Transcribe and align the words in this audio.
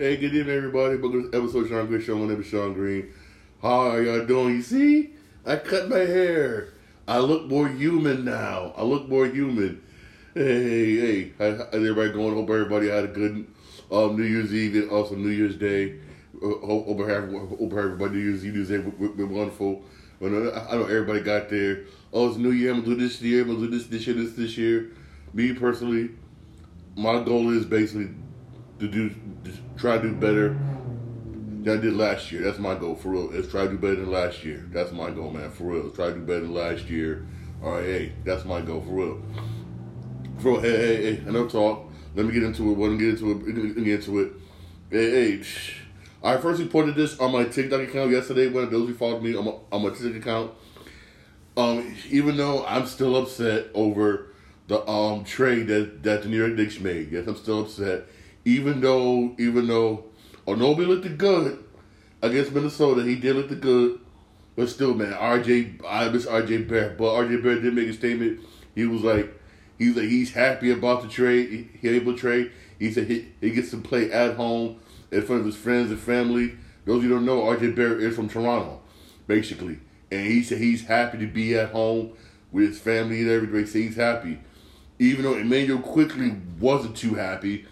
Hey, 0.00 0.16
good 0.16 0.32
evening, 0.32 0.56
everybody. 0.56 0.96
This 0.96 1.26
episode 1.34 1.68
Shawn 1.68 1.88
Green 1.88 2.00
Show. 2.00 2.16
My 2.16 2.28
name 2.28 2.40
is 2.40 2.46
Shawn 2.46 2.72
Green. 2.72 3.12
How 3.60 3.90
are 3.90 4.00
y'all 4.00 4.24
doing? 4.24 4.54
You 4.54 4.62
see, 4.62 5.10
I 5.44 5.56
cut 5.56 5.88
my 5.88 5.98
hair. 5.98 6.68
I 7.08 7.18
look 7.18 7.46
more 7.46 7.66
human 7.66 8.24
now. 8.24 8.74
I 8.76 8.84
look 8.84 9.08
more 9.08 9.26
human. 9.26 9.82
Hey, 10.34 10.62
hey, 10.62 10.96
hey. 11.00 11.32
How's 11.36 11.62
everybody 11.72 12.12
going? 12.12 12.32
Hope 12.32 12.48
everybody 12.48 12.90
had 12.90 13.06
a 13.06 13.08
good 13.08 13.48
um, 13.90 14.16
New 14.16 14.22
Year's 14.22 14.54
Eve 14.54 14.76
and 14.76 14.90
also 14.92 15.16
New 15.16 15.30
Year's 15.30 15.56
Day. 15.56 15.98
Uh, 16.36 16.46
hope, 16.46 16.86
hope, 16.86 17.58
hope 17.58 17.72
everybody 17.72 18.14
New 18.14 18.20
Year's 18.20 18.46
Eve, 18.46 18.54
New 18.54 18.62
Year's 18.62 18.68
Day 18.68 18.78
been 19.16 19.30
wonderful. 19.30 19.82
Uh, 20.22 20.26
I 20.26 20.76
know 20.76 20.84
everybody 20.84 21.22
got 21.22 21.48
there. 21.48 21.86
Oh, 22.12 22.28
it's 22.28 22.36
New 22.36 22.52
Year. 22.52 22.70
I'm 22.70 22.84
gonna 22.84 22.94
do 22.94 23.02
this 23.02 23.20
year. 23.20 23.42
I'm 23.42 23.48
gonna 23.48 23.66
do 23.66 23.76
this 23.76 23.88
this 23.88 24.06
year. 24.06 24.14
This 24.14 24.34
this 24.34 24.56
year. 24.56 24.92
Me 25.34 25.54
personally, 25.54 26.10
my 26.94 27.20
goal 27.24 27.50
is 27.50 27.64
basically 27.64 28.10
to 28.78 28.88
do 28.88 29.14
try 29.76 29.98
to 29.98 30.08
do 30.08 30.14
better 30.14 30.50
than 31.62 31.78
I 31.78 31.80
did 31.80 31.94
last 31.94 32.30
year. 32.32 32.42
That's 32.42 32.58
my 32.58 32.74
goal 32.74 32.94
for 32.94 33.10
real. 33.10 33.30
Is 33.30 33.50
try 33.50 33.64
to 33.64 33.70
do 33.70 33.78
better 33.78 33.96
than 33.96 34.10
last 34.10 34.44
year. 34.44 34.68
That's 34.72 34.92
my 34.92 35.10
goal, 35.10 35.30
man. 35.30 35.50
For 35.50 35.64
real. 35.64 35.90
Try 35.90 36.08
to 36.08 36.14
do 36.14 36.20
better 36.20 36.40
than 36.40 36.54
last 36.54 36.88
year. 36.88 37.26
All 37.62 37.72
right, 37.72 37.84
hey, 37.84 38.12
that's 38.24 38.44
my 38.44 38.60
goal 38.60 38.80
for 38.80 38.90
real. 38.90 39.22
For 40.38 40.52
real, 40.52 40.60
hey, 40.60 40.76
hey, 40.76 41.16
hey. 41.16 41.28
Enough 41.28 41.50
talk. 41.50 41.90
Let 42.14 42.26
me 42.26 42.32
get 42.32 42.44
into 42.44 42.70
it. 42.70 42.78
Let 42.78 42.92
me 42.92 42.98
get 42.98 43.08
into 43.08 43.32
it. 43.32 43.84
Get 43.84 43.94
into 43.94 44.20
it. 44.20 44.32
Hey, 44.90 45.38
hey. 45.38 45.42
I 46.22 46.36
first 46.36 46.60
reported 46.60 46.94
this 46.94 47.18
on 47.18 47.32
my 47.32 47.44
TikTok 47.44 47.80
account 47.80 48.10
yesterday. 48.10 48.46
Of 48.46 48.70
those 48.70 48.88
who 48.88 48.94
followed 48.94 49.22
me 49.22 49.36
on 49.36 49.44
my, 49.44 49.52
on 49.72 49.82
my 49.82 49.90
TikTok 49.90 50.14
account. 50.14 50.52
Um, 51.56 51.96
even 52.10 52.36
though 52.36 52.64
I'm 52.64 52.86
still 52.86 53.16
upset 53.16 53.66
over 53.74 54.28
the 54.68 54.88
um 54.88 55.24
trade 55.24 55.66
that, 55.66 56.02
that 56.04 56.22
the 56.22 56.28
New 56.28 56.36
York 56.36 56.52
Knicks 56.52 56.78
made. 56.78 57.10
Yes, 57.10 57.26
I'm 57.26 57.36
still 57.36 57.62
upset. 57.62 58.06
Even 58.48 58.80
though 58.80 59.34
even 59.38 59.66
though 59.66 60.04
Anunoby 60.46 60.86
looked 60.86 61.18
good 61.18 61.62
against 62.22 62.50
Minnesota, 62.50 63.02
he 63.02 63.14
did 63.14 63.36
look 63.36 63.60
good. 63.60 64.00
But 64.56 64.70
still, 64.70 64.94
man, 64.94 65.12
RJ, 65.12 65.84
I 65.86 66.08
miss 66.08 66.24
RJ 66.24 66.66
Barrett. 66.66 66.96
But 66.96 67.12
RJ 67.12 67.42
Barrett 67.42 67.60
did 67.60 67.74
make 67.74 67.88
a 67.88 67.92
statement. 67.92 68.40
He 68.74 68.86
was 68.86 69.02
like, 69.02 69.38
he's 69.76 69.94
like, 69.94 70.06
he's 70.08 70.32
happy 70.32 70.70
about 70.70 71.02
the 71.02 71.08
trade. 71.08 71.50
He, 71.50 71.88
he 71.88 71.94
able 71.94 72.14
to 72.14 72.18
trade. 72.18 72.50
He 72.78 72.90
said 72.90 73.08
he, 73.08 73.28
he 73.42 73.50
gets 73.50 73.70
to 73.72 73.76
play 73.76 74.10
at 74.10 74.36
home 74.36 74.80
in 75.10 75.20
front 75.20 75.40
of 75.40 75.46
his 75.46 75.56
friends 75.56 75.90
and 75.90 76.00
family. 76.00 76.56
Those 76.86 77.02
you 77.02 77.10
don't 77.10 77.26
know, 77.26 77.42
RJ 77.42 77.76
Barrett 77.76 78.00
is 78.00 78.16
from 78.16 78.30
Toronto, 78.30 78.80
basically. 79.26 79.78
And 80.10 80.26
he 80.26 80.42
said 80.42 80.56
he's 80.56 80.86
happy 80.86 81.18
to 81.18 81.26
be 81.26 81.54
at 81.54 81.72
home 81.72 82.12
with 82.50 82.68
his 82.68 82.80
family 82.80 83.20
and 83.20 83.30
everybody. 83.30 83.66
So 83.66 83.78
he's 83.78 83.96
happy. 83.96 84.38
Even 84.98 85.24
though 85.24 85.36
Immanuel 85.36 85.80
Quickley 85.80 86.34
wasn't 86.58 86.96
too 86.96 87.14
happy, 87.14 87.66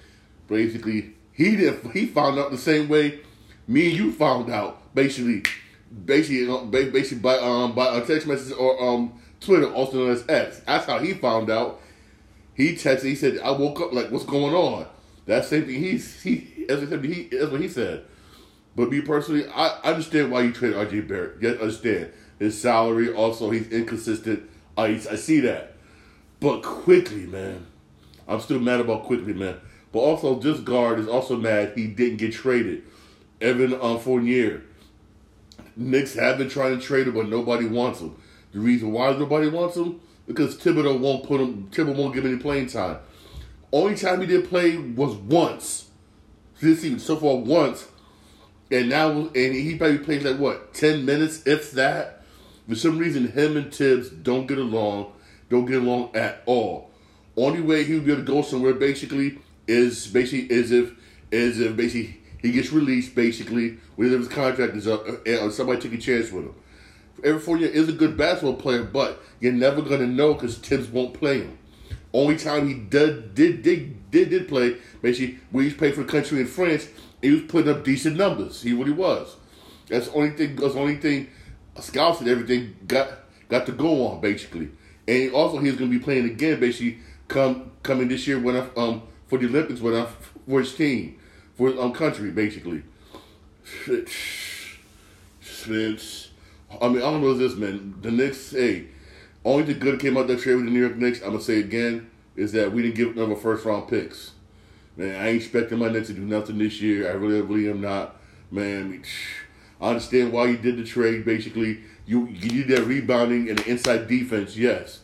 basically 0.48 1.14
he 1.33 1.56
did 1.56 1.84
he 1.92 2.06
found 2.06 2.39
out 2.39 2.50
the 2.50 2.58
same 2.58 2.89
way 2.89 3.20
me 3.69 3.89
and 3.89 3.97
you 3.97 4.12
found 4.12 4.50
out. 4.50 4.94
Basically, 4.94 5.42
basically, 6.05 6.47
basically 6.91 7.19
by 7.19 7.36
um 7.38 7.75
by 7.75 7.97
a 7.97 8.05
text 8.05 8.27
message 8.27 8.55
or 8.56 8.83
um 8.83 9.20
Twitter, 9.41 9.72
also 9.72 9.98
known 9.98 10.11
as 10.11 10.25
X. 10.28 10.61
That's 10.66 10.86
how 10.86 10.98
he 10.98 11.14
found 11.14 11.50
out. 11.50 11.80
He 12.55 12.72
texted. 12.75 13.05
He 13.05 13.14
said, 13.14 13.38
"I 13.41 13.50
woke 13.50 13.80
up 13.80 13.92
like, 13.92 14.11
what's 14.11 14.25
going 14.25 14.55
on?" 14.55 14.86
That 15.27 15.44
same 15.44 15.66
thing. 15.66 15.80
He's 15.80 16.22
he 16.22 16.66
as 16.69 16.83
I 16.83 16.86
said. 16.86 17.05
He 17.05 17.28
that's 17.31 17.50
what 17.50 17.60
he 17.60 17.69
said. 17.69 18.05
But 18.75 18.91
me 18.91 19.00
personally, 19.00 19.47
I 19.48 19.78
understand 19.84 20.31
why 20.31 20.42
you 20.42 20.53
traded 20.53 20.77
RJ 20.77 21.08
Barrett. 21.08 21.42
I 21.42 21.60
understand 21.60 22.12
his 22.38 22.60
salary. 22.60 23.12
Also, 23.12 23.50
he's 23.50 23.70
inconsistent. 23.70 24.48
I 24.77 24.86
I 24.86 25.16
see 25.16 25.41
that. 25.41 25.75
But 26.41 26.62
Quickley, 26.62 27.27
man, 27.27 27.66
I'm 28.28 28.41
still 28.41 28.60
mad 28.60 28.81
about 28.81 29.05
Quickley, 29.05 29.33
man. 29.33 29.56
But 29.97 30.02
also, 30.02 30.34
this 30.34 30.61
guard 30.61 30.98
is 30.98 31.08
also 31.08 31.39
mad 31.39 31.72
he 31.75 31.86
didn't 31.86 32.19
get 32.19 32.34
traded. 32.34 32.83
Evan 33.41 33.72
um, 33.80 33.98
Fournier. 33.98 34.62
Knicks 35.75 36.12
have 36.16 36.36
been 36.36 36.50
trying 36.50 36.78
to 36.78 36.84
trade 36.84 37.06
him, 37.06 37.14
but 37.14 37.30
nobody 37.30 37.64
wants 37.64 38.00
him. 38.00 38.14
The 38.53 38.61
reason 38.61 38.92
why 38.92 39.12
nobody 39.12 39.48
wants 39.48 39.75
him 39.75 39.98
because 40.26 40.54
Thibodeau 40.59 41.00
won't 41.00 41.26
put 41.26 41.41
him. 41.41 41.70
Thibodeau 41.70 41.97
won't 41.97 42.15
give 42.15 42.26
him 42.26 42.32
any 42.32 42.43
playing 42.43 42.66
time. 42.66 42.98
Only 43.72 43.97
time 43.97 44.20
he 44.20 44.26
did 44.26 44.50
play 44.50 44.76
was 44.76 45.15
once 45.15 45.88
this 46.60 46.82
season. 46.82 46.99
So 46.99 47.16
far, 47.16 47.37
once, 47.37 47.88
and 48.70 48.91
now 48.91 49.12
and 49.12 49.34
he 49.34 49.78
probably 49.78 49.97
plays 49.97 50.25
like 50.25 50.38
what 50.38 50.75
ten 50.75 51.06
minutes, 51.06 51.47
if 51.47 51.70
that. 51.70 52.22
For 52.69 52.75
some 52.75 52.99
reason, 52.99 53.28
him 53.28 53.56
and 53.56 53.75
Thibs 53.75 54.10
don't 54.10 54.47
get 54.47 54.59
along. 54.59 55.15
Don't 55.49 55.65
get 55.65 55.81
along 55.81 56.15
at 56.15 56.43
all. 56.44 56.91
Only 57.34 57.62
way 57.62 57.84
he 57.84 57.94
would 57.94 58.04
be 58.04 58.12
able 58.12 58.26
to 58.26 58.31
go 58.31 58.43
somewhere 58.43 58.75
basically 58.75 59.38
is 59.66 60.06
basically 60.06 60.50
is 60.54 60.71
if 60.72 60.93
is 61.31 61.60
if 61.60 61.77
basically 61.77 62.21
he 62.41 62.53
gets 62.53 62.72
released 62.72 63.15
basically 63.15 63.78
whether 63.97 64.19
his 64.19 64.28
contract 64.28 64.75
is 64.77 64.87
up 64.87 65.06
or 65.27 65.50
somebody 65.50 65.81
take 65.81 65.99
a 65.99 65.99
chance 65.99 66.31
with 66.31 66.44
him. 66.44 66.54
Every 67.25 67.41
four 67.41 67.56
Fournier 67.56 67.69
is 67.69 67.88
a 67.88 67.93
good 67.93 68.16
basketball 68.16 68.55
player, 68.55 68.84
but 68.84 69.22
you're 69.41 69.53
never 69.53 69.82
gonna 69.82 70.06
know 70.06 70.34
because 70.34 70.59
Thibs 70.59 70.88
won't 70.88 71.15
play 71.15 71.41
him. 71.41 71.59
Only 72.12 72.37
time 72.37 72.69
he 72.69 72.75
did 72.75 73.34
did 73.34 73.62
did 73.62 74.10
did, 74.10 74.31
did 74.31 74.49
play 74.49 74.76
basically 75.03 75.38
when 75.50 75.65
he's 75.65 75.75
played 75.75 75.94
for 75.94 76.03
the 76.03 76.09
country 76.12 76.41
in 76.41 76.47
France, 76.47 76.88
he 77.22 77.31
was 77.31 77.43
putting 77.43 77.71
up 77.71 77.84
decent 77.84 78.16
numbers. 78.16 78.62
He 78.62 78.72
really 78.72 78.93
was. 78.93 79.37
That's 79.88 80.09
the 80.09 80.15
only 80.15 80.31
thing. 80.31 80.56
That's 80.56 80.75
the 80.75 80.81
only 80.81 80.97
thing. 80.97 81.28
Scouts 81.81 82.21
and 82.21 82.28
everything 82.28 82.76
got 82.87 83.09
got 83.49 83.66
to 83.66 83.72
go 83.72 84.06
on 84.09 84.21
basically, 84.21 84.71
and 85.06 85.32
also 85.32 85.59
he's 85.59 85.76
to 85.76 85.88
be 85.88 85.99
playing 85.99 86.25
again 86.25 86.59
basically 86.60 86.99
come 87.28 87.72
coming 87.82 88.09
this 88.09 88.26
year 88.26 88.38
when 88.38 88.56
I, 88.56 88.66
um 88.76 89.03
for 89.26 89.38
the 89.38 89.47
Olympics 89.47 89.81
when 89.81 89.94
I 89.94 90.06
for 90.48 90.60
his 90.60 90.75
team 90.75 91.19
for 91.56 91.70
his 91.70 91.78
um 91.78 91.92
country 91.92 92.31
basically. 92.31 92.82
Spence. 95.41 96.31
I 96.81 96.88
mean, 96.88 96.98
I 96.98 97.10
don't 97.10 97.22
know 97.22 97.34
this 97.34 97.56
man. 97.56 97.94
The 98.00 98.10
Knicks, 98.10 98.50
hey, 98.50 98.87
only 99.44 99.64
the 99.64 99.75
good 99.75 99.98
came 100.00 100.16
out 100.16 100.26
that 100.28 100.41
trade 100.41 100.56
with 100.56 100.66
the 100.66 100.70
New 100.70 100.81
York 100.81 100.97
Knicks. 100.97 101.20
I'm 101.20 101.31
gonna 101.31 101.41
say 101.41 101.59
again 101.60 102.10
is 102.37 102.53
that 102.53 102.72
we 102.72 102.82
didn't 102.82 102.97
give 102.97 103.14
them 103.14 103.32
a 103.32 103.37
first 103.37 103.64
round 103.64 103.88
picks. 103.88 104.32
Man, 104.97 105.20
I 105.20 105.28
ain't 105.28 105.43
expecting 105.43 105.78
my 105.78 105.88
Knicks 105.88 106.08
to 106.08 106.14
do 106.14 106.22
nothing 106.22 106.58
this 106.58 106.81
year. 106.81 107.08
I 107.10 107.14
really, 107.14 107.41
really 107.41 107.70
am 107.70 107.81
not. 107.81 108.16
Man, 108.50 109.03
I 109.81 109.88
understand 109.88 110.32
why 110.32 110.47
you 110.47 110.56
did 110.56 110.76
the 110.76 110.84
trade. 110.84 111.25
Basically, 111.25 111.81
you 112.06 112.26
you 112.28 112.50
need 112.50 112.69
that 112.69 112.84
rebounding 112.84 113.48
and 113.48 113.58
the 113.58 113.69
inside 113.69 114.06
defense, 114.08 114.56
yes, 114.56 115.00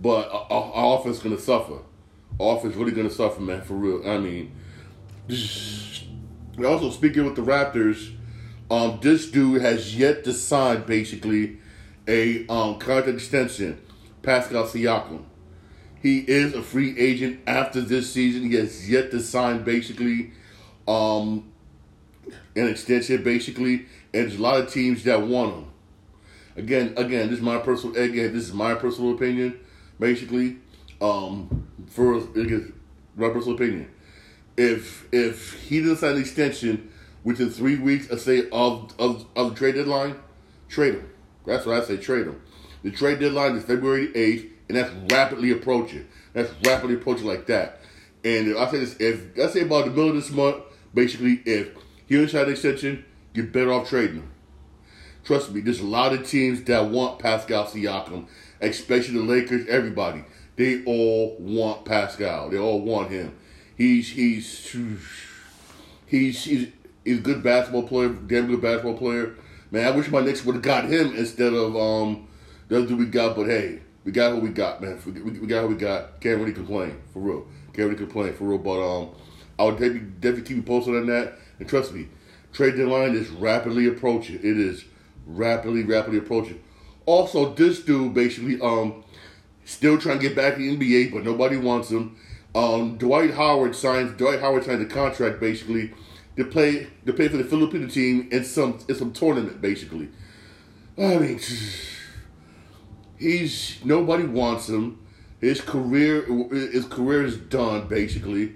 but 0.00 0.28
our, 0.30 0.72
our 0.72 0.98
offense 1.00 1.18
gonna 1.18 1.38
suffer. 1.38 1.78
Offense 2.40 2.74
really 2.74 2.92
gonna 2.92 3.10
suffer, 3.10 3.40
man, 3.40 3.62
for 3.62 3.74
real. 3.74 4.08
I 4.08 4.18
mean, 4.18 4.52
we 6.56 6.64
also 6.66 6.90
speaking 6.90 7.24
with 7.24 7.36
the 7.36 7.42
Raptors, 7.42 8.14
um, 8.70 8.98
this 9.02 9.30
dude 9.30 9.62
has 9.62 9.96
yet 9.96 10.24
to 10.24 10.32
sign 10.32 10.82
basically 10.82 11.58
a 12.08 12.46
um, 12.48 12.78
contract 12.78 13.08
extension. 13.08 13.80
Pascal 14.22 14.64
Siakam. 14.64 15.24
He 16.02 16.18
is 16.18 16.54
a 16.54 16.62
free 16.62 16.98
agent 16.98 17.40
after 17.46 17.80
this 17.80 18.12
season. 18.12 18.50
He 18.50 18.56
has 18.56 18.90
yet 18.90 19.10
to 19.12 19.20
sign 19.20 19.62
basically 19.62 20.32
um, 20.88 21.50
an 22.56 22.68
extension, 22.68 23.22
basically, 23.22 23.86
and 24.12 24.24
there's 24.24 24.36
a 24.36 24.42
lot 24.42 24.60
of 24.60 24.72
teams 24.72 25.04
that 25.04 25.22
want 25.22 25.54
him. 25.54 25.66
Again, 26.56 26.94
again, 26.96 27.28
this 27.28 27.38
is 27.38 27.44
my 27.44 27.58
personal 27.58 27.96
again, 27.96 28.32
this 28.32 28.44
is 28.44 28.52
my 28.52 28.74
personal 28.74 29.14
opinion, 29.14 29.58
basically. 29.98 30.56
Um, 31.00 31.68
for 31.88 32.16
again, 32.16 32.72
my 33.16 33.28
personal 33.28 33.56
opinion. 33.56 33.90
If 34.56 35.08
if 35.12 35.54
he 35.54 35.80
doesn't 35.80 35.98
sign 35.98 36.12
an 36.12 36.20
extension 36.20 36.90
within 37.22 37.50
three 37.50 37.76
weeks, 37.76 38.10
I 38.10 38.16
say 38.16 38.48
of 38.50 38.94
of 38.98 39.26
of 39.36 39.50
the 39.50 39.54
trade 39.56 39.74
deadline, 39.74 40.16
trade 40.68 40.94
him. 40.94 41.10
That's 41.46 41.66
what 41.66 41.82
I 41.82 41.84
say, 41.84 41.96
trade 41.96 42.26
him. 42.26 42.40
The 42.82 42.90
trade 42.90 43.20
deadline 43.20 43.56
is 43.56 43.64
February 43.64 44.08
8th, 44.08 44.50
and 44.68 44.76
that's 44.76 44.90
rapidly 45.12 45.50
approaching. 45.52 46.06
That's 46.32 46.52
rapidly 46.66 46.96
approaching 46.96 47.26
like 47.26 47.46
that. 47.46 47.80
And 48.24 48.56
I 48.56 48.70
say 48.70 48.78
this, 48.78 48.96
if 48.98 49.38
I 49.38 49.46
say 49.48 49.60
about 49.62 49.86
the 49.86 49.90
middle 49.90 50.10
of 50.10 50.16
this 50.16 50.30
month, 50.30 50.56
basically, 50.92 51.42
if 51.44 51.70
he 52.06 52.16
doesn't 52.16 52.30
sign 52.30 52.46
an 52.46 52.52
extension, 52.52 53.04
you're 53.32 53.46
better 53.46 53.72
off 53.72 53.88
trading 53.88 54.16
him. 54.16 54.30
Trust 55.24 55.52
me, 55.52 55.60
there's 55.60 55.80
a 55.80 55.86
lot 55.86 56.12
of 56.12 56.28
teams 56.28 56.62
that 56.64 56.90
want 56.90 57.18
Pascal 57.18 57.64
Siakam, 57.64 58.26
especially 58.60 59.14
the 59.14 59.24
Lakers, 59.24 59.66
everybody. 59.68 60.24
They 60.56 60.84
all 60.84 61.36
want 61.38 61.84
Pascal. 61.84 62.50
They 62.50 62.58
all 62.58 62.80
want 62.80 63.10
him. 63.10 63.36
He's 63.76 64.10
he's 64.10 64.76
he's 66.06 66.44
he's, 66.44 66.70
he's 67.04 67.18
a 67.18 67.22
good 67.22 67.42
basketball 67.42 67.88
player, 67.88 68.08
damn 68.08 68.46
good 68.46 68.62
basketball 68.62 68.96
player. 68.96 69.34
Man, 69.70 69.86
I 69.86 69.90
wish 69.90 70.08
my 70.08 70.20
Knicks 70.20 70.44
would 70.44 70.54
have 70.54 70.62
got 70.62 70.84
him 70.84 71.16
instead 71.16 71.52
of 71.52 71.76
um 71.76 72.28
the 72.68 72.82
other 72.82 72.94
we 72.94 73.06
got. 73.06 73.34
But 73.34 73.46
hey, 73.46 73.80
we 74.04 74.12
got 74.12 74.34
what 74.34 74.42
we 74.42 74.50
got, 74.50 74.80
man. 74.80 75.00
We, 75.04 75.12
we 75.40 75.46
got 75.46 75.62
what 75.62 75.70
we 75.70 75.76
got. 75.76 76.20
Can't 76.20 76.38
really 76.38 76.52
complain 76.52 76.96
for 77.12 77.20
real. 77.20 77.46
Can't 77.72 77.88
really 77.88 77.96
complain 77.96 78.34
for 78.34 78.44
real. 78.44 78.58
But 78.58 78.80
um, 78.80 79.10
I 79.58 79.64
would 79.64 79.78
definitely, 79.78 80.08
definitely 80.20 80.42
keep 80.42 80.56
you 80.58 80.62
posted 80.62 80.94
on 80.94 81.06
that. 81.06 81.38
And 81.58 81.68
trust 81.68 81.92
me, 81.92 82.08
trade 82.52 82.76
deadline 82.76 83.14
is 83.14 83.28
rapidly 83.30 83.86
approaching. 83.86 84.36
It 84.36 84.44
is 84.58 84.84
rapidly, 85.26 85.82
rapidly 85.82 86.18
approaching. 86.18 86.62
Also, 87.06 87.54
this 87.54 87.80
dude 87.80 88.14
basically 88.14 88.60
um 88.60 89.04
still 89.64 89.98
trying 89.98 90.18
to 90.18 90.28
get 90.28 90.36
back 90.36 90.56
in 90.56 90.78
the 90.78 91.04
NBA, 91.04 91.12
but 91.12 91.24
nobody 91.24 91.56
wants 91.56 91.90
him. 91.90 92.16
Um, 92.54 92.96
Dwight 92.98 93.34
Howard 93.34 93.74
signs. 93.74 94.16
Dwight 94.16 94.40
Howard 94.40 94.64
signed 94.64 94.82
a 94.82 94.86
contract 94.86 95.40
basically 95.40 95.92
to 96.36 96.44
play 96.44 96.88
to 97.06 97.12
play 97.12 97.28
for 97.28 97.36
the 97.36 97.44
Filipino 97.44 97.88
team 97.88 98.28
in 98.30 98.44
some 98.44 98.78
in 98.88 98.94
some 98.94 99.12
tournament, 99.12 99.60
basically. 99.60 100.08
I 100.96 101.16
mean, 101.18 101.40
he's 103.18 103.84
nobody 103.84 104.24
wants 104.24 104.68
him. 104.68 105.00
His 105.40 105.60
career 105.60 106.22
his 106.50 106.86
career 106.86 107.24
is 107.24 107.36
done 107.36 107.88
basically, 107.88 108.54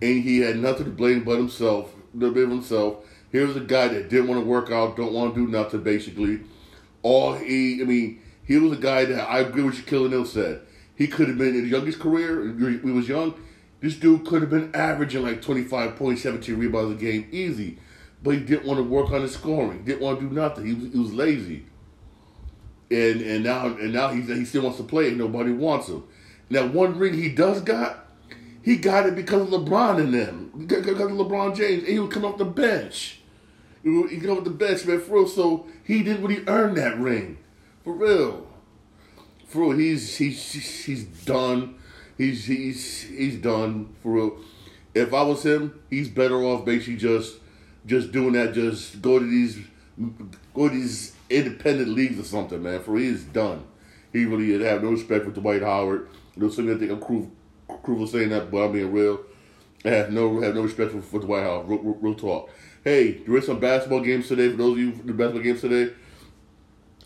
and 0.00 0.22
he 0.22 0.38
had 0.38 0.56
nothing 0.56 0.86
to 0.86 0.92
blame 0.92 1.24
but 1.24 1.36
himself. 1.36 1.92
To 2.18 2.30
blame 2.30 2.50
himself. 2.50 3.04
Here's 3.32 3.56
a 3.56 3.60
guy 3.60 3.88
that 3.88 4.10
didn't 4.10 4.28
want 4.28 4.42
to 4.42 4.46
work 4.46 4.70
out, 4.70 4.96
don't 4.96 5.14
want 5.14 5.34
to 5.34 5.46
do 5.46 5.50
nothing. 5.50 5.82
Basically, 5.82 6.40
all 7.02 7.34
he 7.34 7.80
I 7.82 7.84
mean, 7.84 8.21
he 8.52 8.58
was 8.58 8.76
a 8.76 8.80
guy 8.80 9.06
that 9.06 9.28
I 9.30 9.38
agree 9.40 9.62
with 9.62 9.76
Shaquille 9.76 10.06
O'Neal 10.06 10.26
said. 10.26 10.60
He 10.94 11.06
could 11.06 11.28
have 11.28 11.38
been 11.38 11.54
in 11.54 11.62
his 11.62 11.70
youngest 11.70 11.98
career. 11.98 12.54
He 12.54 12.90
was 12.90 13.08
young. 13.08 13.34
This 13.80 13.96
dude 13.96 14.26
could 14.26 14.42
have 14.42 14.50
been 14.50 14.74
averaging 14.74 15.22
like 15.22 15.40
25 15.40 15.96
points, 15.96 16.22
17 16.22 16.58
rebounds 16.58 16.92
a 16.92 17.02
game, 17.02 17.28
easy. 17.32 17.78
But 18.22 18.34
he 18.34 18.40
didn't 18.40 18.66
want 18.66 18.78
to 18.78 18.84
work 18.84 19.10
on 19.10 19.22
his 19.22 19.32
scoring. 19.32 19.84
Didn't 19.84 20.02
want 20.02 20.20
to 20.20 20.28
do 20.28 20.34
nothing. 20.34 20.66
He 20.66 20.74
was, 20.74 20.92
he 20.92 20.98
was 20.98 21.14
lazy. 21.14 21.66
And 22.90 23.22
and 23.22 23.42
now 23.42 23.68
and 23.68 23.92
now 23.92 24.10
he 24.10 24.20
he 24.20 24.44
still 24.44 24.62
wants 24.62 24.76
to 24.78 24.84
play. 24.84 25.08
And 25.08 25.18
nobody 25.18 25.50
wants 25.50 25.88
him. 25.88 26.04
Now 26.50 26.66
one 26.66 26.98
ring 26.98 27.14
he 27.14 27.30
does 27.30 27.62
got, 27.62 28.06
he 28.62 28.76
got 28.76 29.06
it 29.06 29.16
because 29.16 29.42
of 29.42 29.48
LeBron 29.48 29.98
and 29.98 30.12
them. 30.12 30.66
Because 30.66 30.86
of 30.86 31.10
LeBron 31.10 31.56
James. 31.56 31.84
And 31.84 31.92
he 31.92 31.98
would 31.98 32.10
come 32.10 32.26
off 32.26 32.36
the 32.36 32.44
bench. 32.44 33.20
He 33.82 33.88
would 33.88 34.10
come 34.22 34.38
off 34.38 34.44
the 34.44 34.50
bench, 34.50 34.84
man, 34.84 35.00
for 35.00 35.14
real. 35.14 35.26
So 35.26 35.66
he 35.82 36.02
did 36.02 36.20
what 36.20 36.30
he 36.30 36.42
earned 36.46 36.76
that 36.76 36.98
ring. 36.98 37.38
For 37.84 37.92
real. 37.92 38.46
For 39.46 39.60
real, 39.60 39.78
he's 39.78 40.16
he's 40.16 40.84
he's 40.84 41.04
done 41.04 41.76
he's 42.22 42.44
he's 42.46 43.02
he's 43.02 43.36
done 43.36 43.94
for 44.02 44.12
real. 44.12 44.36
If 44.94 45.12
I 45.14 45.22
was 45.22 45.44
him, 45.44 45.80
he's 45.90 46.08
better 46.08 46.42
off 46.42 46.64
basically 46.64 46.96
just 46.96 47.36
just 47.86 48.12
doing 48.12 48.32
that. 48.32 48.54
Just 48.54 49.02
go 49.02 49.18
to 49.18 49.24
these 49.24 49.58
go 50.54 50.68
to 50.68 50.74
these 50.74 51.14
independent 51.30 51.88
leagues 51.88 52.18
or 52.18 52.24
something, 52.24 52.62
man. 52.62 52.82
For 52.82 52.98
he's 52.98 53.24
done. 53.24 53.64
He 54.12 54.24
really 54.24 54.52
is. 54.52 54.62
I 54.62 54.68
have 54.68 54.82
no 54.82 54.90
respect 54.90 55.24
for 55.24 55.30
Dwight 55.30 55.62
Howard. 55.62 56.08
You 56.36 56.42
know, 56.42 56.50
some 56.50 56.66
people 56.66 56.78
think 56.78 56.92
I'm 56.92 57.78
cruel, 57.82 58.06
saying 58.06 58.28
that, 58.28 58.50
but 58.50 58.64
I'm 58.64 58.72
being 58.72 58.92
real. 58.92 59.20
I 59.84 59.90
have 59.90 60.12
no 60.12 60.40
have 60.42 60.54
no 60.54 60.62
respect 60.62 60.92
for, 60.92 61.02
for 61.02 61.20
Dwight 61.20 61.42
Howard. 61.42 61.68
Real, 61.68 61.78
real, 61.80 61.98
real, 62.00 62.14
talk. 62.14 62.50
Hey, 62.84 63.12
there 63.12 63.36
is 63.36 63.46
some 63.46 63.58
basketball 63.58 64.00
games 64.00 64.28
today. 64.28 64.50
For 64.50 64.56
those 64.56 64.72
of 64.72 64.78
you 64.78 64.92
the 64.92 65.12
basketball 65.12 65.42
games 65.42 65.60
today, 65.62 65.94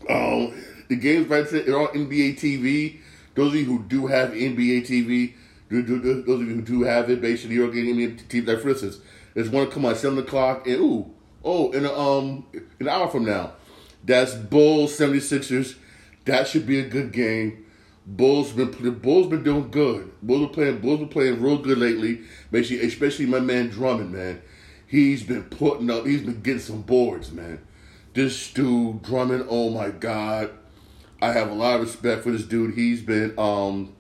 um, 0.09 0.53
the 0.89 0.97
games 0.97 1.29
right 1.29 1.47
are 1.53 1.89
on 1.89 1.95
NBA 1.95 2.39
TV. 2.39 2.99
Those 3.35 3.53
of 3.53 3.61
you 3.61 3.65
who 3.65 3.83
do 3.83 4.07
have 4.07 4.31
NBA 4.31 4.87
TV, 4.87 5.35
those 5.71 6.41
of 6.41 6.49
you 6.49 6.55
who 6.55 6.63
do 6.63 6.83
have 6.85 7.11
it, 7.11 7.21
basically 7.21 7.57
you're 7.57 7.71
getting 7.71 7.97
NBA 7.97 8.27
TV. 8.29 8.47
Like 8.47 8.61
for 8.61 8.71
instance, 8.71 8.99
there's 9.35 9.51
one 9.51 9.67
to 9.67 9.73
come 9.73 9.85
on 9.85 9.95
seven 9.95 10.19
o'clock, 10.19 10.67
and 10.67 10.77
ooh, 10.77 11.15
oh, 11.45 11.71
in 11.73 11.85
a, 11.85 11.93
um, 11.93 12.47
an 12.81 12.89
hour 12.89 13.09
from 13.09 13.25
now, 13.25 13.53
that's 14.05 14.35
Bulls 14.35 14.99
76ers. 14.99 15.77
That 16.25 16.49
should 16.49 16.67
be 16.67 16.81
a 16.81 16.89
good 16.89 17.13
game. 17.13 17.67
Bulls 18.07 18.53
been 18.53 18.71
the 18.81 18.93
Bulls 18.93 19.27
been 19.27 19.43
doing 19.43 19.71
good. 19.71 20.13
Bulls 20.23 20.45
are 20.45 20.53
playing 20.53 20.79
Bulls 20.79 21.03
are 21.03 21.07
playing 21.07 21.43
real 21.43 21.59
good 21.59 21.79
lately. 21.79 22.21
Basically, 22.53 22.87
especially 22.87 23.27
my 23.27 23.41
man 23.41 23.69
Drummond, 23.69 24.13
man. 24.13 24.41
He's 24.87 25.25
been 25.25 25.43
putting 25.45 25.91
up. 25.91 26.07
He's 26.07 26.23
been 26.23 26.41
getting 26.41 26.61
some 26.61 26.83
boards, 26.83 27.33
man. 27.33 27.61
This 28.17 28.51
dude 28.51 29.03
Drummond, 29.03 29.45
oh 29.51 29.69
my 29.69 29.91
god 29.91 30.49
I 31.21 31.33
have 31.33 31.51
a 31.51 31.55
lot 31.55 31.75
of 31.75 31.83
respect 31.83 32.23
for 32.23 32.31
this 32.31 32.45
dude. 32.45 32.75
He's 32.75 33.03
been 33.03 33.35
um 33.39 33.95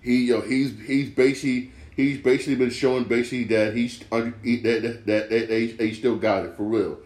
he 0.00 0.26
yo 0.26 0.40
he's 0.40 0.78
he's 0.86 1.10
basically 1.10 1.72
he's 1.96 2.18
basically 2.18 2.54
been 2.54 2.70
showing 2.70 3.02
basically 3.02 3.42
that 3.56 3.74
he's 3.74 3.98
that 3.98 4.34
that 4.44 4.82
that, 4.82 5.06
that 5.06 5.30
they, 5.30 5.66
they 5.66 5.92
still 5.92 6.14
got 6.14 6.44
it 6.44 6.56
for 6.56 6.62
real. 6.62 7.00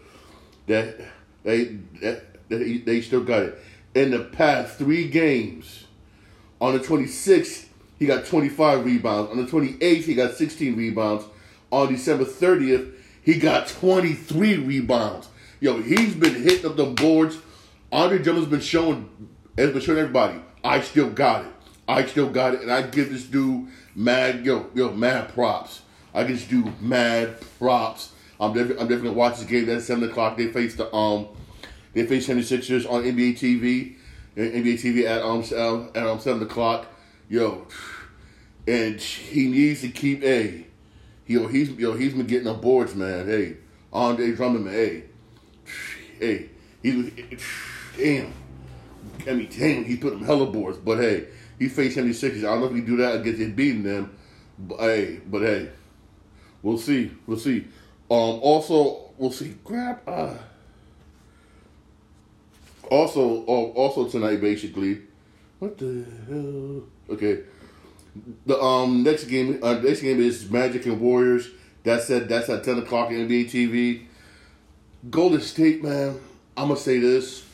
That 0.67 1.01
they 1.41 1.79
that, 2.01 2.47
that 2.49 2.61
he, 2.61 2.77
they 2.77 3.01
still 3.01 3.23
got 3.23 3.41
it. 3.41 3.59
In 3.95 4.11
the 4.11 4.23
past 4.23 4.77
three 4.77 5.07
games, 5.07 5.85
on 6.61 6.73
the 6.73 6.79
26th, 6.79 7.69
he 7.97 8.05
got 8.05 8.23
25 8.23 8.85
rebounds. 8.85 9.31
On 9.31 9.37
the 9.37 9.51
28th, 9.51 10.03
he 10.03 10.13
got 10.13 10.35
16 10.35 10.75
rebounds. 10.77 11.25
On 11.71 11.91
December 11.91 12.25
30th, 12.25 12.93
he 13.23 13.39
got 13.39 13.67
23 13.67 14.57
rebounds. 14.57 15.29
Yo, 15.59 15.81
he's 15.81 16.13
been 16.13 16.35
hitting 16.35 16.69
up 16.69 16.75
the 16.75 16.85
boards 16.85 17.37
Andre 17.91 18.19
Drummond's 18.19 18.49
been 18.49 18.59
showing, 18.59 19.29
has 19.57 19.71
been 19.71 19.81
showing 19.81 19.99
everybody, 19.99 20.39
I 20.63 20.81
still 20.81 21.09
got 21.09 21.45
it. 21.45 21.51
I 21.87 22.05
still 22.05 22.29
got 22.29 22.55
it, 22.55 22.61
and 22.61 22.71
I 22.71 22.81
give 22.81 23.09
this 23.09 23.23
dude 23.23 23.69
mad, 23.95 24.45
yo, 24.45 24.69
yo, 24.75 24.91
mad 24.91 25.29
props. 25.33 25.81
I 26.13 26.23
give 26.23 26.37
this 26.37 26.47
dude 26.47 26.81
mad 26.81 27.37
props. 27.57 28.11
I'm 28.41 28.53
definitely, 28.53 28.81
I'm 28.81 28.89
definitely 28.89 29.11
watch 29.11 29.37
this 29.37 29.47
game. 29.47 29.67
That's 29.67 29.85
seven 29.85 30.09
o'clock. 30.09 30.35
They 30.35 30.47
face 30.47 30.75
the 30.75 30.93
um, 30.93 31.29
they 31.93 32.05
face 32.05 32.27
76ers 32.27 32.91
on 32.91 33.03
NBA 33.03 33.39
TV, 33.39 33.95
NBA 34.35 34.73
TV 34.75 35.05
at 35.05 35.21
um 35.21 35.89
at 35.95 36.05
um 36.05 36.19
seven 36.19 36.43
o'clock. 36.43 36.87
Yo, 37.29 37.65
and 38.67 38.99
he 38.99 39.47
needs 39.47 39.81
to 39.81 39.89
keep 39.89 40.23
a. 40.23 40.65
Yo, 41.25 41.47
he's 41.47 41.69
yo, 41.71 41.93
he's 41.93 42.13
been 42.13 42.27
getting 42.27 42.47
on 42.47 42.59
boards, 42.59 42.95
man. 42.95 43.27
Hey, 43.27 43.57
Andre 43.93 44.33
Drummond, 44.33 44.65
man. 44.65 44.73
Hey, 44.73 45.03
hey, 46.19 46.49
he's 46.81 47.11
damn. 47.97 48.33
I 49.27 49.33
mean, 49.33 49.49
damn, 49.49 49.83
he 49.83 49.97
put 49.97 50.11
them 50.11 50.23
hella 50.23 50.47
boards. 50.47 50.77
But 50.77 50.99
hey, 50.99 51.27
he 51.59 51.69
faced 51.69 51.97
76ers. 51.97 52.39
I 52.39 52.41
don't 52.41 52.61
know 52.61 52.67
if 52.67 52.75
he 52.75 52.81
do 52.81 52.97
that 52.97 53.21
against 53.21 53.39
him 53.39 53.53
beating 53.53 53.83
them. 53.83 54.15
But 54.59 54.79
hey, 54.79 55.21
but 55.25 55.41
hey, 55.41 55.69
we'll 56.61 56.77
see. 56.77 57.11
We'll 57.25 57.39
see. 57.39 57.65
Um, 58.09 58.39
also, 58.41 59.11
we'll 59.17 59.31
see. 59.31 59.55
Grab. 59.63 59.99
Uh, 60.07 60.33
also, 62.89 63.45
uh, 63.45 63.71
also 63.73 64.07
tonight, 64.07 64.41
basically. 64.41 65.01
What 65.59 65.77
the 65.77 66.05
hell? 66.27 66.83
Okay. 67.15 67.43
The 68.45 68.59
um 68.59 69.03
next 69.03 69.25
game, 69.25 69.59
uh, 69.61 69.75
next 69.75 70.01
game 70.01 70.19
is 70.19 70.49
Magic 70.49 70.85
and 70.85 70.99
Warriors. 70.99 71.49
That's 71.83 72.09
at 72.09 72.27
that's 72.27 72.49
at 72.49 72.63
ten 72.63 72.79
o'clock 72.79 73.09
NBA 73.09 73.45
TV. 73.51 74.06
Golden 75.09 75.41
State, 75.41 75.83
man. 75.83 76.19
I'm 76.55 76.69
gonna 76.69 76.79
say 76.79 76.99
this 76.99 77.47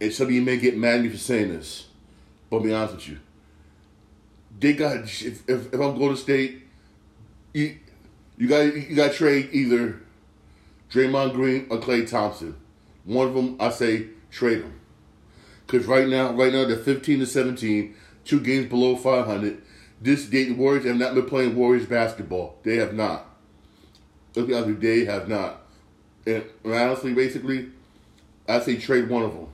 and 0.00 0.12
some 0.12 0.26
of 0.26 0.32
you 0.32 0.42
may 0.42 0.58
get 0.58 0.76
mad 0.76 0.96
at 0.96 1.02
me 1.02 1.08
for 1.08 1.16
saying 1.16 1.48
this, 1.48 1.86
but 2.50 2.56
I'll 2.56 2.62
be 2.62 2.72
honest 2.72 2.94
with 2.94 3.08
you. 3.08 3.18
They 4.58 4.72
got 4.74 4.96
if 4.96 5.48
if, 5.48 5.72
if 5.72 5.74
I'm 5.74 5.98
Golden 5.98 6.16
State, 6.16 6.62
you 7.52 7.78
you 8.36 8.48
got 8.48 8.62
you 8.74 8.94
got 8.94 9.12
to 9.12 9.16
trade 9.16 9.50
either 9.52 10.00
Draymond 10.90 11.32
Green 11.32 11.66
or 11.70 11.78
Klay 11.78 12.08
Thompson. 12.08 12.56
One 13.04 13.28
of 13.28 13.34
them, 13.34 13.56
I 13.60 13.70
say 13.70 14.08
trade 14.30 14.62
them. 14.62 14.80
Because 15.66 15.86
right 15.86 16.08
now, 16.08 16.32
right 16.32 16.52
now 16.52 16.66
they're 16.66 16.76
15 16.76 17.20
to 17.20 17.26
17, 17.26 17.94
two 18.24 18.40
games 18.40 18.68
below 18.68 18.96
500. 18.96 19.62
This 20.00 20.26
day, 20.26 20.44
the 20.44 20.54
Warriors 20.54 20.84
have 20.84 20.96
not 20.96 21.14
been 21.14 21.26
playing 21.26 21.56
Warriors 21.56 21.86
basketball. 21.86 22.58
They 22.62 22.76
have 22.76 22.92
not. 22.92 23.26
Be 24.34 24.52
honest, 24.54 24.80
they 24.80 25.04
have 25.06 25.28
not. 25.28 25.63
And 26.26 26.44
honestly, 26.64 27.12
basically, 27.12 27.70
I 28.48 28.60
say 28.60 28.76
trade 28.76 29.08
one 29.08 29.22
of 29.22 29.32
them. 29.32 29.48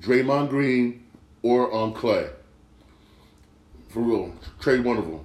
Draymond 0.00 0.50
Green 0.50 1.04
or 1.42 1.74
um, 1.74 1.94
Klay. 1.94 2.30
For 3.88 4.00
real. 4.00 4.34
Trade 4.60 4.84
one 4.84 4.98
of 4.98 5.06
them. 5.06 5.20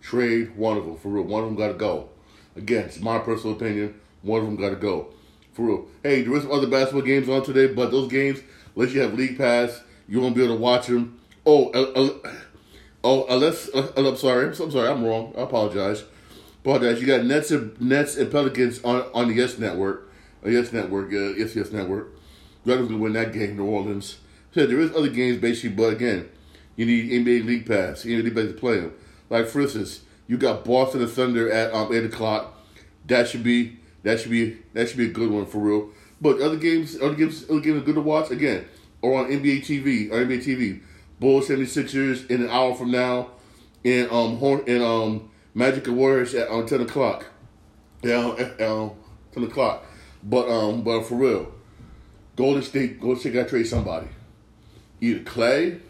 Trade 0.00 0.56
one 0.56 0.76
of 0.76 0.84
them. 0.84 0.96
For 0.96 1.08
real. 1.08 1.24
One 1.24 1.42
of 1.42 1.48
them 1.48 1.56
got 1.56 1.68
to 1.68 1.74
go. 1.74 2.08
Again, 2.56 2.86
it's 2.86 3.00
my 3.00 3.18
personal 3.18 3.56
opinion. 3.56 4.00
One 4.22 4.40
of 4.40 4.46
them 4.46 4.56
got 4.56 4.70
to 4.70 4.76
go. 4.76 5.08
For 5.52 5.62
real. 5.62 5.86
Hey, 6.02 6.22
there 6.22 6.34
is 6.36 6.44
some 6.44 6.52
other 6.52 6.66
basketball 6.66 7.02
games 7.02 7.28
on 7.28 7.44
today, 7.44 7.72
but 7.72 7.90
those 7.90 8.10
games, 8.10 8.40
unless 8.74 8.92
you 8.92 9.00
have 9.00 9.14
League 9.14 9.36
Pass, 9.36 9.82
you 10.08 10.20
won't 10.20 10.34
be 10.34 10.44
able 10.44 10.56
to 10.56 10.60
watch 10.60 10.86
them. 10.86 11.20
Oh, 11.44 11.70
uh, 11.72 11.92
uh, 12.00 12.30
oh, 13.04 13.26
unless 13.28 13.68
uh, 13.74 13.92
I'm 13.96 14.16
sorry, 14.16 14.46
I'm 14.46 14.54
sorry, 14.54 14.88
I'm 14.88 15.04
wrong. 15.04 15.34
I 15.36 15.42
apologize. 15.42 16.04
Apologize. 16.62 17.00
You 17.00 17.06
got 17.08 17.24
Nets 17.24 17.50
and 17.50 17.78
Nets 17.80 18.16
and 18.16 18.30
Pelicans 18.30 18.82
on 18.84 19.02
on 19.14 19.28
the 19.28 19.34
Yes 19.34 19.58
Network, 19.58 20.08
uh, 20.46 20.48
Yes 20.48 20.72
Network, 20.72 21.12
uh, 21.12 21.34
Yes 21.34 21.56
Yes 21.56 21.72
Network. 21.72 22.14
Nuggets 22.64 22.88
to 22.88 22.96
win 22.96 23.14
that 23.14 23.32
game, 23.32 23.56
New 23.56 23.64
Orleans. 23.64 24.18
So 24.54 24.66
there 24.66 24.78
is 24.78 24.94
other 24.94 25.08
games 25.08 25.38
basically, 25.38 25.70
but 25.70 25.92
again, 25.92 26.28
you 26.76 26.86
need 26.86 27.10
NBA 27.10 27.44
League 27.44 27.66
Pass. 27.66 28.04
You 28.04 28.16
need 28.16 28.26
anybody 28.26 28.48
to 28.48 28.54
play 28.54 28.78
them. 28.78 28.92
Like 29.28 29.48
for 29.48 29.62
instance, 29.62 30.02
you 30.28 30.36
got 30.36 30.64
Boston 30.64 31.02
and 31.02 31.10
Thunder 31.10 31.50
at 31.50 31.74
um, 31.74 31.92
eight 31.92 32.04
o'clock. 32.04 32.56
That 33.06 33.28
should 33.28 33.42
be 33.42 33.78
that 34.04 34.20
should 34.20 34.30
be 34.30 34.58
that 34.74 34.88
should 34.88 34.98
be 34.98 35.06
a 35.06 35.12
good 35.12 35.30
one 35.30 35.46
for 35.46 35.58
real. 35.58 35.90
But 36.20 36.40
other 36.40 36.56
games, 36.56 36.96
other 37.02 37.14
games, 37.14 37.44
other 37.50 37.60
games 37.60 37.82
are 37.82 37.84
good 37.84 37.96
to 37.96 38.00
watch 38.00 38.30
again, 38.30 38.66
or 39.00 39.18
on 39.18 39.30
NBA 39.30 39.64
TV 39.66 40.12
or 40.12 40.24
NBA 40.24 40.44
TV. 40.44 40.80
Bulls 41.18 41.48
76ers 41.48 42.30
in 42.30 42.42
an 42.42 42.50
hour 42.50 42.74
from 42.74 42.92
now, 42.92 43.30
and 43.84 44.08
um 44.10 44.36
Horn 44.36 44.62
and 44.68 44.82
um 44.82 45.30
Magic 45.54 45.86
and 45.86 45.96
Warriors 45.96 46.34
at 46.34 46.48
um, 46.50 46.66
ten 46.66 46.80
o'clock. 46.80 47.26
Yeah, 48.02 48.28
um, 48.60 48.92
ten 49.32 49.44
o'clock. 49.44 49.84
But 50.22 50.48
um, 50.48 50.82
but 50.82 51.02
for 51.02 51.16
real, 51.16 51.52
Golden 52.36 52.62
State, 52.62 53.00
Golden 53.00 53.20
State 53.20 53.34
got 53.34 53.44
to 53.44 53.50
trade 53.50 53.66
somebody, 53.66 54.08
either 55.00 55.20
Klay 55.20 55.80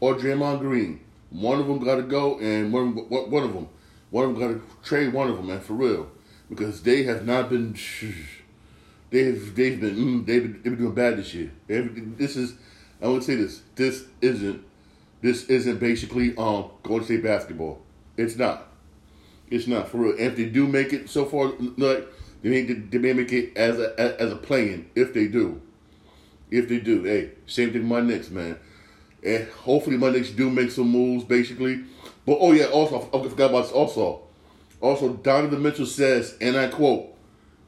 or 0.00 0.14
Draymond 0.14 0.60
Green. 0.60 1.00
One 1.30 1.58
of 1.58 1.66
them 1.66 1.78
got 1.78 1.96
to 1.96 2.02
go, 2.02 2.38
and 2.38 2.72
one 2.72 2.92
one 2.94 3.42
of 3.42 3.54
them, 3.54 3.68
one 4.10 4.24
of 4.24 4.32
them 4.32 4.40
got 4.40 4.48
to 4.48 4.88
trade 4.88 5.12
one 5.12 5.28
of 5.28 5.36
them, 5.36 5.46
man, 5.46 5.60
for 5.60 5.72
real, 5.74 6.10
because 6.48 6.82
they 6.82 7.04
have 7.04 7.26
not 7.26 7.48
been. 7.48 7.76
They've 9.10 9.54
they've 9.54 9.80
been 9.80 9.96
mm, 9.96 10.26
they've 10.26 10.42
been, 10.42 10.52
they've 10.54 10.72
been 10.72 10.76
doing 10.76 10.94
bad 10.94 11.18
this 11.18 11.34
year. 11.34 11.50
This 11.66 12.36
is 12.36 12.54
I 13.02 13.06
to 13.06 13.20
say 13.20 13.34
this. 13.34 13.62
This 13.74 14.04
isn't 14.20 14.64
this 15.20 15.44
isn't 15.46 15.78
basically 15.80 16.36
um 16.36 16.70
Golden 16.82 17.04
State 17.04 17.22
basketball. 17.22 17.82
It's 18.16 18.36
not. 18.36 18.68
It's 19.52 19.66
not 19.66 19.90
for 19.90 19.98
real. 19.98 20.14
If 20.18 20.36
they 20.36 20.46
do 20.46 20.66
make 20.66 20.94
it 20.94 21.10
so 21.10 21.26
far, 21.26 21.52
like 21.76 22.08
they 22.40 22.48
may 22.48 22.62
they 22.62 22.96
may 22.96 23.12
make 23.12 23.32
it 23.32 23.54
as 23.54 23.78
a 23.78 24.00
as 24.00 24.32
a 24.32 24.36
playing. 24.36 24.90
If 24.94 25.12
they 25.12 25.28
do, 25.28 25.60
if 26.50 26.70
they 26.70 26.78
do, 26.78 27.02
hey, 27.02 27.32
same 27.46 27.70
thing. 27.70 27.84
My 27.84 28.00
Knicks, 28.00 28.30
man. 28.30 28.58
And 29.22 29.46
hopefully 29.48 29.98
my 29.98 30.08
Knicks 30.08 30.30
do 30.30 30.48
make 30.48 30.70
some 30.70 30.88
moves, 30.88 31.24
basically. 31.24 31.84
But 32.24 32.38
oh 32.40 32.52
yeah, 32.52 32.64
also 32.66 32.96
I 32.96 33.28
forgot 33.28 33.50
about 33.50 33.64
this. 33.64 33.72
Also, 33.72 34.22
also 34.80 35.12
Donovan 35.12 35.62
Mitchell 35.62 35.84
says, 35.84 36.34
and 36.40 36.56
I 36.56 36.68
quote, 36.68 37.14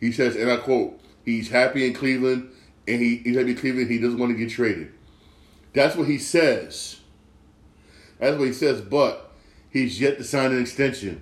he 0.01 0.11
says, 0.11 0.37
and 0.37 0.51
I 0.51 0.57
quote, 0.57 0.99
he's 1.23 1.51
happy 1.51 1.87
in 1.87 1.93
Cleveland, 1.93 2.51
and 2.89 3.03
he, 3.03 3.19
he's 3.19 3.37
happy 3.37 3.51
in 3.51 3.59
Cleveland. 3.59 3.91
He 3.91 3.99
doesn't 3.99 4.19
want 4.19 4.33
to 4.33 4.39
get 4.39 4.51
traded. 4.51 4.91
That's 5.75 5.97
what 5.97 6.09
he 6.09 6.17
says. 6.17 7.01
That's 8.19 8.39
what 8.39 8.47
he 8.47 8.55
says. 8.55 8.81
But 8.81 9.33
he's 9.71 10.01
yet 10.01 10.17
to 10.17 10.25
sign 10.25 10.53
an 10.53 10.63
extension 10.63 11.21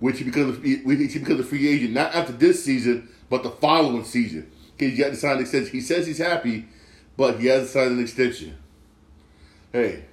which 0.00 0.18
he 0.18 0.24
becomes 0.24 0.62
he 0.62 0.76
becomes 1.18 1.40
a 1.40 1.44
free 1.44 1.68
agent 1.68 1.92
not 1.92 2.14
after 2.14 2.32
this 2.32 2.64
season, 2.64 3.08
but 3.30 3.42
the 3.42 3.50
following 3.50 4.04
season. 4.04 4.50
He's 4.78 4.98
got 4.98 5.10
to 5.10 5.16
sign 5.16 5.36
an 5.36 5.42
extension. 5.42 5.70
He 5.70 5.80
says 5.80 6.06
he's 6.06 6.18
happy, 6.18 6.66
but 7.16 7.38
he 7.38 7.46
hasn't 7.46 7.70
signed 7.70 7.92
an 7.92 8.00
extension. 8.00 8.58
Hey, 9.72 10.04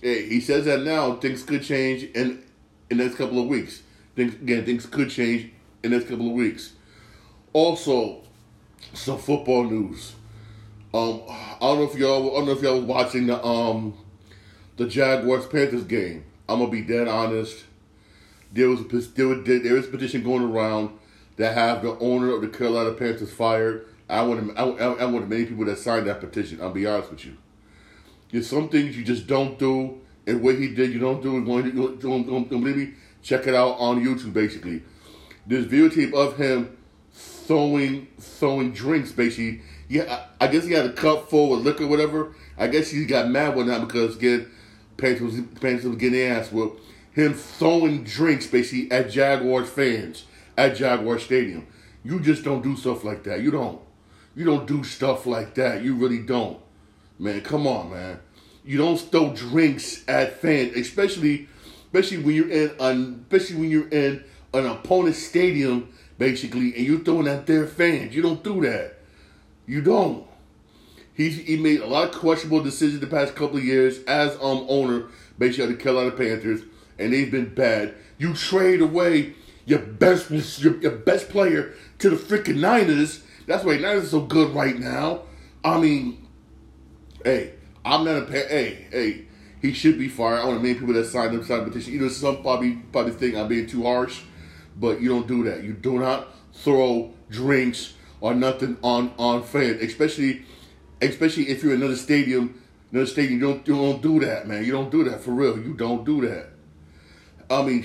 hey, 0.00 0.28
he 0.28 0.40
says 0.40 0.64
that 0.64 0.82
now 0.82 1.16
things 1.16 1.42
could 1.42 1.62
change 1.62 2.04
in 2.04 2.42
in 2.90 2.98
the 2.98 3.04
next 3.04 3.16
couple 3.16 3.40
of 3.40 3.46
weeks. 3.46 3.82
Things 4.16 4.34
again, 4.34 4.64
things 4.64 4.86
could 4.86 5.10
change 5.10 5.50
in 5.82 5.90
the 5.90 5.98
next 5.98 6.08
couple 6.08 6.28
of 6.28 6.32
weeks. 6.32 6.72
Also, 7.52 8.22
some 8.94 9.18
football 9.18 9.64
news. 9.64 10.14
Um, 10.94 11.22
I 11.28 11.58
don't 11.60 11.78
know 11.78 11.90
if 11.90 11.94
y'all, 11.96 12.30
I 12.32 12.38
don't 12.38 12.46
know 12.46 12.52
if 12.52 12.62
y'all 12.62 12.76
was 12.76 12.84
watching 12.84 13.26
the 13.26 13.44
um, 13.44 13.94
the 14.76 14.86
Jaguars 14.86 15.46
Panthers 15.46 15.84
game. 15.84 16.24
I'm 16.48 16.60
gonna 16.60 16.70
be 16.70 16.80
dead 16.80 17.06
honest 17.06 17.64
there 18.52 18.68
was 18.68 18.80
a, 18.80 18.84
there, 18.84 19.34
there 19.58 19.76
is 19.76 19.86
a 19.86 19.90
petition 19.90 20.22
going 20.22 20.42
around 20.42 20.98
that 21.36 21.54
have 21.54 21.82
the 21.82 21.98
owner 21.98 22.34
of 22.34 22.42
the 22.42 22.48
Carolina 22.48 22.92
Panthers 22.92 23.32
fired. 23.32 23.86
I 24.08 24.22
want 24.22 24.58
I, 24.58 24.62
I, 24.62 25.04
want 25.04 25.28
many 25.28 25.44
people 25.44 25.64
that 25.66 25.78
signed 25.78 26.06
that 26.06 26.20
petition. 26.20 26.60
I'll 26.60 26.70
be 26.70 26.86
honest 26.86 27.10
with 27.10 27.24
you. 27.26 27.36
There's 28.32 28.48
some 28.48 28.68
things 28.68 28.96
you 28.96 29.04
just 29.04 29.26
don't 29.26 29.58
do, 29.58 30.00
and 30.26 30.42
what 30.42 30.56
he 30.56 30.74
did, 30.74 30.92
you 30.92 30.98
don't 30.98 31.22
do. 31.22 31.44
To 31.44 31.70
don't, 31.70 32.00
don't, 32.00 32.26
don't 32.26 32.48
believe 32.48 32.76
me? 32.76 32.90
Check 33.22 33.46
it 33.46 33.54
out 33.54 33.76
on 33.78 34.02
YouTube. 34.02 34.32
Basically, 34.32 34.82
there's 35.46 35.66
videotape 35.66 36.14
of 36.14 36.36
him 36.36 36.76
throwing 37.12 38.08
throwing 38.18 38.72
drinks. 38.72 39.12
Basically, 39.12 39.60
yeah, 39.88 40.24
I, 40.40 40.46
I 40.46 40.48
guess 40.48 40.64
he 40.64 40.72
had 40.72 40.86
a 40.86 40.92
cup 40.92 41.28
full 41.28 41.54
of 41.54 41.64
liquor, 41.64 41.86
whatever. 41.86 42.34
I 42.56 42.68
guess 42.68 42.90
he 42.90 43.04
got 43.04 43.28
mad 43.28 43.54
one 43.54 43.68
night 43.68 43.86
because 43.86 44.16
again, 44.16 44.50
Panthers 44.96 45.20
was 45.20 45.40
Panthers 45.60 45.86
was 45.86 45.96
getting 45.96 46.22
ass 46.22 46.50
whooped 46.50 46.82
him 47.18 47.34
throwing 47.34 48.04
drinks 48.04 48.46
basically 48.46 48.90
at 48.92 49.10
Jaguars 49.10 49.68
fans 49.68 50.24
at 50.56 50.76
Jaguar 50.76 51.18
Stadium. 51.18 51.66
You 52.04 52.20
just 52.20 52.44
don't 52.44 52.62
do 52.62 52.76
stuff 52.76 53.02
like 53.02 53.24
that. 53.24 53.40
You 53.40 53.50
don't. 53.50 53.80
You 54.36 54.44
don't 54.44 54.66
do 54.68 54.84
stuff 54.84 55.26
like 55.26 55.54
that. 55.54 55.82
You 55.82 55.96
really 55.96 56.20
don't. 56.20 56.60
Man, 57.18 57.40
come 57.40 57.66
on, 57.66 57.90
man. 57.90 58.20
You 58.64 58.78
don't 58.78 58.98
throw 58.98 59.34
drinks 59.34 60.04
at 60.08 60.40
fans, 60.40 60.76
especially 60.76 61.48
especially 61.86 62.18
when 62.18 62.36
you're 62.36 62.50
in 62.50 62.70
an 62.78 63.26
especially 63.28 63.56
when 63.56 63.70
you're 63.70 63.88
in 63.88 64.22
an 64.54 64.66
opponent's 64.66 65.18
stadium, 65.18 65.92
basically, 66.18 66.76
and 66.76 66.86
you're 66.86 67.00
throwing 67.00 67.26
at 67.26 67.46
their 67.46 67.66
fans. 67.66 68.14
You 68.14 68.22
don't 68.22 68.44
do 68.44 68.60
that. 68.62 68.98
You 69.66 69.82
don't. 69.82 70.24
He 71.14 71.30
he 71.30 71.56
made 71.56 71.80
a 71.80 71.86
lot 71.86 72.10
of 72.10 72.20
questionable 72.20 72.62
decisions 72.62 73.00
the 73.00 73.08
past 73.08 73.34
couple 73.34 73.56
of 73.56 73.64
years 73.64 74.04
as 74.04 74.34
um 74.36 74.66
owner, 74.68 75.06
basically 75.36 75.64
of 75.64 75.70
the 75.70 75.82
Carolina 75.82 76.12
Panthers 76.12 76.62
and 76.98 77.12
they've 77.12 77.30
been 77.30 77.54
bad. 77.54 77.94
You 78.18 78.34
trade 78.34 78.80
away 78.80 79.34
your 79.66 79.80
best 79.80 80.30
your, 80.60 80.80
your 80.80 80.92
best 80.92 81.28
player 81.28 81.74
to 81.98 82.10
the 82.10 82.16
freaking 82.16 82.56
Niners. 82.56 83.22
That's 83.46 83.64
why 83.64 83.76
Niners 83.76 84.04
are 84.04 84.08
so 84.08 84.20
good 84.22 84.54
right 84.54 84.78
now. 84.78 85.22
I 85.64 85.78
mean, 85.78 86.26
hey, 87.24 87.54
I'm 87.84 88.04
not 88.04 88.28
a 88.28 88.32
hey 88.32 88.86
hey. 88.90 89.24
He 89.60 89.72
should 89.72 89.98
be 89.98 90.08
fired. 90.08 90.38
I 90.38 90.44
want 90.44 90.60
to 90.60 90.64
name 90.64 90.78
people 90.78 90.94
that 90.94 91.06
signed 91.06 91.34
him 91.34 91.44
signed 91.44 91.66
petition. 91.66 91.92
You 91.92 92.00
know, 92.00 92.08
some 92.08 92.42
probably 92.42 92.76
probably 92.92 93.12
think 93.12 93.34
I'm 93.34 93.48
being 93.48 93.66
too 93.66 93.82
harsh, 93.82 94.22
but 94.76 95.00
you 95.00 95.08
don't 95.08 95.26
do 95.26 95.44
that. 95.44 95.64
You 95.64 95.72
do 95.72 95.98
not 95.98 96.28
throw 96.54 97.12
drinks 97.28 97.94
or 98.20 98.34
nothing 98.34 98.76
on 98.82 99.12
on 99.18 99.42
fans, 99.42 99.82
especially 99.82 100.42
especially 101.02 101.48
if 101.48 101.62
you're 101.62 101.74
in 101.74 101.80
another 101.80 101.96
stadium. 101.96 102.62
Another 102.90 103.06
stadium, 103.06 103.40
you 103.40 103.46
don't 103.46 103.68
you 103.68 103.74
don't 103.74 104.00
do 104.00 104.20
that, 104.20 104.46
man. 104.46 104.64
You 104.64 104.72
don't 104.72 104.90
do 104.90 105.04
that 105.04 105.20
for 105.20 105.32
real. 105.32 105.58
You 105.58 105.74
don't 105.74 106.04
do 106.04 106.26
that. 106.26 106.50
I 107.50 107.62
mean, 107.62 107.84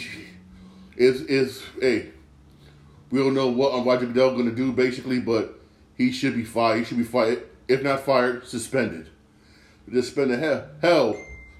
is 0.97 1.21
is 1.21 1.63
hey, 1.79 2.09
we 3.09 3.19
don't 3.19 3.33
know 3.33 3.47
what 3.47 3.85
Roger 3.85 4.05
Goodell 4.05 4.31
going 4.31 4.49
to 4.49 4.55
do 4.55 4.71
basically, 4.71 5.19
but 5.19 5.59
he 5.95 6.11
should 6.11 6.35
be 6.35 6.43
fired. 6.43 6.79
He 6.79 6.85
should 6.85 6.97
be 6.97 7.03
fired. 7.03 7.43
If 7.67 7.81
not 7.81 8.01
fired, 8.01 8.45
suspended. 8.45 9.09
Suspended. 9.91 10.39
Hell, 10.39 10.67
hell. 10.81 11.15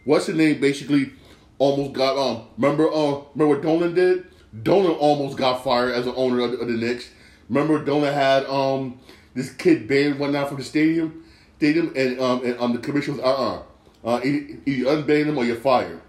What's 0.06 0.26
the 0.26 0.34
name? 0.34 0.60
Basically, 0.60 1.14
almost 1.60 1.94
got 1.94 2.18
um. 2.18 2.48
Remember 2.58 2.92
um. 2.92 3.26
Remember 3.36 3.56
what 3.56 3.62
Dolan 3.62 3.94
did? 3.94 4.28
Dolan 4.62 4.92
almost 4.92 5.38
got 5.38 5.64
fired 5.64 5.94
as 5.94 6.06
an 6.06 6.14
owner 6.16 6.42
of 6.42 6.52
the, 6.52 6.58
of 6.58 6.68
the 6.68 6.74
Knicks. 6.74 7.10
Remember 7.50 7.84
Dolan 7.84 8.14
had 8.14 8.46
um 8.46 9.00
this 9.34 9.52
kid 9.52 9.88
banned 9.88 10.20
one 10.20 10.34
night 10.34 10.48
from 10.48 10.58
the 10.58 10.64
stadium, 10.64 11.24
stadium, 11.58 11.94
and 11.96 12.20
um 12.20 12.44
and 12.44 12.60
um 12.60 12.74
the 12.74 12.80
commission 12.80 13.16
was 13.16 13.24
uh 13.24 13.28
uh-uh. 13.28 13.64
uh 14.04 14.22
either, 14.24 14.60
either 14.66 14.86
unban 14.86 15.26
him 15.26 15.38
or 15.38 15.46
you're 15.46 15.56
fired. 15.56 16.02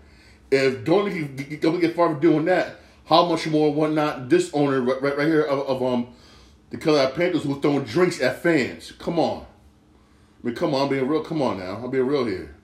If 0.51 0.85
Dolan 0.85 1.37
can 1.37 1.81
get 1.81 1.97
far 1.97 2.11
from 2.11 2.21
doing 2.21 2.45
that, 2.47 2.77
how 3.07 3.27
much 3.27 3.47
more 3.47 3.73
whatnot 3.73 4.29
this 4.29 4.53
owner 4.55 4.81
right, 4.81 5.01
right, 5.03 5.19
right 5.19 5.27
here 5.27 5.43
of, 5.43 5.61
of 5.67 5.83
um 5.83 6.09
the 6.71 6.79
Carolina 6.79 7.11
Panthers 7.11 7.43
who's 7.45 7.59
throwing 7.59 7.85
drinks 7.85 8.21
at 8.21 8.43
fans? 8.43 8.93
Come 8.93 9.19
on. 9.19 9.47
I 10.43 10.47
mean, 10.47 10.57
come 10.57 10.75
on, 10.75 10.83
I'm 10.83 10.89
being 10.89 11.07
real. 11.09 11.23
Come 11.23 11.43
on 11.43 11.59
now. 11.59 11.81
I'm 11.83 11.91
being 11.91 12.07
real 12.07 12.25
here. 12.25 12.55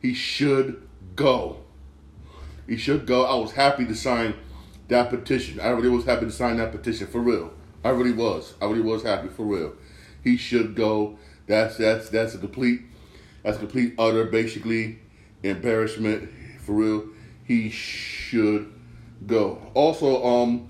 He 0.00 0.14
should 0.14 0.86
go. 1.16 1.60
He 2.66 2.76
should 2.76 3.06
go. 3.06 3.24
I 3.24 3.34
was 3.34 3.52
happy 3.52 3.84
to 3.86 3.94
sign 3.94 4.34
that 4.88 5.10
petition. 5.10 5.60
I 5.60 5.68
really 5.70 5.88
was 5.88 6.04
happy 6.04 6.26
to 6.26 6.32
sign 6.32 6.56
that 6.58 6.72
petition 6.72 7.06
for 7.06 7.20
real. 7.20 7.52
I 7.82 7.90
really 7.90 8.12
was. 8.12 8.54
I 8.60 8.66
really 8.66 8.82
was 8.82 9.02
happy 9.02 9.28
for 9.28 9.44
real. 9.44 9.74
He 10.22 10.36
should 10.36 10.74
go. 10.74 11.18
That's 11.46 11.76
that's 11.76 12.10
that's 12.10 12.34
a 12.34 12.38
complete 12.38 12.82
that's 13.42 13.56
a 13.56 13.60
complete 13.60 13.94
utter 13.98 14.24
basically 14.26 14.98
embarrassment 15.42 16.30
for 16.60 16.72
real, 16.72 17.04
he 17.44 17.70
should 17.70 18.72
go. 19.26 19.60
Also, 19.74 20.24
um, 20.24 20.68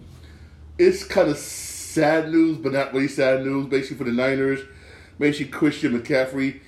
it's 0.79 1.05
kind 1.05 1.29
of 1.29 1.37
sad 1.37 2.31
news, 2.31 2.59
but 2.59 2.73
not 2.73 2.93
really 2.93 3.09
sad 3.09 3.45
news. 3.45 3.67
Basically, 3.67 3.97
for 3.97 4.05
the 4.05 4.13
Niners, 4.13 4.61
basically 5.19 5.53
Christian 5.53 6.01
McCaffrey, 6.01 6.61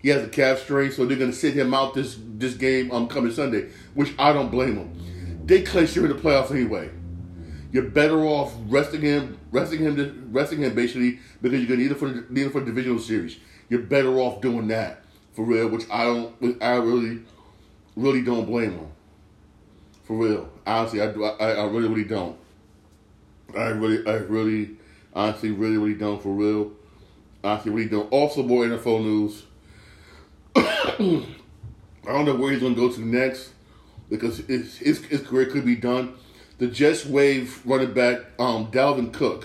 he 0.00 0.10
has 0.10 0.22
a 0.22 0.28
calf 0.28 0.60
strain, 0.60 0.92
so 0.92 1.06
they're 1.06 1.18
gonna 1.18 1.32
sit 1.32 1.54
him 1.54 1.74
out 1.74 1.94
this 1.94 2.18
this 2.20 2.54
game 2.54 2.90
um 2.92 3.08
coming 3.08 3.32
Sunday, 3.32 3.68
which 3.94 4.12
I 4.18 4.32
don't 4.32 4.50
blame 4.50 4.76
him. 4.76 5.42
They 5.44 5.62
clinch 5.62 5.96
you 5.96 6.04
in 6.04 6.10
the 6.10 6.16
playoffs 6.16 6.50
anyway. 6.50 6.90
You're 7.72 7.90
better 7.90 8.24
off 8.24 8.54
resting 8.66 9.02
him, 9.02 9.38
resting 9.50 9.80
him, 9.80 10.28
resting 10.32 10.60
him 10.60 10.74
basically 10.74 11.18
because 11.42 11.58
you're 11.58 11.68
gonna 11.68 11.82
need 11.82 11.90
it 11.90 11.98
for 11.98 12.08
need 12.30 12.46
it 12.46 12.52
for 12.52 12.60
the 12.60 12.66
divisional 12.66 12.98
series. 12.98 13.38
You're 13.68 13.82
better 13.82 14.18
off 14.18 14.40
doing 14.40 14.68
that 14.68 15.04
for 15.34 15.44
real, 15.44 15.68
which 15.68 15.84
I 15.90 16.04
don't, 16.04 16.62
I 16.62 16.76
really 16.76 17.22
really 17.98 18.22
don't 18.22 18.46
blame 18.46 18.72
him. 18.72 18.88
For 20.04 20.16
real, 20.16 20.48
honestly, 20.66 21.02
I 21.02 21.12
do. 21.12 21.24
I, 21.24 21.52
I 21.52 21.64
really, 21.64 21.88
really 21.88 22.04
don't. 22.04 22.38
I 23.54 23.68
really, 23.68 24.06
I 24.06 24.16
really, 24.16 24.76
honestly, 25.12 25.50
really, 25.50 25.76
really 25.76 25.98
don't. 25.98 26.22
For 26.22 26.32
real, 26.32 26.72
honestly, 27.44 27.72
really 27.72 27.90
don't. 27.90 28.10
Also, 28.10 28.42
more 28.42 28.64
NFL 28.64 29.02
news. 29.02 29.44
I 30.56 32.12
don't 32.12 32.24
know 32.24 32.36
where 32.36 32.52
he's 32.52 32.62
gonna 32.62 32.74
go 32.74 32.90
to 32.90 33.00
next 33.00 33.50
because 34.08 34.38
his, 34.38 34.78
his, 34.78 35.04
his 35.04 35.20
career 35.20 35.46
could 35.46 35.66
be 35.66 35.76
done. 35.76 36.14
The 36.56 36.68
Jets 36.68 37.04
waive 37.04 37.60
running 37.66 37.92
back 37.92 38.20
um, 38.38 38.70
Dalvin 38.70 39.12
Cook. 39.12 39.44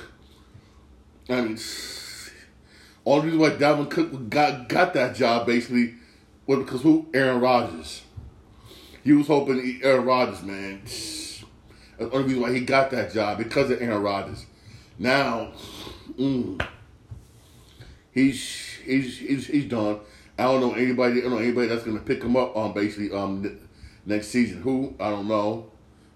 I 1.29 1.41
mean, 1.41 1.59
only 3.05 3.25
reason 3.25 3.39
why 3.39 3.49
Dalvin 3.49 3.89
Cook 3.89 4.29
got 4.29 4.69
got 4.69 4.93
that 4.93 5.15
job 5.15 5.45
basically 5.45 5.95
was 6.47 6.59
because 6.59 6.81
who? 6.81 7.07
Aaron 7.13 7.41
Rodgers. 7.41 8.03
He 9.03 9.11
was 9.11 9.27
hoping 9.27 9.81
Aaron 9.83 10.05
Rodgers, 10.05 10.43
man. 10.43 10.81
That's 10.83 11.43
the 11.97 12.09
only 12.11 12.27
reason 12.27 12.41
why 12.41 12.53
he 12.53 12.61
got 12.61 12.91
that 12.91 13.13
job 13.13 13.37
because 13.37 13.69
of 13.69 13.81
Aaron 13.81 14.01
Rodgers. 14.01 14.45
Now, 14.97 15.51
mm, 16.17 16.65
he's 18.11 18.77
he's 18.85 19.17
he's 19.17 19.47
he's 19.47 19.65
done. 19.65 19.99
I 20.37 20.43
don't 20.43 20.61
know 20.61 20.73
anybody. 20.73 21.19
I 21.19 21.23
don't 21.23 21.31
know 21.31 21.37
anybody 21.37 21.67
that's 21.67 21.83
gonna 21.83 21.99
pick 21.99 22.23
him 22.23 22.37
up 22.37 22.55
on 22.55 22.73
basically 22.73 23.11
um 23.11 23.59
next 24.05 24.27
season. 24.27 24.61
Who 24.61 24.95
I 24.99 25.09
don't 25.09 25.27
know. 25.27 25.69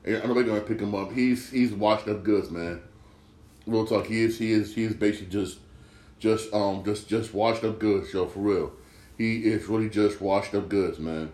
And 0.05 0.21
I'm 0.21 0.29
nobody 0.29 0.47
gonna 0.47 0.61
pick 0.61 0.79
him 0.79 0.95
up. 0.95 1.11
He's 1.11 1.49
he's 1.49 1.73
washed 1.73 2.07
up 2.07 2.23
goods, 2.23 2.49
man. 2.49 2.81
Real 3.65 3.85
talk. 3.85 4.07
He 4.07 4.21
is 4.23 4.39
he 4.39 4.53
is 4.53 4.73
he 4.73 4.85
is 4.85 4.93
basically 4.93 5.27
just 5.27 5.59
just 6.19 6.53
um 6.53 6.83
just 6.85 7.09
just 7.09 7.33
washed 7.33 7.65
up 7.65 7.79
goods, 7.79 8.13
yo, 8.13 8.27
for 8.27 8.39
real. 8.39 8.71
He 9.17 9.39
is 9.39 9.65
really 9.65 9.89
just 9.89 10.21
washed 10.21 10.55
up 10.55 10.69
goods, 10.69 10.99
man. 10.99 11.31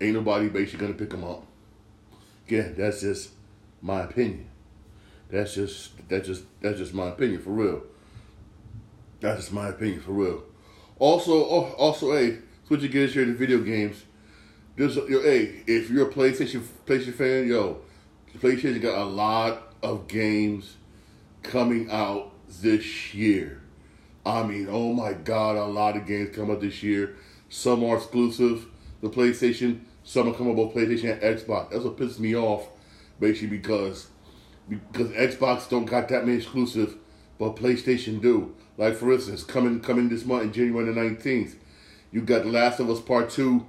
Ain't 0.00 0.14
nobody 0.14 0.48
basically 0.48 0.86
gonna 0.86 0.98
pick 0.98 1.12
him 1.12 1.24
up. 1.24 1.46
Yeah, 2.48 2.68
that's 2.76 3.00
just 3.00 3.30
my 3.80 4.02
opinion. 4.02 4.48
That's 5.30 5.54
just 5.54 6.08
that's 6.08 6.26
just 6.26 6.44
that's 6.60 6.78
just 6.78 6.94
my 6.94 7.08
opinion 7.08 7.40
for 7.40 7.50
real. 7.50 7.82
That's 9.20 9.40
just 9.40 9.52
my 9.52 9.68
opinion 9.68 10.00
for 10.00 10.12
real. 10.12 10.44
Also, 10.98 11.32
oh, 11.32 11.74
also, 11.78 12.12
hey, 12.12 12.38
switching 12.66 12.90
gears 12.90 13.14
here 13.14 13.24
to 13.24 13.34
video 13.34 13.58
games. 13.58 14.04
Just 14.76 14.96
yo, 15.08 15.22
hey, 15.22 15.62
if 15.66 15.90
you're 15.90 16.08
a 16.08 16.12
PlayStation 16.12 16.62
PlayStation 16.86 17.14
fan, 17.14 17.48
yo, 17.48 17.78
PlayStation 18.38 18.80
got 18.82 18.98
a 18.98 19.04
lot 19.04 19.74
of 19.82 20.08
games 20.08 20.76
coming 21.42 21.90
out 21.90 22.32
this 22.48 23.14
year. 23.14 23.62
I 24.26 24.42
mean, 24.42 24.68
oh 24.70 24.92
my 24.92 25.12
God, 25.12 25.56
a 25.56 25.64
lot 25.64 25.96
of 25.96 26.06
games 26.06 26.34
come 26.34 26.50
out 26.50 26.60
this 26.60 26.82
year. 26.82 27.16
Some 27.48 27.84
are 27.84 27.96
exclusive 27.96 28.66
to 29.04 29.10
PlayStation. 29.16 29.80
Some 30.02 30.28
are 30.28 30.34
coming 30.34 30.56
both 30.56 30.74
PlayStation 30.74 31.12
and 31.12 31.38
Xbox. 31.38 31.70
That's 31.70 31.84
what 31.84 31.96
pisses 31.96 32.18
me 32.18 32.36
off, 32.36 32.68
basically, 33.20 33.58
because 33.58 34.08
because 34.68 35.08
Xbox 35.08 35.68
don't 35.68 35.84
got 35.84 36.08
that 36.08 36.24
many 36.24 36.38
exclusive, 36.38 36.96
but 37.38 37.56
PlayStation 37.56 38.20
do. 38.20 38.54
Like 38.76 38.96
for 38.96 39.12
instance, 39.12 39.44
coming 39.44 39.80
coming 39.80 40.08
this 40.08 40.24
month 40.24 40.44
in 40.44 40.52
January 40.52 40.92
the 40.92 41.00
nineteenth, 41.00 41.56
you 42.10 42.22
got 42.22 42.46
Last 42.46 42.80
of 42.80 42.90
Us 42.90 43.00
Part 43.00 43.30
Two, 43.30 43.66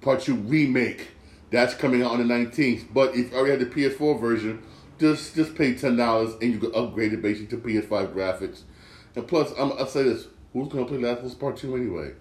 Part 0.00 0.20
Two 0.20 0.36
remake. 0.36 1.08
That's 1.50 1.74
coming 1.74 2.02
out 2.02 2.12
on 2.12 2.18
the 2.18 2.24
nineteenth. 2.24 2.86
But 2.92 3.14
if 3.14 3.30
you 3.30 3.36
already 3.36 3.50
had 3.50 3.60
the 3.60 3.66
PS4 3.66 4.18
version, 4.18 4.62
just 4.98 5.34
just 5.34 5.54
pay 5.54 5.74
ten 5.74 5.96
dollars 5.96 6.34
and 6.40 6.52
you 6.52 6.58
can 6.58 6.74
upgrade 6.74 7.12
it 7.12 7.20
basically 7.20 7.58
to 7.58 7.62
PS5 7.62 8.14
graphics. 8.14 8.62
And 9.14 9.28
plus, 9.28 9.52
I'm, 9.58 9.72
I'll 9.72 9.86
say 9.86 10.04
this: 10.04 10.28
Who's 10.52 10.68
gonna 10.68 10.86
play 10.86 10.98
Last 10.98 11.18
of 11.20 11.26
Us 11.26 11.34
Part 11.34 11.56
Two 11.58 11.76
anyway? 11.76 12.12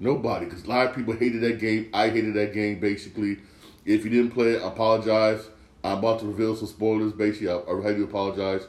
Nobody, 0.00 0.46
because 0.46 0.64
a 0.64 0.68
lot 0.68 0.88
of 0.88 0.96
people 0.96 1.14
hated 1.14 1.40
that 1.42 1.60
game. 1.60 1.88
I 1.94 2.08
hated 2.08 2.34
that 2.34 2.52
game 2.52 2.80
basically. 2.80 3.38
If 3.84 4.04
you 4.04 4.10
didn't 4.10 4.30
play 4.30 4.52
it, 4.52 4.62
I 4.62 4.68
apologize. 4.68 5.46
I'm 5.82 5.98
about 5.98 6.20
to 6.20 6.26
reveal 6.26 6.56
some 6.56 6.68
spoilers. 6.68 7.12
Basically, 7.12 7.48
I, 7.50 7.56
I 7.56 7.72
really 7.72 7.96
do 7.96 8.04
apologize, 8.04 8.66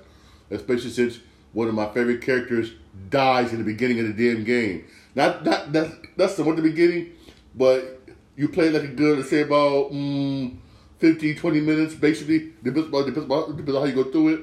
especially 0.51 0.91
since 0.91 1.19
one 1.53 1.69
of 1.69 1.73
my 1.73 1.87
favorite 1.87 2.21
characters 2.21 2.73
dies 3.09 3.51
in 3.53 3.59
the 3.59 3.63
beginning 3.63 3.99
of 4.01 4.07
the 4.07 4.13
damn 4.13 4.43
game. 4.43 4.85
Not 5.15 5.45
not 5.45 5.71
that 5.71 6.17
that's 6.17 6.35
the 6.35 6.43
one 6.43 6.57
the 6.57 6.61
beginning, 6.61 7.13
but 7.55 8.01
you 8.35 8.49
play 8.49 8.69
like 8.69 8.83
a 8.83 8.87
good, 8.87 9.17
let's 9.17 9.29
say 9.29 9.41
about 9.41 9.91
mm, 9.91 10.57
15, 10.99 11.37
20 11.37 11.61
minutes, 11.61 11.95
basically. 11.95 12.51
Depends 12.61 12.89
about 12.89 13.05
depends 13.05 13.25
about 13.25 13.47
depends 13.55 13.75
on 13.75 13.81
how 13.81 13.87
you 13.87 14.03
go 14.03 14.11
through 14.11 14.27
it. 14.27 14.41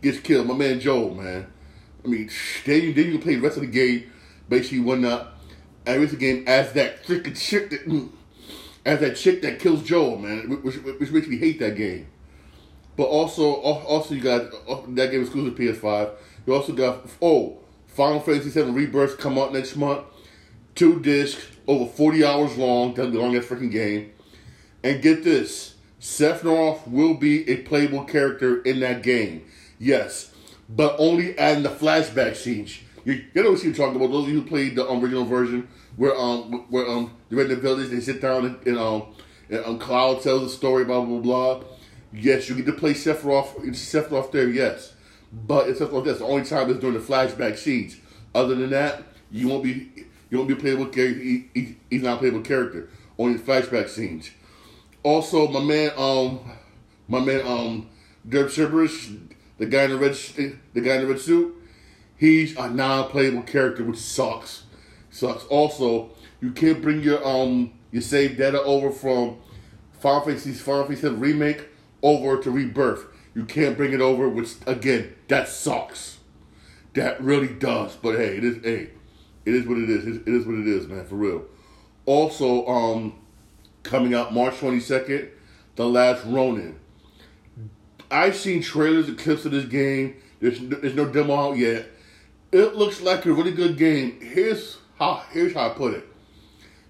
Gets 0.00 0.20
killed. 0.20 0.46
My 0.46 0.54
man 0.54 0.78
Joel, 0.78 1.14
man. 1.14 1.46
I 2.04 2.08
mean, 2.08 2.30
then 2.64 2.82
you 2.82 2.94
then 2.94 3.12
you 3.12 3.18
play 3.18 3.34
the 3.34 3.40
rest 3.40 3.56
of 3.56 3.62
the 3.62 3.68
game. 3.68 4.12
Basically, 4.48 4.78
and 5.86 6.00
rest 6.00 6.12
of 6.12 6.18
game 6.18 6.44
as 6.46 6.72
that 6.72 7.04
freaking 7.04 7.38
chick 7.38 7.70
that 7.70 7.86
mm, 7.86 8.10
as 8.84 9.00
that 9.00 9.16
chick 9.16 9.42
that 9.42 9.58
kills 9.58 9.82
Joel, 9.82 10.18
man, 10.18 10.62
which, 10.62 10.76
which 10.76 11.10
makes 11.10 11.26
me 11.26 11.38
hate 11.38 11.58
that 11.58 11.76
game. 11.76 12.06
But 12.96 13.04
also, 13.04 13.54
also 13.54 14.14
you 14.14 14.20
got 14.20 14.50
that 14.94 15.10
game 15.10 15.20
exclusive 15.20 15.58
PS5. 15.58 16.12
You 16.46 16.54
also 16.54 16.72
got 16.72 17.06
oh, 17.20 17.58
Final 17.88 18.20
Fantasy 18.20 18.50
VII 18.50 18.70
Rebirth 18.70 19.18
come 19.18 19.38
out 19.38 19.52
next 19.52 19.76
month. 19.76 20.04
Two 20.74 21.00
discs, 21.00 21.46
over 21.66 21.86
forty 21.86 22.24
hours 22.24 22.56
long. 22.56 22.94
That's 22.94 23.12
the 23.12 23.18
longest 23.18 23.48
freaking 23.48 23.70
game. 23.70 24.12
And 24.82 25.02
get 25.02 25.24
this, 25.24 25.74
Sephiroth 26.00 26.86
will 26.86 27.14
be 27.14 27.48
a 27.48 27.62
playable 27.62 28.04
character 28.04 28.62
in 28.62 28.80
that 28.80 29.02
game. 29.02 29.44
Yes, 29.78 30.32
but 30.68 30.94
only 30.98 31.38
in 31.38 31.62
the 31.62 31.70
flashback 31.70 32.36
scenes. 32.36 32.78
You, 33.06 33.24
you 33.34 33.42
know 33.44 33.52
what 33.52 33.62
I'm 33.62 33.72
talking 33.72 33.96
about? 33.96 34.10
Those 34.10 34.24
of 34.24 34.30
you 34.30 34.40
who 34.40 34.48
played 34.48 34.74
the 34.74 34.92
original 34.92 35.24
version, 35.24 35.68
where 35.94 36.16
um 36.16 36.66
where 36.70 36.88
um 36.88 37.16
they're 37.30 37.42
in 37.42 37.48
the 37.48 37.56
village, 37.56 37.88
they 37.90 38.00
sit 38.00 38.20
down 38.20 38.44
and, 38.44 38.66
and 38.66 38.76
um 38.76 39.14
and 39.48 39.64
um, 39.64 39.78
Cloud 39.78 40.22
tells 40.22 40.42
a 40.42 40.48
story, 40.48 40.84
blah 40.84 41.00
blah 41.00 41.20
blah. 41.20 41.62
Yes, 42.12 42.48
you 42.48 42.56
get 42.56 42.66
to 42.66 42.72
play 42.72 42.94
Sephiroth, 42.94 43.54
Sephiroth 43.68 44.32
there, 44.32 44.48
yes. 44.48 44.94
But 45.32 45.68
it's 45.68 45.78
Sephiroth 45.78 46.04
that's 46.04 46.18
the 46.18 46.24
only 46.24 46.44
time 46.44 46.68
it's 46.68 46.80
during 46.80 46.98
the 46.98 47.00
flashback 47.00 47.56
scenes. 47.56 47.96
Other 48.34 48.56
than 48.56 48.70
that, 48.70 49.04
you 49.30 49.46
won't 49.46 49.62
be 49.62 49.88
you 50.28 50.38
won't 50.38 50.48
be 50.48 50.54
a 50.54 50.58
playable 50.58 50.86
character. 50.86 51.22
He, 51.22 51.48
he, 51.54 51.76
he's 51.88 52.02
not 52.02 52.16
a 52.16 52.18
playable 52.18 52.40
character. 52.40 52.90
Only 53.16 53.36
the 53.36 53.44
flashback 53.44 53.88
scenes. 53.88 54.32
Also, 55.04 55.46
my 55.46 55.60
man, 55.60 55.92
um, 55.96 56.40
my 57.06 57.20
man, 57.20 57.46
um, 57.46 57.88
Dirk 58.28 58.50
Cerberus, 58.50 59.16
the 59.58 59.66
guy 59.66 59.84
in 59.84 59.90
the 59.90 59.96
red, 59.96 60.14
the 60.74 60.80
guy 60.80 60.96
in 60.96 61.02
the 61.02 61.06
red 61.06 61.20
suit, 61.20 61.54
he's 62.16 62.56
a 62.56 62.68
non-playable 62.68 63.42
character, 63.42 63.84
which 63.84 63.98
sucks. 63.98 64.64
Sucks. 65.10 65.44
Also, 65.44 66.10
you 66.40 66.50
can't 66.50 66.82
bring 66.82 67.02
your 67.02 67.26
um 67.26 67.72
your 67.90 68.02
save 68.02 68.36
data 68.36 68.62
over 68.62 68.90
from 68.90 69.38
Final 70.00 70.20
Fantasy 70.22 70.52
Final 70.52 70.84
Fantasy 70.84 71.08
remake 71.08 71.68
over 72.02 72.40
to 72.42 72.50
Rebirth. 72.50 73.06
You 73.34 73.44
can't 73.44 73.76
bring 73.76 73.92
it 73.92 74.00
over, 74.00 74.28
which 74.28 74.54
again, 74.66 75.14
that 75.28 75.48
sucks. 75.48 76.18
That 76.94 77.20
really 77.20 77.48
does. 77.48 77.96
But 77.96 78.16
hey, 78.16 78.36
it 78.38 78.44
is 78.44 78.56
hey, 78.62 78.90
it 79.44 79.54
is 79.54 79.66
what 79.66 79.78
it 79.78 79.90
is. 79.90 80.06
It 80.06 80.28
is 80.28 80.46
what 80.46 80.56
it 80.56 80.66
is, 80.66 80.86
man, 80.86 81.06
for 81.06 81.16
real. 81.16 81.44
Also, 82.04 82.66
um, 82.66 83.18
coming 83.82 84.14
out 84.14 84.32
March 84.32 84.58
twenty 84.58 84.80
second, 84.80 85.28
The 85.76 85.86
Last 85.86 86.24
Ronin. 86.24 86.78
I've 88.10 88.36
seen 88.36 88.62
trailers 88.62 89.08
and 89.08 89.18
clips 89.18 89.44
of 89.44 89.52
this 89.52 89.64
game. 89.64 90.16
There's 90.40 90.60
there's 90.60 90.94
no 90.94 91.06
demo 91.06 91.34
out 91.34 91.56
yet. 91.56 91.88
It 92.52 92.76
looks 92.76 93.00
like 93.00 93.26
a 93.26 93.32
really 93.32 93.52
good 93.52 93.76
game. 93.76 94.20
Here's 94.20 94.78
how 94.98 95.22
here's 95.32 95.54
how 95.54 95.70
I 95.70 95.74
put 95.74 95.94
it. 95.94 96.06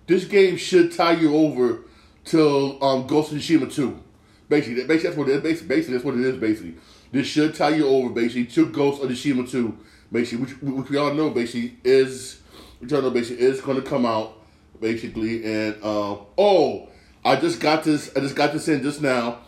This 0.07 0.25
game 0.25 0.57
should 0.57 0.92
tie 0.92 1.12
you 1.12 1.35
over 1.35 1.81
to 2.27 2.81
um, 2.81 3.07
Ghost 3.07 3.33
of 3.33 3.38
Tsushima 3.38 3.73
2. 3.73 4.03
Basically, 4.49 4.85
basically 4.85 4.99
that's 5.03 5.16
what 5.16 5.29
it 5.29 5.37
is. 5.37 5.42
Basically, 5.42 5.69
basically 5.69 5.95
that's 5.95 6.05
what 6.05 6.14
it 6.14 6.21
is. 6.21 6.37
Basically, 6.37 6.75
this 7.11 7.27
should 7.27 7.55
tie 7.55 7.71
you 7.71 7.88
over 7.88 8.11
basically 8.11 8.47
to 8.47 8.66
Ghost 8.66 9.03
of 9.03 9.11
Tsushima 9.11 9.51
2. 9.51 9.79
Basically, 10.12 10.45
which, 10.45 10.62
which 10.62 10.90
we 10.90 10.97
all 10.99 11.14
know 11.14 11.31
basically 11.31 11.79
is 11.83 12.40
which 12.79 12.92
all 12.92 13.11
basically 13.11 13.45
is 13.45 13.61
going 13.61 13.81
to 13.81 13.88
come 13.88 14.07
out 14.07 14.35
basically. 14.81 15.45
And 15.45 15.77
uh, 15.83 16.19
oh, 16.38 16.88
I 17.25 17.37
just 17.37 17.61
got 17.61 17.83
this. 17.85 18.11
I 18.14 18.21
just 18.21 18.37
got 18.37 18.53
this 18.53 18.69
in 18.69 18.83
just 18.83 19.01
now 19.01 19.38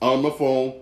on 0.00 0.22
my 0.22 0.30
phone. 0.30 0.80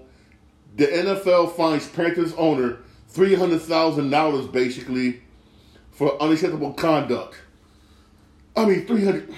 The 0.77 0.87
NFL 0.87 1.57
finds 1.57 1.89
Panthers 1.89 2.33
owner 2.35 2.79
three 3.09 3.35
hundred 3.35 3.61
thousand 3.63 4.11
dollars 4.11 4.47
basically 4.47 5.23
for 5.91 6.21
unacceptable 6.23 6.73
conduct. 6.75 7.37
I 8.57 8.65
mean, 8.65 8.87
three 8.87 9.05
hundred 9.05 9.33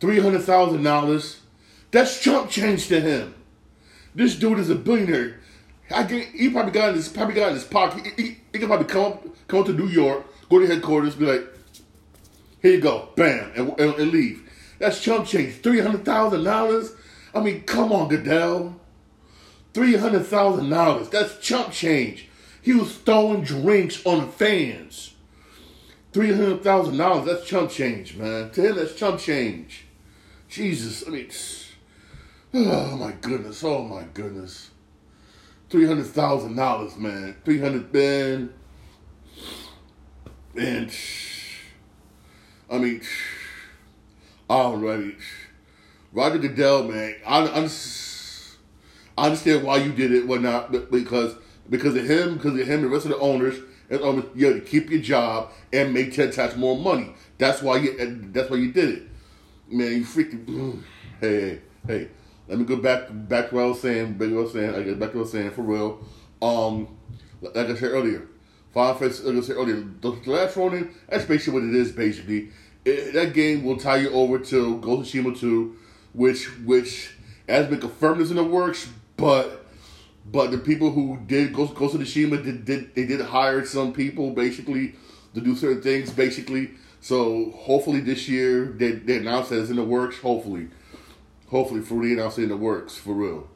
three 0.00 0.18
hundred 0.18 0.42
thousand 0.42 0.82
dollars. 0.82 1.40
That's 1.90 2.20
chump 2.20 2.50
change 2.50 2.88
to 2.88 3.00
him. 3.00 3.34
This 4.14 4.34
dude 4.34 4.58
is 4.58 4.70
a 4.70 4.74
billionaire. 4.74 5.40
I 5.90 6.02
get, 6.02 6.28
he 6.28 6.50
probably 6.50 6.72
got 6.72 6.90
in 6.90 6.94
his 6.96 7.08
probably 7.08 7.34
got 7.34 7.48
in 7.48 7.54
his 7.54 7.64
pocket. 7.64 8.06
He, 8.16 8.22
he, 8.22 8.38
he 8.52 8.58
can 8.58 8.66
probably 8.66 8.86
come 8.86 9.04
up, 9.04 9.26
come 9.46 9.64
to 9.64 9.72
New 9.72 9.86
York, 9.86 10.24
go 10.48 10.58
to 10.58 10.66
headquarters, 10.66 11.14
be 11.14 11.26
like, 11.26 11.46
"Here 12.60 12.72
you 12.72 12.80
go, 12.80 13.10
bam," 13.14 13.52
and, 13.54 13.78
and, 13.78 13.94
and 13.94 14.10
leave. 14.10 14.42
That's 14.78 15.00
chump 15.00 15.26
change. 15.26 15.56
Three 15.62 15.80
hundred 15.80 16.04
thousand 16.04 16.44
dollars. 16.44 16.92
I 17.34 17.40
mean, 17.40 17.62
come 17.62 17.92
on, 17.92 18.08
Goodell. 18.08 18.80
Three 19.74 19.96
hundred 19.96 20.26
thousand 20.26 20.70
dollars. 20.70 21.08
That's 21.10 21.38
chump 21.38 21.70
change. 21.70 22.28
He 22.66 22.72
was 22.72 22.96
throwing 22.96 23.42
drinks 23.42 24.04
on 24.04 24.26
the 24.26 24.26
fans. 24.26 25.14
Three 26.12 26.32
hundred 26.32 26.64
thousand 26.64 26.96
dollars. 26.96 27.24
That's 27.24 27.46
chump 27.46 27.70
change, 27.70 28.16
man. 28.16 28.50
To 28.50 28.60
him, 28.60 28.74
that's 28.74 28.96
chump 28.96 29.20
change. 29.20 29.84
Jesus, 30.48 31.06
I 31.06 31.10
mean, 31.10 31.30
oh 32.54 32.96
my 32.96 33.12
goodness, 33.20 33.62
oh 33.62 33.84
my 33.84 34.02
goodness. 34.12 34.72
Three 35.70 35.86
hundred 35.86 36.06
thousand 36.06 36.56
dollars, 36.56 36.96
man. 36.96 37.36
Three 37.44 37.60
hundred 37.60 37.92
man. 37.92 38.52
And 40.56 40.90
I 42.68 42.78
mean, 42.78 43.00
mean, 44.50 45.22
Roger 46.12 46.38
Goodell, 46.38 46.82
man. 46.82 47.14
I, 47.24 47.46
I, 47.46 47.68
I 49.16 49.26
understand 49.26 49.62
why 49.62 49.76
you 49.76 49.92
did 49.92 50.10
it, 50.10 50.26
whatnot, 50.26 50.90
because 50.90 51.36
because 51.68 51.94
of 51.96 52.08
him, 52.08 52.34
because 52.34 52.58
of 52.58 52.66
him, 52.66 52.82
the 52.82 52.88
rest 52.88 53.06
of 53.06 53.12
the 53.12 53.18
owners, 53.18 53.58
and 53.90 54.02
um, 54.02 54.30
you 54.34 54.52
to 54.52 54.60
keep 54.60 54.90
your 54.90 55.00
job 55.00 55.50
and 55.72 55.92
make 55.92 56.12
ten 56.12 56.30
times 56.30 56.56
more 56.56 56.76
money. 56.76 57.14
That's 57.38 57.62
why 57.62 57.78
you. 57.78 58.30
That's 58.32 58.50
why 58.50 58.56
you 58.56 58.72
did 58.72 58.90
it, 58.90 59.02
man. 59.68 59.92
You 59.92 60.04
freaking. 60.04 60.82
Hey, 61.18 61.62
hey. 61.86 62.10
Let 62.46 62.58
me 62.58 62.66
go 62.66 62.76
back 62.76 63.06
back 63.10 63.48
to 63.48 63.54
what 63.54 63.64
I 63.64 63.66
was 63.68 63.80
saying. 63.80 64.18
Back 64.18 64.28
to 64.28 64.34
what 64.34 64.40
I 64.40 64.44
was 64.44 64.52
saying. 64.52 64.74
I 64.74 64.82
get 64.82 64.98
back 65.00 65.12
to 65.12 65.16
what 65.16 65.22
I 65.22 65.24
was 65.24 65.32
saying 65.32 65.50
for 65.52 65.62
real. 65.62 66.04
Um, 66.42 66.88
like 67.40 67.56
I 67.56 67.74
said 67.74 67.90
earlier, 67.90 68.28
Final 68.74 68.94
Fantasy. 68.96 69.22
Like 69.24 69.42
I 69.42 69.46
said 69.46 69.56
earlier, 69.56 69.86
the, 70.02 70.10
last 70.26 70.58
Ronin. 70.58 70.94
That's 71.08 71.24
basically 71.24 71.54
what 71.54 71.68
it 71.70 71.74
is. 71.74 71.92
Basically, 71.92 72.50
it, 72.84 73.14
that 73.14 73.32
game 73.32 73.64
will 73.64 73.78
tie 73.78 73.96
you 73.96 74.10
over 74.10 74.38
to 74.38 74.78
Ghost 74.80 75.14
of 75.14 75.24
Tsushima 75.24 75.40
2, 75.40 75.76
which 76.12 76.44
which 76.58 77.14
has 77.48 77.66
been 77.66 77.80
confirmed 77.80 78.20
is 78.20 78.30
in 78.30 78.36
the 78.36 78.44
works, 78.44 78.88
but 79.16 79.65
but 80.32 80.50
the 80.50 80.58
people 80.58 80.90
who 80.90 81.18
did 81.26 81.52
go 81.52 81.66
go 81.66 81.88
to 81.88 81.98
the 81.98 82.04
Shima 82.04 82.38
did, 82.38 82.64
did 82.64 82.94
they 82.94 83.06
did 83.06 83.20
hire 83.20 83.64
some 83.64 83.92
people 83.92 84.30
basically 84.30 84.94
to 85.34 85.40
do 85.40 85.54
certain 85.54 85.82
things 85.82 86.10
basically. 86.10 86.72
So 87.00 87.52
hopefully 87.52 88.00
this 88.00 88.28
year 88.28 88.64
they, 88.64 88.92
they 88.92 89.18
announced 89.18 89.50
that 89.50 89.60
it's 89.60 89.70
in 89.70 89.76
the 89.76 89.84
works. 89.84 90.18
Hopefully, 90.18 90.68
hopefully 91.48 91.82
for 91.82 91.94
real, 91.94 92.18
announced 92.18 92.38
in 92.38 92.48
the 92.48 92.56
works 92.56 92.96
for 92.96 93.14
real, 93.14 93.48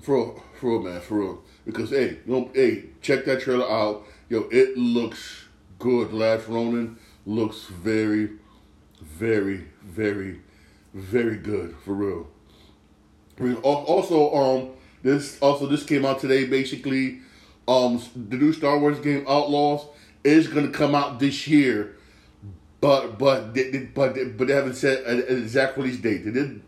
for 0.00 0.42
for 0.60 0.70
real, 0.70 0.82
man, 0.82 1.00
for 1.00 1.18
real. 1.20 1.42
Because 1.64 1.90
hey, 1.90 2.18
you 2.26 2.32
know, 2.32 2.50
hey, 2.54 2.84
check 3.00 3.24
that 3.24 3.40
trailer 3.40 3.70
out. 3.70 4.04
Yo, 4.28 4.48
it 4.50 4.76
looks 4.76 5.46
good. 5.78 6.12
Last 6.12 6.48
Ronin 6.48 6.98
looks 7.24 7.64
very, 7.66 8.30
very, 9.00 9.68
very, 9.82 10.40
very 10.92 11.36
good 11.36 11.74
for 11.84 11.94
real. 11.94 12.28
Also, 13.62 14.34
um, 14.34 14.70
this 15.02 15.38
also 15.40 15.66
this 15.66 15.84
came 15.84 16.04
out 16.04 16.20
today. 16.20 16.46
Basically, 16.46 17.20
um, 17.66 18.02
the 18.14 18.36
new 18.36 18.52
Star 18.52 18.78
Wars 18.78 18.98
game 19.00 19.24
Outlaws 19.28 19.86
is 20.24 20.48
going 20.48 20.66
to 20.66 20.72
come 20.72 20.94
out 20.94 21.18
this 21.18 21.46
year, 21.46 21.96
but 22.80 23.18
but 23.18 23.54
but 23.94 24.14
but 24.36 24.46
they 24.46 24.52
haven't 24.54 24.74
set 24.74 25.04
an, 25.04 25.20
exact 25.28 25.76
release 25.76 25.98
date. 25.98 26.24
They 26.24 26.30
did. 26.30 26.62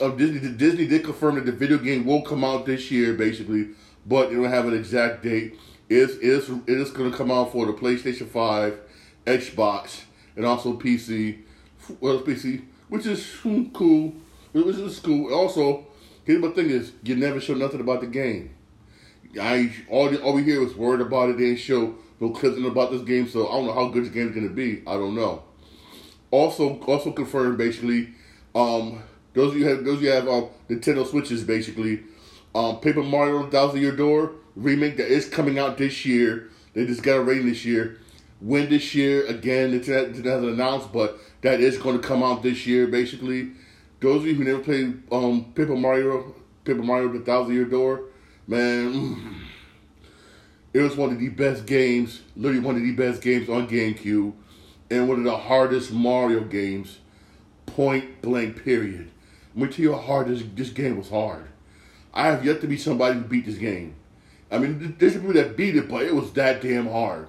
Uh, 0.00 0.08
Disney 0.10 0.50
Disney 0.52 0.86
did 0.86 1.04
confirm 1.04 1.34
that 1.34 1.46
the 1.46 1.52
video 1.52 1.78
game 1.78 2.06
will 2.06 2.22
come 2.22 2.44
out 2.44 2.64
this 2.64 2.90
year, 2.90 3.14
basically, 3.14 3.68
but 4.06 4.28
they 4.28 4.36
don't 4.36 4.44
have 4.44 4.66
an 4.66 4.74
exact 4.74 5.22
date. 5.22 5.58
It's 5.88 6.14
it's 6.20 6.48
it 6.48 6.80
is 6.80 6.90
going 6.90 7.10
to 7.10 7.16
come 7.16 7.30
out 7.30 7.52
for 7.52 7.66
the 7.66 7.72
PlayStation 7.72 8.28
Five, 8.28 8.78
Xbox, 9.26 10.02
and 10.36 10.46
also 10.46 10.74
PC. 10.74 11.42
Well, 12.00 12.20
PC, 12.20 12.64
which 12.88 13.06
is 13.06 13.36
cool. 13.42 14.14
Which 14.52 14.76
is 14.76 14.98
cool. 15.00 15.32
Also, 15.32 15.85
here's 16.26 16.42
my 16.42 16.48
thing 16.48 16.68
is 16.68 16.92
you 17.02 17.16
never 17.16 17.40
show 17.40 17.54
nothing 17.54 17.80
about 17.80 18.02
the 18.02 18.06
game. 18.06 18.54
I 19.40 19.72
all 19.88 20.14
all 20.18 20.34
we 20.34 20.42
hear 20.42 20.62
is 20.62 20.74
word 20.74 21.00
about 21.00 21.30
it. 21.30 21.38
They 21.38 21.44
didn't 21.44 21.60
show 21.60 21.94
no 22.20 22.30
clips 22.30 22.58
about 22.58 22.90
this 22.90 23.02
game, 23.02 23.28
so 23.28 23.48
I 23.48 23.52
don't 23.52 23.66
know 23.66 23.74
how 23.74 23.88
good 23.88 24.04
this 24.04 24.12
game 24.12 24.28
is 24.28 24.34
gonna 24.34 24.50
be. 24.50 24.82
I 24.86 24.94
don't 24.94 25.14
know. 25.14 25.42
Also, 26.30 26.78
also 26.80 27.12
confirmed 27.12 27.56
basically. 27.56 28.10
Um, 28.54 29.02
those 29.34 29.52
of 29.52 29.58
you 29.58 29.68
have 29.68 29.84
those 29.84 30.02
you 30.02 30.10
have 30.10 30.28
um, 30.28 30.48
Nintendo 30.68 31.06
Switches 31.06 31.44
basically. 31.44 32.00
Um, 32.54 32.80
Paper 32.80 33.02
Mario 33.02 33.48
Thousand 33.50 33.80
Year 33.80 33.94
Door 33.94 34.32
remake 34.56 34.96
that 34.96 35.08
is 35.08 35.28
coming 35.28 35.58
out 35.58 35.76
this 35.78 36.04
year. 36.06 36.50
They 36.72 36.86
just 36.86 37.02
got 37.02 37.18
a 37.18 37.22
rating 37.22 37.46
this 37.46 37.64
year. 37.64 37.98
When 38.40 38.68
this 38.68 38.94
year 38.94 39.26
again, 39.26 39.72
it 39.74 39.86
hasn't 39.86 40.26
announced, 40.26 40.92
but 40.92 41.18
that 41.42 41.60
is 41.60 41.78
going 41.78 42.00
to 42.00 42.06
come 42.06 42.22
out 42.22 42.42
this 42.42 42.66
year 42.66 42.86
basically. 42.86 43.50
Those 44.00 44.22
of 44.22 44.26
you 44.26 44.34
who 44.34 44.44
never 44.44 44.58
played 44.60 45.02
um, 45.10 45.52
Paper 45.54 45.76
Mario, 45.76 46.34
Paper 46.64 46.82
Mario 46.82 47.08
the 47.08 47.20
Thousand 47.20 47.54
Year 47.54 47.64
Door, 47.64 48.04
man, 48.46 48.92
mm, 48.92 49.34
it 50.74 50.80
was 50.80 50.96
one 50.96 51.10
of 51.10 51.18
the 51.18 51.30
best 51.30 51.64
games, 51.66 52.20
literally 52.36 52.60
one 52.60 52.76
of 52.76 52.82
the 52.82 52.92
best 52.92 53.22
games 53.22 53.48
on 53.48 53.66
GameCube, 53.68 54.34
and 54.90 55.08
one 55.08 55.18
of 55.18 55.24
the 55.24 55.36
hardest 55.36 55.92
Mario 55.92 56.40
games, 56.40 56.98
point 57.64 58.20
blank 58.22 58.62
period. 58.62 59.10
Tell 59.58 59.70
you 59.76 59.92
how 59.92 59.98
hard 59.98 60.28
this, 60.28 60.42
this 60.54 60.70
game 60.70 60.98
was 60.98 61.08
hard. 61.08 61.48
I 62.12 62.26
have 62.26 62.44
yet 62.44 62.60
to 62.60 62.66
be 62.66 62.76
somebody 62.76 63.14
who 63.14 63.24
beat 63.24 63.46
this 63.46 63.56
game. 63.56 63.94
I 64.50 64.58
mean, 64.58 64.96
there's 64.98 65.14
people 65.14 65.32
that 65.32 65.56
beat 65.56 65.76
it, 65.76 65.88
but 65.88 66.02
it 66.02 66.14
was 66.14 66.32
that 66.32 66.60
damn 66.60 66.88
hard. 66.88 67.28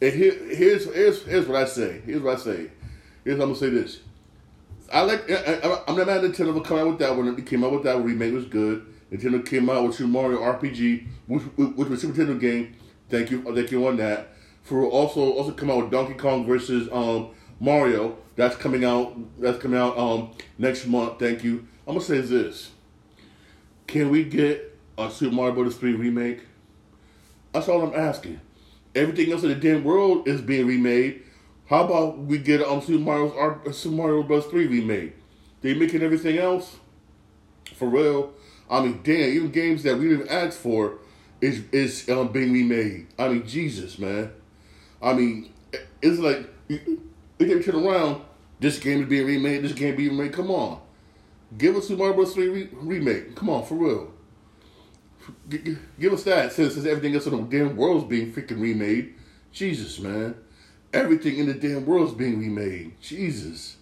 And 0.00 0.12
here, 0.12 0.32
here's, 0.32 0.86
here's, 0.86 1.22
here's 1.24 1.46
what 1.46 1.62
I 1.62 1.66
say. 1.66 2.00
Here's 2.04 2.22
what 2.22 2.38
I 2.38 2.40
say. 2.40 2.70
Here's 3.24 3.34
I'm 3.40 3.48
gonna 3.48 3.56
say 3.56 3.68
this. 3.70 4.00
I 4.92 5.02
like. 5.02 5.30
I, 5.30 5.82
am 5.88 5.96
not 5.96 6.06
mad 6.06 6.24
at 6.24 6.30
Nintendo 6.30 6.54
for 6.54 6.62
coming 6.62 6.84
out 6.84 6.88
with 6.90 6.98
that 6.98 7.16
one. 7.16 7.28
It 7.28 7.46
came 7.46 7.64
out 7.64 7.72
with 7.72 7.84
that 7.84 8.02
remake 8.02 8.32
was 8.32 8.44
good. 8.44 8.86
Nintendo 9.10 9.44
came 9.44 9.68
out 9.70 9.84
with 9.84 9.94
Super 9.96 10.08
Mario 10.08 10.40
RPG, 10.40 11.06
which, 11.26 11.42
which 11.56 11.88
was 11.88 12.00
Super 12.00 12.14
Nintendo 12.14 12.40
game. 12.40 12.76
Thank 13.08 13.30
you, 13.30 13.42
thank 13.54 13.70
you 13.70 13.86
on 13.86 13.96
that. 13.98 14.34
For 14.62 14.84
also 14.84 15.32
also 15.32 15.52
come 15.52 15.70
out 15.70 15.78
with 15.78 15.90
Donkey 15.90 16.14
Kong 16.14 16.46
versus 16.46 16.88
um, 16.92 17.30
Mario. 17.60 18.18
That's 18.36 18.56
coming 18.56 18.84
out. 18.84 19.16
That's 19.40 19.58
coming 19.58 19.78
out 19.78 19.96
um, 19.98 20.32
next 20.58 20.86
month. 20.86 21.18
Thank 21.18 21.44
you. 21.44 21.66
I'm 21.86 21.94
gonna 21.94 22.04
say 22.04 22.20
this. 22.20 22.70
Can 23.86 24.10
we 24.10 24.24
get 24.24 24.76
a 24.96 25.10
Super 25.10 25.34
Mario 25.34 25.54
Bros. 25.54 25.76
3 25.76 25.94
remake? 25.94 26.40
That's 27.52 27.68
all 27.68 27.82
I'm 27.82 27.94
asking. 27.94 28.40
Everything 28.94 29.30
else 29.32 29.42
in 29.42 29.50
the 29.50 29.54
damn 29.54 29.84
world 29.84 30.26
is 30.26 30.40
being 30.40 30.66
remade. 30.66 31.23
How 31.74 31.82
about 31.86 32.18
we 32.18 32.38
get 32.38 32.62
um 32.62 32.80
Super 32.80 33.00
Mario 33.00 33.72
Super 33.72 33.96
Mario 33.96 34.22
Bros. 34.22 34.46
Three 34.46 34.68
remake? 34.68 35.16
They 35.60 35.74
making 35.74 36.02
everything 36.02 36.38
else 36.38 36.76
for 37.74 37.88
real. 37.88 38.32
I 38.70 38.80
mean, 38.80 39.00
damn, 39.02 39.30
even 39.30 39.50
games 39.50 39.82
that 39.82 39.98
we 39.98 40.06
didn't 40.06 40.28
ask 40.28 40.56
for 40.56 40.98
is 41.40 41.64
is 41.72 42.08
um, 42.08 42.28
being 42.28 42.52
remade. 42.52 43.08
I 43.18 43.26
mean, 43.26 43.44
Jesus, 43.44 43.98
man. 43.98 44.30
I 45.02 45.14
mean, 45.14 45.52
it's 46.00 46.20
like 46.20 46.48
they 46.68 47.44
can 47.44 47.60
turn 47.60 47.84
around. 47.84 48.22
This 48.60 48.78
game 48.78 49.02
is 49.02 49.08
being 49.08 49.26
remade. 49.26 49.64
This 49.64 49.72
game 49.72 49.96
being 49.96 50.16
remade. 50.16 50.32
Come 50.32 50.52
on, 50.52 50.80
give 51.58 51.74
us 51.74 51.88
Super 51.88 51.98
Mario 51.98 52.14
Bros. 52.14 52.34
Three 52.34 52.50
re- 52.50 52.68
remake. 52.72 53.34
Come 53.34 53.50
on, 53.50 53.66
for 53.66 53.74
real. 53.74 54.12
Give 55.48 56.12
us 56.12 56.22
that 56.22 56.52
since, 56.52 56.74
since 56.74 56.86
everything 56.86 57.16
else 57.16 57.26
in 57.26 57.32
the 57.32 57.42
damn 57.42 57.74
world's 57.74 58.06
being 58.06 58.32
freaking 58.32 58.60
remade. 58.60 59.14
Jesus, 59.50 59.98
man. 59.98 60.36
Everything 60.94 61.38
in 61.38 61.46
the 61.46 61.54
damn 61.54 61.84
world 61.84 62.08
is 62.08 62.14
being 62.14 62.38
remade. 62.38 62.92
Jesus. 63.00 63.76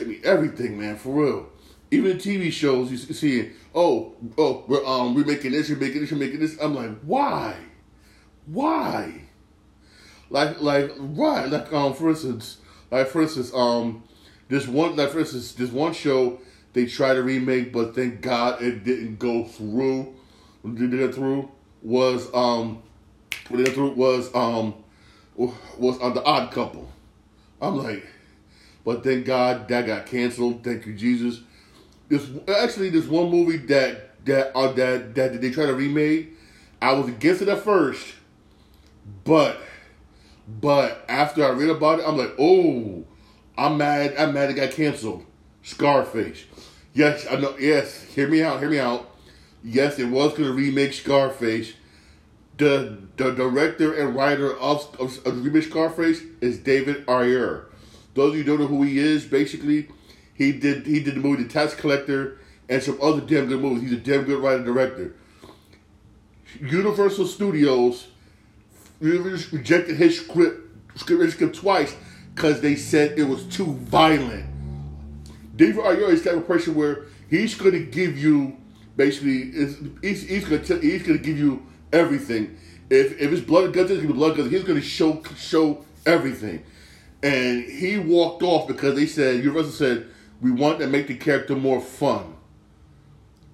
I 0.00 0.02
mean, 0.02 0.20
everything, 0.24 0.78
man, 0.78 0.96
for 0.96 1.10
real. 1.10 1.48
Even 1.92 2.18
the 2.18 2.22
TV 2.22 2.50
shows 2.50 2.90
you 2.90 2.98
see, 2.98 3.52
oh, 3.72 4.14
oh, 4.36 4.64
we're 4.66 4.84
um, 4.84 5.14
we're 5.14 5.24
making 5.24 5.52
this, 5.52 5.70
we're 5.70 5.76
making 5.76 6.00
this, 6.00 6.10
we're 6.10 6.18
making 6.18 6.40
this. 6.40 6.58
I'm 6.60 6.74
like, 6.74 6.98
why, 7.02 7.54
why? 8.46 9.22
Like, 10.30 10.60
like, 10.60 10.90
why? 10.96 11.44
Like, 11.44 11.72
um, 11.72 11.94
for 11.94 12.10
instance, 12.10 12.56
like 12.90 13.06
for 13.06 13.22
instance, 13.22 13.52
um, 13.54 14.02
this 14.48 14.66
one, 14.66 14.96
like 14.96 15.10
for 15.10 15.20
instance, 15.20 15.52
this 15.52 15.70
one 15.70 15.92
show 15.92 16.40
they 16.72 16.86
tried 16.86 17.14
to 17.14 17.22
remake, 17.22 17.72
but 17.72 17.94
thank 17.94 18.20
God 18.20 18.60
it 18.60 18.82
didn't 18.82 19.20
go 19.20 19.44
through. 19.44 20.12
Did 20.64 20.92
it 20.92 21.14
through 21.14 21.52
was 21.82 22.34
um, 22.34 22.82
what 23.48 23.60
it 23.60 23.72
through 23.74 23.92
was 23.92 24.34
um 24.34 24.74
was 25.36 25.98
on 26.00 26.14
the 26.14 26.24
Odd 26.24 26.50
Couple. 26.50 26.88
I'm 27.60 27.76
like, 27.76 28.06
but 28.84 29.02
thank 29.04 29.26
God 29.26 29.68
that 29.68 29.86
got 29.86 30.06
canceled. 30.06 30.64
Thank 30.64 30.86
you, 30.86 30.94
Jesus. 30.94 31.40
This 32.08 32.28
actually 32.48 32.90
this 32.90 33.06
one 33.06 33.30
movie 33.30 33.58
that 33.58 34.24
that 34.26 34.56
uh, 34.56 34.72
that 34.72 35.14
that 35.14 35.40
they 35.40 35.50
try 35.50 35.66
to 35.66 35.74
remake. 35.74 36.30
I 36.80 36.92
was 36.92 37.08
against 37.08 37.42
it 37.42 37.48
at 37.48 37.60
first, 37.60 38.14
but 39.24 39.58
but 40.48 41.04
after 41.08 41.44
I 41.44 41.50
read 41.50 41.70
about 41.70 42.00
it, 42.00 42.04
I'm 42.06 42.16
like, 42.16 42.34
oh, 42.38 43.04
I'm 43.58 43.78
mad. 43.78 44.14
I'm 44.18 44.34
mad 44.34 44.50
it 44.50 44.54
got 44.54 44.70
canceled. 44.70 45.24
Scarface. 45.62 46.44
Yes, 46.94 47.26
I 47.28 47.36
know. 47.36 47.56
Yes, 47.58 48.04
hear 48.04 48.28
me 48.28 48.42
out. 48.42 48.60
Hear 48.60 48.70
me 48.70 48.78
out. 48.78 49.10
Yes, 49.64 49.98
it 49.98 50.08
was 50.08 50.34
to 50.34 50.52
remake 50.52 50.92
Scarface 50.92 51.72
the 52.58 52.98
the 53.16 53.32
director 53.32 53.92
and 53.94 54.14
writer 54.14 54.56
of, 54.58 54.94
of, 54.98 55.26
of 55.26 55.42
the 55.42 55.50
remix 55.50 55.64
Scarface 55.64 56.22
is 56.40 56.58
David 56.58 57.08
Ayer. 57.08 57.66
Those 58.14 58.32
of 58.32 58.38
you 58.38 58.44
don't 58.44 58.60
know 58.60 58.66
who 58.66 58.82
he 58.82 58.98
is, 58.98 59.24
basically, 59.24 59.88
he 60.34 60.52
did 60.52 60.86
he 60.86 61.00
did 61.00 61.16
the 61.16 61.20
movie 61.20 61.42
The 61.42 61.48
Tax 61.48 61.74
Collector 61.74 62.38
and 62.68 62.82
some 62.82 62.98
other 63.00 63.20
damn 63.20 63.46
good 63.46 63.60
movies. 63.60 63.90
He's 63.90 63.92
a 63.92 64.02
damn 64.02 64.24
good 64.24 64.42
writer 64.42 64.64
director. 64.64 65.14
Universal 66.60 67.26
Studios 67.26 68.08
rejected 69.00 69.96
his 69.96 70.20
script 70.20 70.62
script, 70.96 71.32
script 71.32 71.56
twice 71.56 71.94
because 72.34 72.60
they 72.60 72.76
said 72.76 73.18
it 73.18 73.24
was 73.24 73.44
too 73.44 73.74
violent. 73.74 74.46
David 75.56 75.84
Ayer 75.84 76.10
is 76.10 76.22
the 76.22 76.30
type 76.30 76.38
of 76.38 76.46
person 76.46 76.74
where 76.74 77.06
he's 77.28 77.54
going 77.54 77.72
to 77.72 77.84
give 77.84 78.18
you 78.18 78.56
basically 78.96 79.50
he's, 80.02 80.22
he's 80.22 80.44
going 80.44 80.62
to 80.64 80.78
he's 80.80 81.02
going 81.02 81.18
to 81.18 81.24
give 81.24 81.38
you 81.38 81.66
everything. 81.92 82.58
If 82.90 83.20
if 83.20 83.32
it's 83.32 83.42
blood 83.42 83.72
gonna 83.72 83.88
be 83.88 84.06
blood 84.06 84.36
guts. 84.36 84.50
He's 84.50 84.64
gonna 84.64 84.80
show 84.80 85.22
show 85.36 85.84
everything. 86.04 86.62
And 87.22 87.64
he 87.64 87.98
walked 87.98 88.42
off 88.42 88.68
because 88.68 88.94
they 88.94 89.06
said 89.06 89.36
Universal 89.36 89.72
said 89.72 90.06
we 90.40 90.50
want 90.50 90.78
to 90.80 90.86
make 90.86 91.06
the 91.06 91.16
character 91.16 91.56
more 91.56 91.80
fun. 91.80 92.36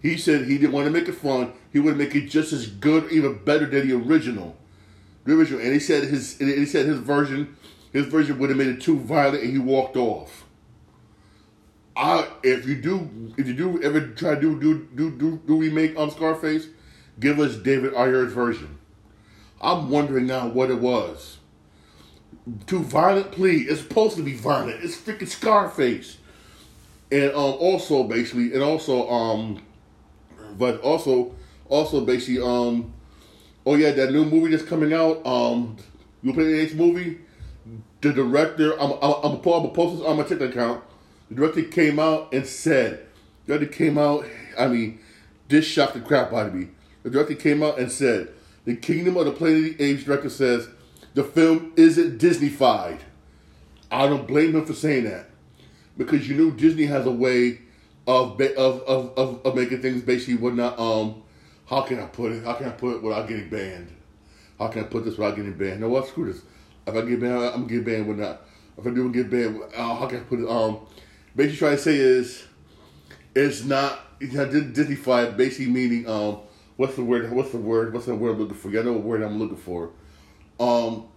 He 0.02 0.16
said 0.16 0.46
he 0.46 0.58
didn't 0.58 0.72
want 0.72 0.86
to 0.86 0.90
make 0.90 1.08
it 1.08 1.14
fun. 1.14 1.52
He 1.72 1.78
would 1.78 1.96
make 1.96 2.14
it 2.14 2.28
just 2.28 2.52
as 2.52 2.66
good, 2.66 3.10
even 3.12 3.38
better 3.44 3.66
than 3.66 3.88
the 3.88 3.94
original. 3.94 4.56
The 5.24 5.34
original, 5.34 5.60
and 5.60 5.72
he 5.72 5.78
said 5.78 6.04
his 6.04 6.38
he 6.38 6.66
said 6.66 6.86
his 6.86 6.98
version, 6.98 7.56
his 7.92 8.06
version 8.06 8.38
would 8.38 8.50
have 8.50 8.58
made 8.58 8.68
it 8.68 8.80
too 8.80 8.98
violent, 8.98 9.44
and 9.44 9.52
he 9.52 9.58
walked 9.58 9.96
off. 9.96 10.44
I 11.96 12.26
if 12.42 12.66
you 12.66 12.74
do 12.80 13.32
if 13.36 13.46
you 13.46 13.54
do 13.54 13.82
ever 13.82 14.08
try 14.08 14.34
to 14.34 14.40
do 14.40 14.58
do 14.58 14.88
do 14.94 15.10
do, 15.10 15.40
do 15.46 15.56
remake 15.56 15.96
on 15.96 16.10
Scarface, 16.10 16.66
Give 17.20 17.38
us 17.40 17.56
David 17.56 17.94
Ayer's 17.94 18.32
version. 18.32 18.78
I'm 19.60 19.90
wondering 19.90 20.26
now 20.26 20.48
what 20.48 20.70
it 20.70 20.80
was. 20.80 21.38
Too 22.66 22.82
violent 22.82 23.30
plea. 23.32 23.58
It's 23.62 23.80
supposed 23.80 24.16
to 24.16 24.22
be 24.22 24.34
violent. 24.34 24.82
It's 24.82 24.96
freaking 24.96 25.28
Scarface. 25.28 26.18
and 27.12 27.30
um 27.32 27.36
also 27.60 28.02
basically 28.04 28.52
and 28.54 28.62
also 28.62 29.08
um 29.10 29.62
but 30.58 30.80
also 30.80 31.34
also 31.68 32.04
basically 32.04 32.42
um 32.42 32.92
oh 33.66 33.76
yeah 33.76 33.92
that 33.92 34.10
new 34.12 34.24
movie 34.24 34.50
that's 34.50 34.68
coming 34.68 34.92
out 34.92 35.24
um 35.26 35.76
you 36.22 36.32
play 36.32 36.44
the 36.44 36.60
H 36.60 36.74
movie 36.74 37.18
the 38.00 38.12
director 38.12 38.72
I'm 38.80 38.92
I'm, 39.02 39.14
I'm 39.24 39.40
gonna 39.42 39.68
post 39.68 39.98
this 39.98 40.06
on 40.06 40.16
my 40.16 40.22
TikTok 40.24 40.50
account 40.50 40.82
the 41.28 41.36
director 41.36 41.62
came 41.62 41.98
out 42.00 42.32
and 42.32 42.46
said 42.46 43.06
the 43.46 43.58
director 43.58 43.72
came 43.72 43.98
out 43.98 44.24
I 44.58 44.66
mean 44.68 44.98
this 45.48 45.66
shocked 45.66 45.94
the 45.94 46.00
crap 46.00 46.32
out 46.32 46.46
of 46.46 46.54
me 46.54 46.68
the 47.02 47.10
director 47.10 47.34
came 47.34 47.62
out 47.62 47.78
and 47.78 47.90
said 47.90 48.28
the 48.64 48.76
Kingdom 48.76 49.16
of 49.16 49.26
the 49.26 49.32
Planet 49.32 49.72
of 49.72 49.78
the 49.78 49.84
Apes 49.84 50.04
director 50.04 50.30
says 50.30 50.68
the 51.14 51.24
film 51.24 51.72
isn't 51.76 52.18
Disneyfied. 52.18 53.00
I 53.90 54.06
don't 54.06 54.26
blame 54.26 54.54
him 54.54 54.64
for 54.64 54.72
saying 54.72 55.04
that. 55.04 55.26
Because 55.98 56.28
you 56.28 56.36
know 56.36 56.50
Disney 56.50 56.86
has 56.86 57.04
a 57.06 57.10
way 57.10 57.58
of 58.06 58.40
of 58.40 58.82
of 58.82 59.18
of, 59.18 59.46
of 59.46 59.54
making 59.54 59.82
things 59.82 60.02
basically 60.02 60.36
what 60.36 60.54
not 60.54 60.78
um 60.78 61.22
how 61.66 61.82
can 61.82 62.00
I 62.00 62.06
put 62.06 62.32
it? 62.32 62.44
How 62.44 62.54
can 62.54 62.66
I 62.66 62.70
put 62.70 62.96
it 62.96 63.02
without 63.02 63.28
getting 63.28 63.48
banned? 63.48 63.94
How 64.58 64.68
can 64.68 64.84
I 64.84 64.86
put 64.86 65.04
this 65.04 65.16
without 65.16 65.36
getting 65.36 65.52
banned? 65.52 65.80
No 65.80 65.88
what 65.88 66.08
screw 66.08 66.32
this. 66.32 66.42
If 66.86 66.94
I 66.94 67.02
get 67.02 67.20
banned 67.20 67.34
I'm 67.34 67.66
gonna 67.66 67.66
get 67.66 67.84
banned 67.84 68.08
with 68.08 68.18
not? 68.18 68.42
If 68.78 68.86
I 68.86 68.90
do 68.90 69.12
get 69.12 69.30
banned 69.30 69.60
uh, 69.76 69.94
how 69.94 70.06
can 70.06 70.20
I 70.20 70.22
put 70.22 70.40
it? 70.40 70.48
Um 70.48 70.80
basically 71.36 71.58
trying 71.58 71.76
to 71.76 71.82
say 71.82 71.96
is 71.96 72.44
it's 73.34 73.64
not 73.64 74.00
it's 74.18 74.32
not 74.32 74.48
Disneyfied 74.48 75.36
basically 75.36 75.70
meaning 75.70 76.08
um 76.08 76.38
what's 76.76 76.96
the 76.96 77.04
word 77.04 77.30
what's 77.32 77.50
the 77.50 77.58
word 77.58 77.92
what's 77.92 78.06
the 78.06 78.14
word 78.14 78.32
I'm 78.32 78.40
looking 78.40 78.56
for 78.56 78.68
I 78.68 78.82
know 78.82 78.92
what 78.92 79.02
word 79.02 79.22
I'm 79.22 79.38
looking 79.38 79.56
for 79.56 79.90
um 80.58 81.08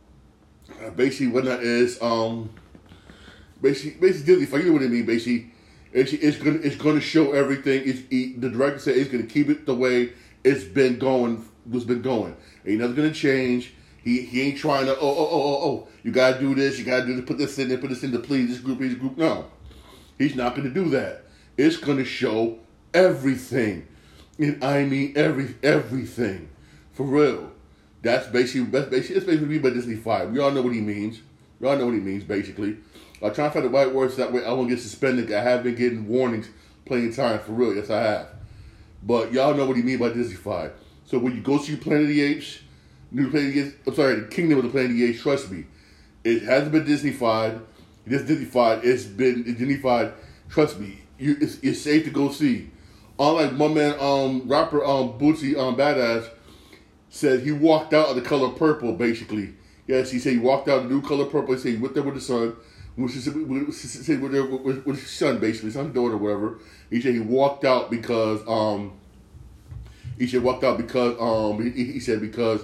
basically 0.96 1.28
what 1.28 1.46
that 1.46 1.62
is 1.62 2.02
um 2.02 2.50
basically, 3.62 4.00
basically 4.00 4.36
Disney, 4.36 4.60
you 4.60 4.66
know 4.68 4.74
what 4.74 4.82
I 4.84 4.88
mean. 4.88 5.06
Basically, 5.06 5.52
it's, 5.92 6.14
it's 6.14 6.38
gonna 6.38 6.60
it's 6.60 6.76
gonna 6.76 7.02
show 7.02 7.32
everything. 7.32 7.84
It's 7.86 8.02
it, 8.10 8.42
the 8.42 8.50
director 8.50 8.80
said 8.80 8.98
it's 8.98 9.10
gonna 9.10 9.24
keep 9.24 9.50
it 9.50 9.66
the 9.66 9.76
way 9.76 10.14
it's 10.44 10.64
been 10.64 11.00
going. 11.00 11.48
Was 11.70 11.84
been 11.84 12.04
going. 12.04 12.38
Ain't 12.66 12.80
nothing 12.80 12.96
gonna 12.96 13.12
change. 13.12 13.74
He 14.04 14.22
he 14.22 14.42
ain't 14.44 14.60
trying 14.60 14.86
to 14.86 14.96
oh 14.96 15.00
oh 15.00 15.30
oh 15.32 15.42
oh 15.42 15.68
oh. 15.68 15.88
You 16.04 16.12
gotta 16.12 16.40
do 16.40 16.54
this. 16.54 16.78
You 16.78 16.86
gotta 16.86 17.08
do 17.08 17.16
this. 17.16 17.26
Put 17.26 17.40
this 17.40 17.58
in 17.58 17.70
there. 17.70 17.80
Put 17.80 17.90
this 17.90 18.04
in 18.04 18.12
the 18.12 18.20
please 18.20 18.50
this 18.50 18.60
group. 18.60 18.80
This 18.80 18.94
group. 18.94 19.18
No, 19.18 19.46
he's 20.18 20.36
not 20.36 20.56
gonna 20.56 20.70
do 20.70 20.90
that. 20.90 21.24
It's 21.58 21.78
gonna 21.78 22.06
show 22.06 22.60
everything, 22.94 23.88
and 24.38 24.64
I 24.64 24.84
mean 24.86 25.14
every 25.16 25.56
everything, 25.64 26.50
for 26.94 27.06
real. 27.06 27.52
That's 28.02 28.28
basically 28.28 28.70
that's 28.70 28.90
basically 28.90 29.16
it's 29.18 29.26
basically 29.26 29.60
by 29.60 29.70
Disneyfied. 29.70 30.32
We 30.32 30.40
all 30.40 30.52
know 30.52 30.62
what 30.62 30.74
he 30.74 30.82
means. 30.82 31.22
We 31.60 31.68
all 31.68 31.78
know 31.78 31.86
what 31.86 31.94
he 31.96 32.00
means 32.00 32.24
basically. 32.24 32.78
I 33.24 33.30
try 33.30 33.48
to 33.48 33.52
find 33.52 33.66
the 33.66 33.70
right 33.70 33.92
words 33.92 34.18
that 34.18 34.32
way 34.32 34.46
I 34.46 34.52
won't 34.52 34.70
get 34.70 34.80
suspended. 34.80 35.32
I 35.32 35.42
have 35.42 35.64
been 35.64 35.76
getting 35.76 36.08
warnings 36.08 36.50
plenty 36.86 37.08
of 37.08 37.16
times 37.16 37.44
for 37.44 37.54
real. 37.54 37.76
Yes, 37.76 37.90
I 37.90 38.02
have. 38.02 38.28
But 39.02 39.32
y'all 39.32 39.54
know 39.54 39.66
what 39.66 39.78
he 39.78 39.84
mean 39.84 40.00
by 40.00 40.10
Disneyfied. 40.10 40.74
So 41.06 41.20
when 41.20 41.36
you 41.36 41.42
go 41.42 41.58
see 41.58 41.76
Planet 41.76 42.04
of 42.04 42.10
the 42.10 42.22
Apes, 42.22 42.60
New 43.12 43.30
Planet 43.30 43.50
of 43.50 43.56
the 43.56 43.62
Apes, 43.62 43.76
I'm 43.88 43.96
sorry, 43.96 44.16
the 44.16 44.28
Kingdom 44.28 44.60
of 44.60 44.66
the 44.66 44.72
Planet 44.72 44.92
of 44.92 44.98
the 44.98 45.06
Apes, 45.06 45.22
trust 45.22 45.52
me, 45.52 45.66
it 46.24 46.44
hasn't 46.44 46.72
been 46.72 46.86
Disneyfied. 46.86 47.62
It's 48.06 48.30
Disneyfied. 48.30 48.84
It's 48.84 49.06
been 49.06 49.44
Disneyfied. 49.44 50.14
Trust 50.50 50.80
me, 50.80 51.00
you, 51.18 51.38
it's, 51.40 51.58
it's 51.60 51.82
safe 51.82 52.04
to 52.06 52.10
go 52.10 52.30
see. 52.30 52.72
Unlike 53.20 53.54
my 53.54 53.68
man, 53.68 53.96
um, 54.00 54.48
rapper, 54.48 54.84
um, 54.84 55.18
Boosie, 55.18 55.58
um, 55.58 55.76
Badazz, 55.76 56.30
said 57.10 57.42
he 57.42 57.52
walked 57.52 57.94
out 57.94 58.10
of 58.10 58.16
the 58.16 58.22
color 58.22 58.50
purple, 58.50 58.94
basically. 58.94 59.54
Yes, 59.88 60.12
he 60.12 60.20
said 60.20 60.34
he 60.34 60.40
walked 60.40 60.68
out 60.68 60.80
of 60.80 60.84
the 60.84 60.90
new 60.90 61.02
color 61.02 61.26
purple. 61.26 61.54
He 61.54 61.60
said 61.60 61.72
he 61.74 61.78
went 61.78 61.94
there 61.94 62.04
with 62.04 62.16
the 62.16 62.22
sun 62.22 62.56
which 62.96 63.16
is 63.16 63.28
with, 63.28 63.48
with, 63.48 64.86
with 64.86 65.00
his 65.00 65.10
son, 65.10 65.40
basically, 65.40 65.72
son, 65.72 65.92
daughter, 65.92 66.18
whatever. 66.18 66.60
He 66.90 67.02
said 67.02 67.14
he 67.14 67.20
walked 67.20 67.66
out 67.66 67.92
because 67.92 68.42
um, 68.48 68.94
he 70.18 70.28
said 70.28 70.44
walked 70.44 70.64
out 70.64 70.78
because 70.78 71.18
um, 71.20 71.62
he, 71.62 71.86
he 71.86 72.00
said 72.00 72.22
because 72.22 72.64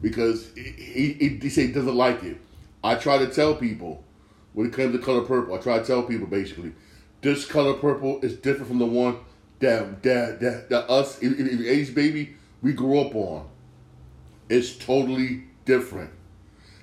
because 0.00 0.52
he, 0.54 1.14
he 1.14 1.38
he 1.40 1.48
said 1.48 1.66
he 1.66 1.72
doesn't 1.72 1.94
like 1.94 2.22
it. 2.22 2.38
I 2.84 2.96
try 2.96 3.18
to 3.18 3.28
tell 3.28 3.54
people 3.54 4.04
when 4.52 4.66
it 4.66 4.72
comes 4.72 4.94
to 4.94 4.98
color 4.98 5.22
purple. 5.22 5.54
I 5.54 5.58
try 5.58 5.78
to 5.78 5.84
tell 5.84 6.02
people 6.02 6.26
basically 6.26 6.72
this 7.22 7.46
color 7.46 7.74
purple 7.74 8.20
is 8.20 8.34
different 8.34 8.68
from 8.68 8.78
the 8.78 8.86
one 8.86 9.16
that 9.62 10.02
that 10.02 10.40
that, 10.40 10.68
that 10.70 10.90
us 10.90 11.18
in, 11.20 11.34
in, 11.34 11.66
age 11.66 11.94
baby 11.94 12.36
we 12.60 12.72
grew 12.72 13.00
up 13.00 13.14
on. 13.14 13.48
It's 14.48 14.76
totally 14.76 15.44
different. 15.64 16.10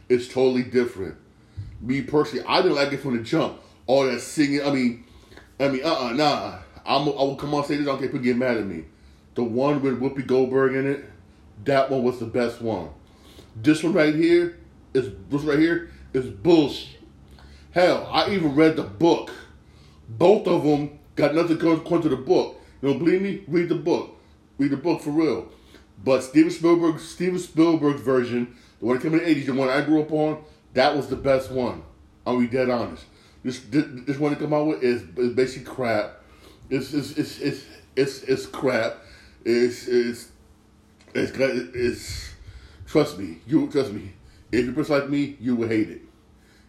It's 0.10 0.28
totally 0.28 0.64
different 0.64 1.18
me 1.82 2.02
personally, 2.02 2.46
I 2.48 2.62
didn't 2.62 2.76
like 2.76 2.92
it 2.92 2.98
from 2.98 3.18
the 3.18 3.24
jump. 3.24 3.60
All 3.88 4.06
that 4.06 4.20
singing, 4.22 4.62
I 4.64 4.72
mean, 4.72 5.06
I 5.60 5.70
mean, 5.70 5.82
uh, 5.84 5.94
uh 5.94 6.14
nah. 6.14 6.60
I'm, 6.86 7.04
I 7.04 7.12
will 7.12 7.36
come 7.36 7.54
on 7.54 7.64
stage. 7.66 7.82
I 7.82 7.84
don't 7.84 7.98
care 7.98 8.06
if 8.06 8.12
people 8.12 8.24
get 8.24 8.38
mad 8.38 8.58
at 8.58 8.66
me. 8.66 8.86
The 9.36 9.44
one 9.44 9.82
with 9.82 10.00
Whoopi 10.00 10.26
Goldberg 10.26 10.74
in 10.74 10.88
it, 10.88 11.06
that 11.66 11.92
one 11.92 12.04
was 12.04 12.20
the 12.20 12.26
best 12.26 12.62
one. 12.62 12.90
This 13.56 13.84
one 13.84 13.94
right 13.94 14.16
here 14.16 14.58
is 14.94 15.12
this 15.30 15.42
right 15.42 15.60
here 15.60 15.92
is 16.14 16.26
bullshit. 16.26 17.00
Hell, 17.72 18.08
I 18.12 18.32
even 18.32 18.56
read 18.56 18.76
the 18.76 18.84
book. 18.84 19.32
Both 20.08 20.48
of 20.48 20.64
them 20.64 21.00
got 21.16 21.36
nothing 21.36 21.58
come 21.58 22.02
to 22.02 22.10
the 22.10 22.16
book. 22.16 22.59
Don't 22.82 23.00
believe 23.00 23.22
me? 23.22 23.44
Read 23.48 23.70
the 23.70 23.76
book. 23.76 24.16
Read 24.58 24.72
the 24.72 24.78
book 24.78 25.02
for 25.02 25.12
real. 25.12 25.50
But 26.04 26.22
Steven 26.22 26.52
Spielberg, 26.52 27.00
Steven 27.00 27.40
Spielberg's 27.40 28.02
version, 28.02 28.56
the 28.80 28.86
one 28.86 28.96
that 28.96 29.04
came 29.04 29.14
in 29.14 29.20
the 29.20 29.26
'80s, 29.26 29.46
the 29.48 29.54
one 29.54 29.70
I 29.70 29.82
grew 29.82 30.02
up 30.02 30.12
on, 30.12 30.44
that 30.74 30.96
was 30.96 31.08
the 31.08 31.16
best 31.16 31.52
one. 31.52 31.84
I'll 32.26 32.40
be 32.40 32.48
dead 32.48 32.70
honest. 32.70 33.06
This 33.44 33.60
this, 33.70 34.18
one 34.18 34.32
to 34.34 34.38
come 34.38 34.54
out 34.54 34.68
with 34.68 34.84
is, 34.84 35.02
is 35.18 35.34
basically 35.34 35.74
crap. 35.74 36.22
It's 36.70 36.94
it's 36.94 37.12
it's 37.18 37.40
it's 37.40 37.66
it's, 37.96 38.24
it's 38.24 38.46
crap. 38.46 38.98
It's 39.46 39.88
it's 39.88 40.30
it's 41.14 41.32
it's, 41.32 41.76
it's 41.76 42.34
trust 42.86 43.18
me. 43.18 43.40
You 43.48 43.70
trust 43.70 43.92
me. 43.92 44.14
If 44.52 44.66
you're 44.66 44.74
just 44.74 44.90
like 44.90 45.10
me, 45.10 45.38
you 45.40 45.56
will 45.56 45.68
hate 45.68 45.90
it. 45.90 46.02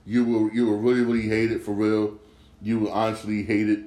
You 0.06 0.24
will 0.24 0.50
you 0.52 0.66
will 0.66 0.78
really 0.78 1.02
really 1.02 1.28
hate 1.28 1.50
it 1.50 1.62
for 1.62 1.72
real. 1.72 2.18
You 2.62 2.80
will 2.80 2.92
honestly 2.92 3.42
hate 3.42 3.68
it. 3.68 3.80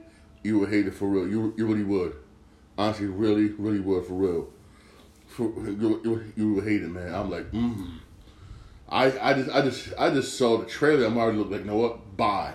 You 0.44 0.60
would 0.60 0.70
hate 0.70 0.88
it 0.88 0.94
for 0.94 1.08
real. 1.08 1.28
You 1.28 1.54
you 1.58 1.66
really 1.66 1.84
would. 1.84 2.16
Honestly, 2.78 3.06
really 3.08 3.48
really 3.48 3.80
would 3.80 4.06
for 4.06 4.14
real. 4.14 4.50
For, 5.28 5.44
you, 5.44 6.02
you, 6.04 6.34
you 6.36 6.54
will 6.54 6.62
hate 6.62 6.84
it, 6.84 6.90
man. 6.90 7.14
I'm 7.14 7.32
like, 7.32 7.52
mm. 7.52 7.88
I, 8.90 9.06
I 9.20 9.34
just 9.34 9.50
I 9.50 9.62
just 9.62 9.94
I 9.98 10.10
just 10.12 10.38
saw 10.38 10.58
the 10.58 10.66
trailer. 10.66 11.06
I'm 11.06 11.18
already 11.18 11.40
like, 11.40 11.62
you 11.62 11.66
know 11.66 11.78
what? 11.78 12.16
Buy, 12.16 12.54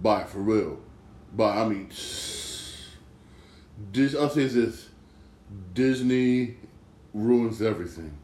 buy 0.00 0.24
for 0.24 0.38
real. 0.38 0.80
But 1.32 1.56
I 1.56 1.68
mean, 1.68 1.88
this 3.92 4.14
I'll 4.14 4.30
say 4.30 4.46
this: 4.46 4.88
Disney 5.74 6.56
ruins 7.14 7.62
everything. 7.62 8.18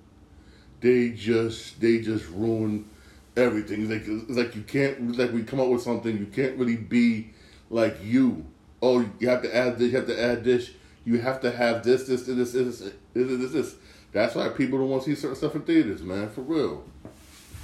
They 0.80 1.10
just 1.10 1.80
they 1.80 2.00
just 2.00 2.28
ruin 2.30 2.88
everything. 3.36 3.82
It's 3.82 3.90
like 3.90 4.02
it's 4.06 4.36
like 4.36 4.56
you 4.56 4.62
can't 4.62 5.16
like 5.16 5.32
we 5.32 5.44
come 5.44 5.60
up 5.60 5.68
with 5.68 5.82
something 5.82 6.16
you 6.16 6.26
can't 6.26 6.56
really 6.58 6.76
be 6.76 7.30
like 7.70 7.98
you. 8.02 8.46
Oh, 8.82 9.08
you 9.18 9.28
have 9.28 9.42
to 9.42 9.54
add 9.54 9.78
this. 9.78 9.90
You 9.90 9.96
have 9.96 10.06
to 10.06 10.22
add 10.22 10.44
this. 10.44 10.70
You 11.04 11.18
have 11.18 11.40
to 11.42 11.50
have 11.50 11.82
this, 11.84 12.06
this, 12.06 12.22
this, 12.24 12.36
this, 12.36 12.52
this, 12.52 12.78
this, 12.80 12.92
this. 13.14 13.52
this. 13.52 13.74
That's 14.12 14.34
why 14.34 14.48
people 14.48 14.78
don't 14.78 14.88
want 14.88 15.02
to 15.04 15.14
see 15.14 15.20
certain 15.20 15.36
stuff 15.36 15.54
in 15.54 15.62
theaters, 15.62 16.02
man. 16.02 16.30
For 16.30 16.40
real. 16.40 16.84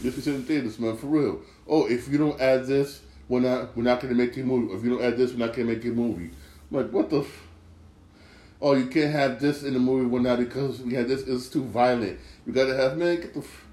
This 0.02 0.18
is 0.18 0.26
in 0.26 0.42
theaters, 0.42 0.78
man, 0.80 0.96
for 0.96 1.06
real. 1.06 1.42
Oh, 1.68 1.86
if 1.86 2.08
you 2.08 2.18
don't 2.18 2.40
add 2.40 2.66
this, 2.66 3.02
we're 3.28 3.40
not 3.40 3.76
we're 3.76 3.84
not 3.84 4.00
gonna 4.00 4.14
make 4.14 4.36
a 4.36 4.40
movie. 4.40 4.74
If 4.74 4.82
you 4.84 4.90
don't 4.90 5.04
add 5.04 5.16
this, 5.16 5.32
we're 5.32 5.46
not 5.46 5.54
gonna 5.54 5.68
make 5.68 5.84
a 5.84 5.88
movie. 5.88 6.30
I'm 6.70 6.76
like, 6.76 6.90
what 6.90 7.08
the? 7.08 7.20
F- 7.20 7.48
oh, 8.60 8.74
you 8.74 8.86
can't 8.86 9.12
have 9.12 9.40
this 9.40 9.62
in 9.62 9.74
the 9.74 9.78
movie. 9.78 10.06
We're 10.06 10.20
not 10.20 10.40
because 10.40 10.80
we 10.80 10.94
had 10.94 11.06
this. 11.06 11.22
It's 11.22 11.48
too 11.48 11.62
violent. 11.64 12.18
You 12.46 12.52
gotta 12.52 12.74
have 12.74 12.98
man. 12.98 13.20
Get 13.20 13.34
the. 13.34 13.40
F- 13.40 13.66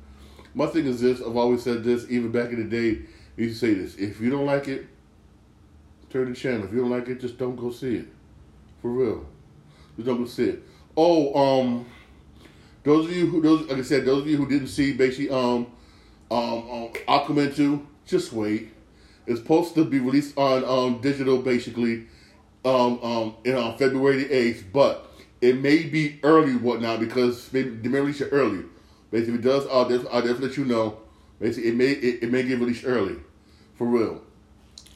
My 0.53 0.67
thing 0.67 0.85
is 0.85 1.01
this. 1.01 1.19
I've 1.19 1.35
always 1.35 1.63
said 1.63 1.83
this. 1.83 2.05
Even 2.09 2.31
back 2.31 2.51
in 2.51 2.69
the 2.69 2.69
day, 2.69 3.01
I 3.37 3.41
used 3.41 3.59
to 3.59 3.67
say 3.67 3.73
this. 3.73 3.95
If 3.95 4.21
you 4.21 4.29
don't 4.29 4.45
like 4.45 4.67
it, 4.67 4.87
turn 6.09 6.29
the 6.29 6.35
channel. 6.35 6.65
If 6.65 6.73
you 6.73 6.79
don't 6.81 6.89
like 6.89 7.07
it, 7.07 7.19
just 7.19 7.37
don't 7.37 7.55
go 7.55 7.71
see 7.71 7.97
it. 7.97 8.07
For 8.81 8.89
real, 8.89 9.25
just 9.95 10.07
don't 10.07 10.17
go 10.17 10.25
see 10.25 10.49
it. 10.49 10.63
Oh, 10.95 11.59
um. 11.59 11.85
Those 12.81 13.07
of 13.07 13.11
you 13.11 13.27
who, 13.27 13.41
those 13.41 13.67
like 13.67 13.77
I 13.77 13.81
said, 13.81 14.05
those 14.05 14.21
of 14.21 14.27
you 14.27 14.37
who 14.37 14.47
didn't 14.47 14.69
see 14.69 14.93
basically 14.93 15.29
um, 15.29 15.67
um, 16.31 16.69
um 16.71 16.89
Aquaman 17.09 17.53
two, 17.53 17.85
just 18.05 18.31
wait. 18.31 18.69
It's 19.27 19.41
supposed 19.41 19.75
to 19.75 19.83
be 19.83 19.99
released 19.99 20.37
on 20.37 20.63
um 20.63 21.01
digital 21.01 21.39
basically, 21.39 22.07
um 22.63 22.99
um 23.03 23.35
in 23.43 23.55
on 23.55 23.77
February 23.77 24.23
the 24.23 24.33
eighth, 24.33 24.63
but 24.71 25.11
it 25.41 25.59
may 25.59 25.83
be 25.83 26.19
early 26.23 26.55
whatnot 26.55 27.01
because 27.01 27.51
maybe 27.51 27.71
they 27.71 27.89
may 27.89 27.99
release 27.99 28.21
it 28.21 28.29
early. 28.31 28.63
Basically, 29.11 29.33
if 29.33 29.39
it 29.41 29.43
does, 29.43 29.67
I'll 29.67 29.83
definitely, 29.83 30.09
I'll 30.11 30.21
definitely 30.21 30.47
let 30.47 30.57
you 30.57 30.65
know. 30.65 30.99
Basically, 31.39 31.69
it 31.69 31.75
may 31.75 31.89
it, 31.89 32.23
it 32.23 32.31
may 32.31 32.43
get 32.43 32.59
released 32.59 32.85
early, 32.85 33.17
for 33.75 33.85
real. 33.85 34.21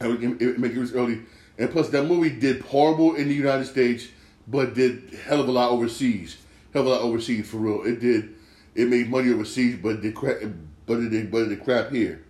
It, 0.03 0.23
it, 0.23 0.41
it 0.41 0.59
may 0.59 0.69
get 0.69 0.77
released 0.77 0.95
early, 0.95 1.21
and 1.57 1.69
plus 1.69 1.89
that 1.89 2.03
movie 2.03 2.29
did 2.29 2.61
horrible 2.61 3.15
in 3.15 3.27
the 3.27 3.33
United 3.33 3.65
States, 3.65 4.07
but 4.47 4.73
did 4.73 5.13
hell 5.25 5.41
of 5.41 5.47
a 5.47 5.51
lot 5.51 5.71
overseas 5.71 6.37
hell 6.73 6.81
of 6.81 6.87
a 6.87 6.91
lot 6.91 7.01
overseas 7.01 7.47
for 7.47 7.57
real. 7.57 7.83
It 7.83 7.99
did. 7.99 8.35
It 8.75 8.89
made 8.89 9.09
money 9.09 9.31
overseas, 9.31 9.77
but 9.81 9.89
it 9.89 10.01
did 10.01 10.15
crap. 10.15 10.37
But 10.85 10.99
it 10.99 11.09
did. 11.09 11.31
But 11.31 11.43
it 11.43 11.49
did 11.49 11.63
crap 11.63 11.91
here. 11.91 12.23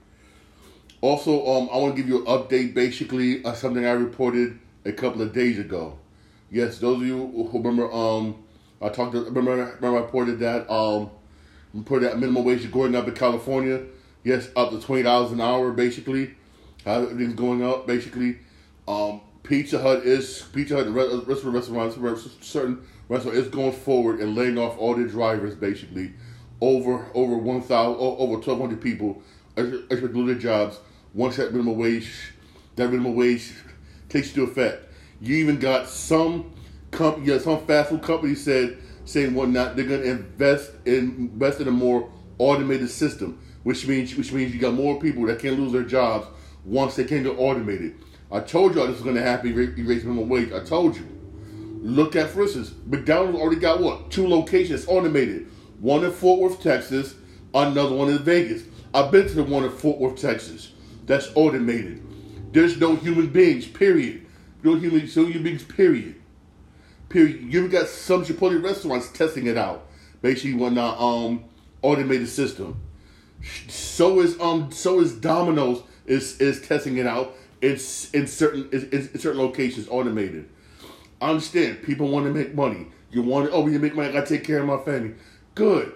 Also, 1.02 1.46
um, 1.48 1.70
I 1.72 1.78
want 1.78 1.96
to 1.96 2.02
give 2.02 2.10
you 2.10 2.20
an 2.20 2.26
update. 2.26 2.74
Basically, 2.74 3.44
uh, 3.44 3.54
something 3.54 3.86
I 3.86 3.92
reported 3.92 4.60
a 4.86 4.92
couple 4.92 5.22
of 5.22 5.34
days 5.34 5.58
ago. 5.58 5.98
Yes, 6.52 6.78
those 6.78 7.02
of 7.02 7.08
you 7.08 7.18
who 7.18 7.58
remember, 7.58 7.92
um, 7.92 8.44
I 8.82 8.90
talked. 8.90 9.14
To, 9.14 9.24
remember, 9.24 9.52
remember 9.82 9.98
I 9.98 10.02
reported 10.02 10.40
that 10.40 10.70
um, 10.72 11.10
reported 11.74 12.10
that 12.10 12.20
minimum 12.20 12.44
wage 12.44 12.60
is 12.60 12.68
going 12.68 12.96
up 12.96 13.08
in 13.08 13.16
California. 13.16 13.82
Yes, 14.24 14.50
up 14.56 14.72
to 14.72 14.80
twenty 14.80 15.04
dollars 15.04 15.32
an 15.32 15.42
hour, 15.42 15.72
basically. 15.72 16.36
How 16.86 17.02
everything's 17.02 17.36
going 17.36 17.64
up, 17.64 17.88
basically. 17.88 18.40
Um, 18.88 19.22
Pizza 19.44 19.80
Hut 19.80 20.06
is 20.06 20.44
Pizza 20.54 20.76
Hut, 20.76 20.88
restaurant, 20.90 21.54
restaurants, 21.54 22.30
certain 22.42 22.86
restaurant 23.10 23.38
is 23.38 23.48
going 23.48 23.74
forward 23.74 24.20
and 24.20 24.36
laying 24.36 24.58
off 24.58 24.78
all 24.78 24.96
their 24.96 25.08
drivers, 25.08 25.56
basically. 25.56 26.14
Over 26.62 27.08
over 27.14 27.36
one 27.38 27.62
thousand, 27.62 28.00
over 28.00 28.42
twelve 28.42 28.60
hundred 28.60 28.82
people 28.82 29.22
expect 29.58 30.14
to 30.14 30.26
their 30.26 30.36
jobs 30.36 30.80
once 31.14 31.36
that 31.38 31.52
minimum 31.52 31.78
wage, 31.78 32.34
that 32.76 32.90
minimum 32.90 33.16
wage 33.16 33.54
takes 34.08 34.30
into 34.30 34.44
effect. 34.44 34.86
You 35.20 35.36
even 35.36 35.60
got 35.60 35.90
some 35.90 36.54
company, 36.92 37.28
yeah, 37.28 37.38
some 37.40 37.66
fast 37.66 37.90
food 37.90 38.02
company 38.02 38.36
said 38.36 38.78
saying 39.06 39.34
whatnot 39.34 39.76
they're 39.76 39.86
going 39.86 40.02
to 40.02 40.10
invest 40.10 40.72
in 40.86 41.30
invest 41.34 41.60
in 41.60 41.68
a 41.68 41.72
more 41.72 42.10
automated 42.38 42.90
system, 42.90 43.40
which 43.64 43.86
means 43.86 44.16
which 44.16 44.32
means 44.32 44.54
you 44.54 44.60
got 44.60 44.74
more 44.74 45.00
people 45.00 45.26
that 45.26 45.40
can't 45.40 45.60
lose 45.60 45.74
their 45.74 45.84
jobs 45.84 46.28
once 46.66 46.96
they 46.96 47.04
can 47.04 47.24
get 47.24 47.38
automated. 47.38 47.96
I 48.32 48.40
told 48.40 48.76
y'all 48.76 48.88
this 48.88 48.96
was 48.96 49.04
going 49.04 49.16
to 49.16 49.22
happen. 49.22 49.52
Erase 49.52 50.04
minimum 50.04 50.30
wage. 50.30 50.52
I 50.52 50.60
told 50.60 50.96
you. 50.96 51.08
Look 51.82 52.16
at, 52.16 52.30
for 52.30 52.44
instance, 52.44 52.74
McDonald's 52.86 53.38
already 53.38 53.60
got 53.60 53.82
what 53.82 54.10
two 54.10 54.28
locations 54.28 54.88
automated. 54.88 55.48
One 55.80 56.04
in 56.04 56.12
Fort 56.12 56.40
Worth, 56.40 56.62
Texas. 56.62 57.16
Another 57.54 57.96
one 57.96 58.10
in 58.10 58.20
Vegas. 58.20 58.64
I've 58.94 59.12
been 59.12 59.28
to 59.28 59.34
the 59.34 59.44
one 59.44 59.64
in 59.64 59.72
Fort 59.72 60.00
Worth, 60.00 60.20
Texas. 60.20 60.72
That's 61.06 61.30
automated. 61.36 62.02
There's 62.54 62.80
no 62.80 62.96
human 62.96 63.28
beings. 63.28 63.68
Period. 63.68 64.26
No 64.64 64.76
human, 64.76 65.02
no 65.02 65.26
human 65.26 65.44
beings. 65.44 65.64
Period. 65.64 66.16
Period. 67.10 67.42
You've 67.54 67.72
got 67.72 67.88
some 67.88 68.24
Chipotle 68.24 68.64
restaurants 68.64 69.10
testing 69.12 69.48
it 69.48 69.58
out. 69.58 69.88
Basically, 70.22 70.54
when 70.54 70.76
the 70.76 70.84
um 70.84 71.44
automated 71.82 72.30
system. 72.30 72.82
So 73.68 74.22
is 74.22 74.40
um 74.40 74.72
so 74.72 75.02
is 75.02 75.14
Domino's 75.14 75.84
is 76.06 76.40
is 76.40 76.62
testing 76.62 76.98
it 76.98 77.08
out. 77.08 77.36
It's 77.62 78.10
in 78.12 78.28
certain 78.28 78.70
in, 78.72 78.90
in 78.92 79.20
certain 79.20 79.42
locations 79.42 79.88
automated. 79.90 80.50
I 81.22 81.30
understand 81.30 81.84
people 81.84 82.10
want 82.10 82.26
oh, 82.26 82.30
to 82.30 82.34
make 82.34 82.54
money. 82.54 82.88
You 83.12 83.22
want 83.22 83.46
to, 83.46 83.52
oh, 83.54 83.68
you 83.68 83.80
make 83.80 83.96
money. 83.96 84.10
I 84.10 84.12
got 84.12 84.26
to 84.26 84.38
take 84.38 84.46
care 84.46 84.60
of 84.60 84.66
my 84.66 84.78
family. 84.80 85.14
Good, 85.56 85.94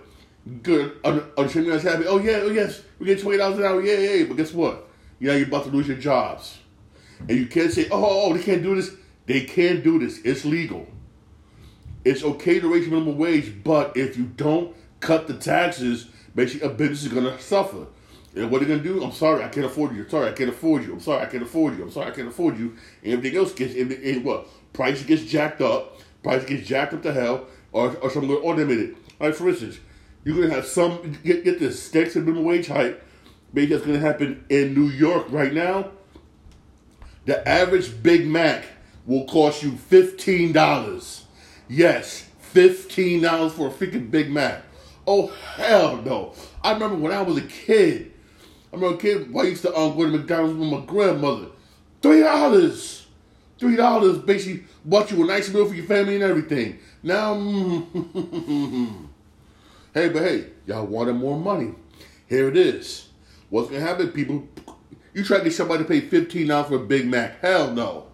good. 0.64 1.00
Understand 1.04 1.68
me? 1.68 1.80
happy. 1.80 2.06
Oh 2.08 2.20
yeah, 2.20 2.40
oh 2.44 2.52
yes, 2.52 2.82
we 3.00 3.08
get 3.08 3.22
twenty 3.22 3.38
dollars 3.38 3.58
an 3.58 3.66
hour. 3.66 3.82
Yeah, 3.82 3.98
yeah. 3.98 4.26
But 4.26 4.38
guess 4.38 4.54
what? 4.54 4.88
You 5.20 5.28
know 5.28 5.36
you're 5.36 5.48
about 5.48 5.66
to 5.66 5.72
lose 5.72 5.88
your 5.88 5.98
jobs, 5.98 6.60
and 7.20 7.32
you 7.32 7.48
can't 7.48 7.74
say, 7.74 7.88
oh, 7.90 8.04
oh, 8.04 8.22
oh 8.30 8.34
they 8.34 8.44
can't 8.44 8.64
do 8.64 8.76
this. 8.76 8.92
They 9.26 9.42
can't 9.42 9.84
do 9.84 10.00
this. 10.00 10.20
It's 10.20 10.46
legal. 10.46 10.88
It's 12.06 12.24
okay 12.24 12.62
to 12.62 12.72
raise 12.72 12.88
minimum 12.88 13.18
wage, 13.18 13.54
but 13.64 13.98
if 13.98 14.16
you 14.16 14.26
don't 14.26 14.74
cut 15.02 15.28
the 15.28 15.34
taxes, 15.34 16.08
basically 16.34 16.68
a 16.68 16.72
business 16.72 17.04
is 17.04 17.12
gonna 17.12 17.38
suffer. 17.42 17.88
And 18.36 18.52
what 18.52 18.62
are 18.62 18.66
they 18.66 18.78
gonna 18.78 18.84
do? 18.84 19.04
I'm 19.04 19.12
sorry, 19.12 19.44
I 19.44 19.48
can't 19.48 19.66
afford 19.66 19.96
you. 19.96 20.04
I'm 20.04 20.10
sorry, 20.10 20.30
I 20.30 20.34
can't 20.34 20.50
afford 20.50 20.84
you. 20.86 20.94
I'm 20.94 21.00
sorry, 21.00 21.24
I 21.24 21.26
can't 21.26 21.44
afford 21.44 21.78
you. 21.78 21.84
I'm 21.84 21.92
sorry, 21.92 22.12
I 22.12 22.16
can't 22.16 22.28
afford 22.28 22.58
you. 22.58 22.76
And 23.04 23.14
everything 23.14 23.38
else 23.38 23.54
gets 23.54 23.74
in, 23.74 23.92
in 23.92 24.24
what? 24.24 24.48
Price 24.74 25.02
gets 25.04 25.24
jacked 25.24 25.62
up. 25.62 26.00
Price 26.24 26.46
gets 26.46 26.68
jacked 26.68 26.94
up 26.94 27.04
to 27.04 27.14
hell, 27.14 27.48
or 27.72 27.96
or 27.98 28.10
something 28.10 28.32
automated. 28.32 28.96
Right, 29.20 29.36
for 29.36 29.50
instance, 29.50 29.80
you're 30.24 30.36
gonna 30.36 30.54
have 30.54 30.66
some 30.66 31.18
get 31.24 31.44
get 31.44 31.60
this 31.60 31.82
stakes 31.82 32.16
and 32.16 32.26
minimum 32.26 32.46
wage 32.46 32.68
hike. 32.68 33.02
Maybe 33.54 33.68
that's 33.74 33.86
gonna 33.86 34.00
happen 34.00 34.46
in 34.50 34.74
New 34.74 34.90
York 34.90 35.28
right 35.30 35.54
now. 35.54 35.92
The 37.26 37.48
average 37.48 38.04
Big 38.04 38.28
Mac 38.28 38.66
will 39.06 39.26
cost 39.26 39.64
you 39.64 39.72
fifteen 39.72 40.52
dollars. 40.52 41.26
Yes, 41.70 42.28
fifteen 42.40 43.22
dollars 43.22 43.54
for 43.54 43.68
a 43.68 43.72
freaking 43.72 44.12
Big 44.12 44.30
Mac. 44.30 44.64
Oh 45.08 45.28
hell 45.56 45.98
no! 45.98 46.34
I 46.62 46.74
remember 46.74 46.98
when 46.98 47.14
I 47.14 47.22
was 47.22 47.38
a 47.38 47.42
kid. 47.42 48.12
I 48.72 48.76
remember 48.76 48.96
a 48.96 49.00
kid. 49.00 49.36
I 49.36 49.44
used 49.44 49.62
to 49.64 49.76
um, 49.76 49.96
go 49.98 50.04
to 50.06 50.18
McDonald's 50.18 50.56
with 50.58 50.70
my 50.70 50.82
grandmother. 50.86 51.48
Three 52.02 52.22
dollars. 52.22 53.08
Three 53.58 53.76
dollars 53.76 54.20
basically 54.20 54.66
bought 54.86 55.10
you 55.12 55.24
a 55.24 55.28
nice 55.28 55.52
meal 55.52 55.68
for 55.68 55.74
your 55.74 55.86
family 55.86 56.16
and 56.16 56.24
everything. 56.24 56.80
Now, 57.02 57.34
hey, 59.94 60.10
but 60.10 60.22
hey, 60.22 60.48
y'all 60.66 60.86
wanted 60.86 61.14
more 61.14 61.40
money. 61.40 61.74
Here 62.28 62.48
it 62.50 62.58
is. 62.58 63.10
What's 63.50 63.70
gonna 63.70 63.82
happen, 63.82 64.10
people? 64.10 64.48
You 65.14 65.24
try 65.24 65.40
to 65.40 65.46
get 65.46 65.54
somebody 65.54 65.84
to 65.84 65.90
pay 65.90 66.02
fifteen 66.02 66.48
dollars 66.48 66.68
for 66.68 66.76
a 66.76 66.86
Big 66.86 67.08
Mac? 67.08 67.40
Hell 67.42 67.72
no. 67.74 68.08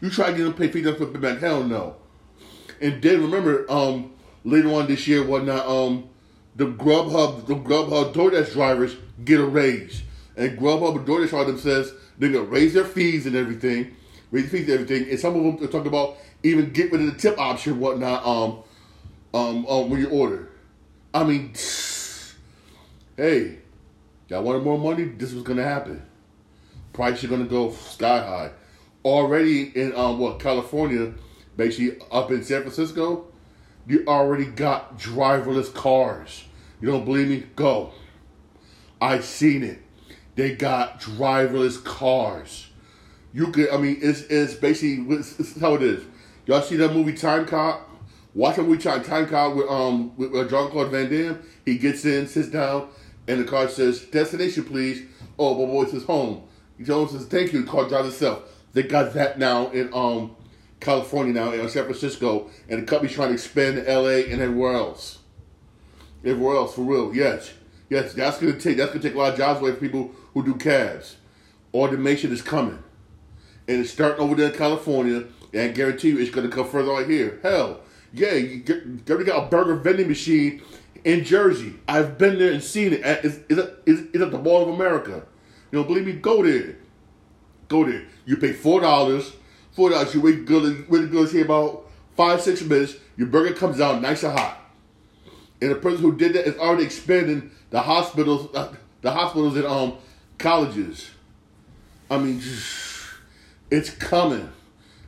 You 0.00 0.08
try 0.10 0.30
to 0.30 0.36
get 0.36 0.44
them 0.44 0.52
to 0.52 0.58
pay 0.58 0.66
fifteen 0.68 0.84
dollars 0.84 0.98
for 0.98 1.04
a 1.04 1.08
Big 1.08 1.22
Mac? 1.22 1.38
Hell 1.40 1.64
no. 1.64 1.96
And 2.80 3.02
then 3.02 3.22
remember, 3.22 3.70
um, 3.70 4.12
later 4.44 4.72
on 4.72 4.86
this 4.86 5.06
year, 5.08 5.24
whatnot, 5.24 5.66
um, 5.66 6.08
the 6.56 6.66
Grubhub, 6.66 7.46
the 7.46 7.54
Grubhub 7.54 8.14
DoorDash 8.14 8.52
drivers 8.54 8.96
get 9.24 9.40
a 9.40 9.44
raise, 9.44 10.02
and 10.36 10.58
Grubhub 10.58 10.96
and 10.96 11.06
DoorDash 11.06 11.46
them 11.46 11.58
says 11.58 11.92
they're 12.18 12.32
gonna 12.32 12.44
raise 12.44 12.72
their 12.72 12.84
fees 12.84 13.26
and 13.26 13.36
everything, 13.36 13.94
raise 14.30 14.50
fees 14.50 14.62
and 14.62 14.70
everything, 14.70 15.10
and 15.10 15.20
some 15.20 15.36
of 15.36 15.42
them 15.42 15.62
are 15.62 15.70
talking 15.70 15.88
about 15.88 16.16
even 16.42 16.70
get 16.72 16.90
rid 16.90 17.02
of 17.02 17.12
the 17.12 17.18
tip 17.18 17.38
option, 17.38 17.78
whatnot, 17.78 18.24
um, 18.24 18.58
um, 19.34 19.66
um, 19.66 19.90
when 19.90 20.00
you 20.00 20.08
order. 20.08 20.48
I 21.12 21.24
mean, 21.24 21.52
hey, 23.16 23.58
y'all 24.28 24.42
wanted 24.42 24.62
more 24.62 24.78
money? 24.78 25.04
This 25.04 25.34
was 25.34 25.42
gonna 25.42 25.62
happen. 25.62 26.02
Price 26.94 27.22
are 27.22 27.28
gonna 27.28 27.44
go 27.44 27.70
sky 27.72 28.18
high. 28.18 28.50
Already 29.04 29.64
in 29.78 29.94
um 29.94 30.18
what 30.18 30.40
California, 30.40 31.12
basically 31.56 32.00
up 32.10 32.30
in 32.30 32.42
San 32.42 32.62
Francisco, 32.62 33.26
you 33.86 34.04
already 34.08 34.46
got 34.46 34.98
driverless 34.98 35.72
cars. 35.72 36.45
You 36.80 36.90
don't 36.90 37.04
believe 37.04 37.28
me? 37.28 37.46
Go. 37.54 37.92
I 39.00 39.20
seen 39.20 39.62
it. 39.62 39.80
They 40.34 40.54
got 40.54 41.00
driverless 41.00 41.82
cars. 41.82 42.68
You 43.32 43.48
could, 43.48 43.70
I 43.70 43.78
mean, 43.78 43.98
it's, 44.00 44.22
it's 44.22 44.54
basically 44.54 45.16
it's, 45.16 45.58
how 45.60 45.74
it 45.74 45.82
is. 45.82 46.04
Y'all 46.46 46.62
see 46.62 46.76
that 46.76 46.92
movie 46.92 47.14
Time 47.14 47.46
Cop? 47.46 47.88
Watch 48.34 48.56
that 48.56 48.64
movie 48.64 48.82
Time, 48.82 49.02
Cop 49.02 49.56
with 49.56 49.68
um 49.68 50.14
with, 50.16 50.30
with 50.30 50.50
Jean 50.50 50.70
Claude 50.70 50.90
Van 50.90 51.10
Damme. 51.10 51.42
He 51.64 51.78
gets 51.78 52.04
in, 52.04 52.28
sits 52.28 52.48
down, 52.48 52.88
and 53.26 53.40
the 53.40 53.44
car 53.44 53.68
says 53.68 54.04
destination, 54.04 54.64
please. 54.64 55.02
Oh, 55.38 55.54
but 55.54 55.66
boy, 55.72 55.86
says 55.86 56.04
home. 56.04 56.42
He 56.76 56.84
tells 56.84 57.12
says 57.12 57.24
thank 57.26 57.52
you. 57.52 57.62
The 57.62 57.70
car 57.70 57.88
drives 57.88 58.08
itself. 58.08 58.42
They 58.74 58.82
got 58.82 59.14
that 59.14 59.38
now 59.38 59.70
in 59.70 59.92
um 59.94 60.36
California 60.80 61.32
now 61.32 61.50
and 61.50 61.70
San 61.70 61.84
Francisco, 61.84 62.50
and 62.68 62.82
the 62.82 62.86
company's 62.86 63.14
trying 63.14 63.28
to 63.28 63.34
expand 63.34 63.76
to 63.76 63.98
LA 63.98 64.30
and 64.30 64.42
everywhere 64.42 64.74
else. 64.74 65.15
Everywhere 66.26 66.56
else, 66.56 66.74
for 66.74 66.82
real, 66.82 67.14
yes. 67.14 67.52
Yes, 67.88 68.14
that's 68.14 68.38
gonna 68.38 68.58
take 68.58 68.76
that's 68.76 68.90
gonna 68.90 69.02
take 69.02 69.14
a 69.14 69.18
lot 69.18 69.32
of 69.32 69.38
jobs 69.38 69.60
away 69.60 69.70
from 69.70 69.80
people 69.80 70.10
who 70.34 70.44
do 70.44 70.54
cabs. 70.54 71.16
Automation 71.72 72.32
is 72.32 72.42
coming. 72.42 72.82
And 73.68 73.80
it's 73.80 73.90
starting 73.90 74.20
over 74.20 74.34
there 74.34 74.50
in 74.50 74.56
California, 74.56 75.24
and 75.52 75.62
I 75.62 75.68
guarantee 75.68 76.10
you 76.10 76.18
it's 76.18 76.30
gonna 76.30 76.48
come 76.48 76.68
further 76.68 76.92
out 76.92 77.08
here. 77.08 77.38
Hell, 77.42 77.80
yeah, 78.12 78.32
you, 78.32 78.58
got 78.58 79.46
a 79.46 79.48
burger 79.48 79.76
vending 79.76 80.08
machine 80.08 80.62
in 81.04 81.24
Jersey. 81.24 81.74
I've 81.86 82.18
been 82.18 82.38
there 82.38 82.52
and 82.52 82.62
seen 82.62 82.92
it. 82.92 83.00
It's, 83.04 83.38
it's, 83.48 83.70
it's, 83.86 84.00
it's 84.12 84.22
at 84.22 84.30
the 84.32 84.38
Mall 84.38 84.62
of 84.62 84.68
America. 84.68 85.24
You 85.70 85.78
don't 85.78 85.86
believe 85.86 86.06
me? 86.06 86.12
Go 86.14 86.42
there. 86.42 86.76
Go 87.68 87.84
there. 87.84 88.04
You 88.24 88.36
pay 88.36 88.52
four 88.52 88.80
dollars 88.80 89.32
four 89.76 89.90
dollars. 89.90 90.14
You 90.14 90.22
wait 90.22 90.46
good, 90.46 90.88
wait 90.88 91.10
good 91.10 91.30
here 91.30 91.44
about 91.44 91.84
five, 92.16 92.40
six 92.40 92.62
minutes. 92.62 92.96
Your 93.16 93.28
burger 93.28 93.54
comes 93.54 93.80
out 93.80 94.00
nice 94.02 94.24
and 94.24 94.36
hot. 94.36 94.58
And 95.60 95.70
the 95.70 95.76
person 95.76 96.02
who 96.02 96.16
did 96.16 96.34
that 96.34 96.46
is 96.46 96.56
already 96.58 96.84
expanding 96.84 97.50
the 97.70 97.80
hospitals, 97.80 98.54
uh, 98.54 98.72
the 99.02 99.10
hospitals 99.10 99.56
and 99.56 99.66
um 99.66 99.98
colleges. 100.38 101.10
I 102.10 102.18
mean, 102.18 102.40
it's 103.70 103.90
coming. 103.90 104.48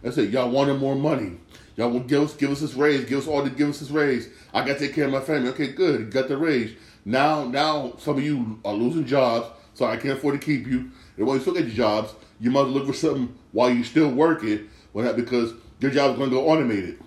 I 0.05 0.11
said, 0.11 0.33
y'all 0.33 0.51
wanted 0.51 0.79
more 0.79 0.97
money. 0.97 1.39
Y'all 1.77 1.91
will 1.91 2.01
give 2.01 2.23
us 2.23 2.35
give 2.35 2.51
us 2.51 2.61
this 2.61 2.75
raise. 2.75 3.05
Give 3.05 3.19
us 3.19 3.29
all 3.29 3.43
the 3.43 3.51
give 3.51 3.69
us 3.69 3.81
this 3.81 3.91
raise. 3.91 4.29
I 4.53 4.67
got 4.67 4.79
to 4.79 4.79
take 4.81 4.95
care 4.95 5.05
of 5.05 5.13
my 5.13 5.21
family. 5.21 5.51
Okay, 5.51 5.69
good. 5.69 6.11
Got 6.11 6.29
the 6.29 6.37
raise. 6.37 6.77
Now, 7.05 7.45
now 7.45 7.95
some 7.99 8.19
of 8.19 8.25
you 8.25 8.59
are 8.65 8.75
losing 8.75 9.07
jobs, 9.07 9.47
so 9.75 9.87
I 9.87 9.97
can't 9.97 10.19
afford 10.19 10.41
to 10.41 10.45
keep 10.45 10.67
you. 10.67 10.91
And 11.17 11.27
when 11.27 11.37
you 11.37 11.41
still 11.41 11.55
get 11.55 11.67
your 11.67 11.75
jobs, 11.75 12.15
you 12.41 12.51
must 12.51 12.71
look 12.71 12.87
for 12.87 12.93
something 12.93 13.35
while 13.53 13.71
you're 13.71 13.85
still 13.85 14.11
working. 14.11 14.69
Well, 14.93 15.05
that 15.05 15.17
because 15.17 15.53
your 15.79 15.91
job 15.91 16.13
is 16.13 16.17
going 16.19 16.31
to 16.31 16.37
go 16.37 16.49
automated. 16.49 17.01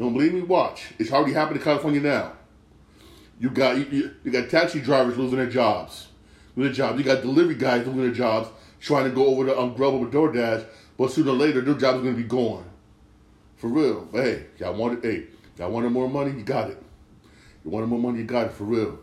You 0.00 0.06
don't 0.06 0.14
believe 0.14 0.32
me? 0.32 0.40
Watch. 0.40 0.94
It's 0.98 1.12
already 1.12 1.34
happening 1.34 1.58
in 1.58 1.64
California 1.64 2.00
now. 2.00 2.32
You 3.38 3.50
got 3.50 3.76
you, 3.76 4.14
you 4.24 4.30
got 4.30 4.48
taxi 4.48 4.80
drivers 4.80 5.18
losing 5.18 5.36
their 5.36 5.50
jobs, 5.50 6.08
losing 6.56 6.72
their 6.72 6.88
jobs. 6.88 6.98
You 6.98 7.04
got 7.04 7.20
delivery 7.20 7.54
guys 7.54 7.86
losing 7.86 8.00
their 8.00 8.10
jobs, 8.10 8.48
trying 8.80 9.04
to 9.04 9.10
go 9.10 9.26
over 9.26 9.44
to 9.44 9.60
um, 9.60 9.74
Grub 9.74 9.92
or 9.92 10.06
DoorDash, 10.06 10.64
but 10.96 11.10
sooner 11.12 11.32
or 11.32 11.34
later 11.34 11.60
their 11.60 11.74
jobs 11.74 11.98
are 11.98 12.02
going 12.02 12.16
to 12.16 12.22
be 12.22 12.26
gone. 12.26 12.64
For 13.56 13.68
real. 13.68 14.08
But 14.10 14.24
hey, 14.24 14.46
y'all 14.56 14.72
wanted 14.72 15.04
hey, 15.04 15.24
y'all 15.58 15.70
wanted 15.70 15.90
more 15.90 16.08
money, 16.08 16.30
you 16.30 16.44
got 16.44 16.70
it. 16.70 16.82
You 17.62 17.70
wanted 17.70 17.88
more 17.88 17.98
money, 17.98 18.20
you 18.20 18.24
got 18.24 18.46
it 18.46 18.52
for 18.52 18.64
real. 18.64 19.00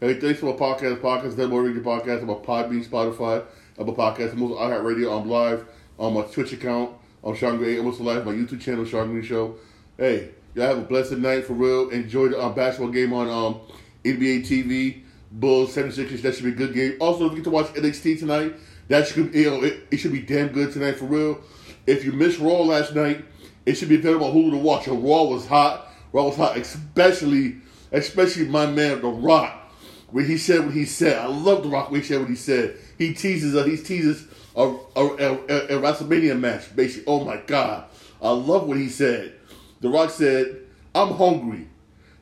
Hey, 0.00 0.18
thanks 0.18 0.40
for 0.40 0.46
my 0.46 0.52
podcast, 0.52 1.02
podcast, 1.02 1.36
that 1.36 1.48
more 1.48 1.62
radio 1.62 1.82
podcast 1.82 2.22
about 2.22 2.42
Podbean, 2.42 2.82
Spotify, 2.86 3.44
Apple 3.78 3.94
Podcasts, 3.94 4.32
most 4.32 4.54
iHeartRadio. 4.54 5.20
I'm 5.20 5.28
live 5.28 5.66
on 5.98 6.14
my 6.14 6.22
Twitch 6.22 6.54
account. 6.54 6.96
on 7.22 7.36
Shawn 7.36 7.58
Green 7.58 7.80
Almost 7.80 8.00
Life, 8.00 8.24
my 8.24 8.32
YouTube 8.32 8.62
channel, 8.62 8.86
Shawn 8.86 9.10
Green 9.10 9.22
Show. 9.22 9.56
Hey, 9.98 10.30
y'all 10.54 10.66
have 10.66 10.78
a 10.78 10.82
blessed 10.82 11.12
night 11.12 11.44
for 11.44 11.54
real. 11.54 11.90
Enjoy 11.90 12.28
the 12.28 12.38
uh, 12.38 12.50
basketball 12.50 12.92
game 12.92 13.12
on 13.12 13.28
um, 13.28 13.60
NBA 14.04 14.46
TV. 14.46 15.02
Bulls 15.30 15.74
76ers. 15.74 16.22
That 16.22 16.34
should 16.34 16.44
be 16.44 16.50
a 16.50 16.54
good 16.54 16.74
game. 16.74 16.96
Also, 17.00 17.26
if 17.26 17.32
you 17.32 17.38
get 17.38 17.44
to 17.44 17.50
watch 17.50 17.66
NXT 17.74 18.18
tonight, 18.18 18.54
that 18.88 19.06
should 19.06 19.34
you 19.34 19.50
know 19.50 19.62
it, 19.62 19.86
it 19.90 19.98
should 19.98 20.12
be 20.12 20.22
damn 20.22 20.48
good 20.48 20.72
tonight 20.72 20.96
for 20.96 21.04
real. 21.04 21.40
If 21.86 22.04
you 22.04 22.12
missed 22.12 22.38
Raw 22.38 22.60
last 22.62 22.94
night, 22.94 23.24
it 23.66 23.74
should 23.74 23.88
be 23.90 23.96
available 23.96 24.28
on 24.28 24.34
Hulu 24.34 24.50
to 24.52 24.56
watch. 24.56 24.86
And 24.86 25.02
Raw 25.04 25.24
was 25.24 25.46
hot. 25.46 25.92
Raw 26.12 26.24
was 26.24 26.36
hot, 26.36 26.56
especially 26.56 27.56
especially 27.92 28.46
my 28.46 28.66
man 28.66 29.00
The 29.02 29.08
Rock, 29.08 29.70
where 30.10 30.24
he 30.24 30.38
said 30.38 30.64
what 30.64 30.74
he 30.74 30.84
said. 30.84 31.18
I 31.18 31.26
love 31.26 31.62
The 31.62 31.68
Rock 31.68 31.90
when 31.90 32.00
he 32.00 32.06
said 32.06 32.20
what 32.20 32.30
he 32.30 32.36
said. 32.36 32.78
He 32.96 33.14
teases 33.14 33.54
us. 33.54 33.66
He 33.66 33.76
teases 33.76 34.26
a, 34.56 34.62
a, 34.96 35.06
a, 35.06 35.34
a 35.34 35.80
WrestleMania 35.80 36.38
match, 36.38 36.74
basically. 36.74 37.04
Oh 37.06 37.24
my 37.24 37.36
God, 37.46 37.84
I 38.22 38.30
love 38.30 38.66
what 38.66 38.78
he 38.78 38.88
said. 38.88 39.34
The 39.80 39.88
Rock 39.88 40.10
said, 40.10 40.62
"I'm 40.94 41.14
hungry. 41.14 41.68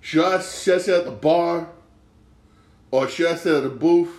Should 0.01 0.25
I, 0.25 0.41
should 0.41 0.77
I 0.77 0.79
sit 0.79 0.99
at 0.99 1.05
the 1.05 1.11
bar, 1.11 1.69
or 2.91 3.09
should 3.09 3.27
I 3.27 3.35
sit 3.35 3.55
at 3.55 3.63
the 3.63 3.71
booth, 3.71 4.15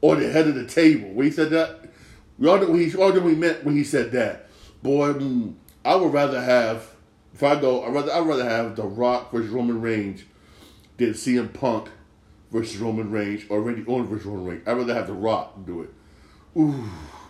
or 0.00 0.16
the 0.16 0.30
head 0.30 0.48
of 0.48 0.54
the 0.54 0.66
table?" 0.66 1.10
When 1.10 1.26
he 1.26 1.32
said 1.32 1.50
that, 1.50 1.90
we 2.38 2.48
all 2.48 2.58
know 2.58 2.70
what 2.70 2.80
he 2.80 2.94
all 2.96 3.12
know 3.12 3.26
he 3.26 3.34
meant 3.34 3.64
when 3.64 3.76
he 3.76 3.84
said 3.84 4.12
that. 4.12 4.48
Boy, 4.82 5.14
I 5.84 5.96
would 5.96 6.12
rather 6.12 6.40
have 6.40 6.88
if 7.34 7.42
I 7.42 7.60
go. 7.60 7.84
I'd 7.84 7.94
rather 7.94 8.12
I'd 8.12 8.26
rather 8.26 8.48
have 8.48 8.76
The 8.76 8.84
Rock 8.84 9.32
versus 9.32 9.50
Roman 9.50 9.80
Reigns 9.80 10.24
than 10.96 11.10
CM 11.10 11.52
Punk 11.52 11.88
versus 12.50 12.78
Roman 12.78 13.10
Reigns 13.10 13.42
or 13.48 13.62
Randy 13.62 13.84
Orton 13.84 14.08
versus 14.08 14.26
Roman 14.26 14.46
Reigns. 14.46 14.62
I'd 14.66 14.76
rather 14.76 14.94
have 14.94 15.06
The 15.06 15.14
Rock 15.14 15.64
do 15.64 15.82
it. 15.82 15.90
Ooh, 16.56 16.84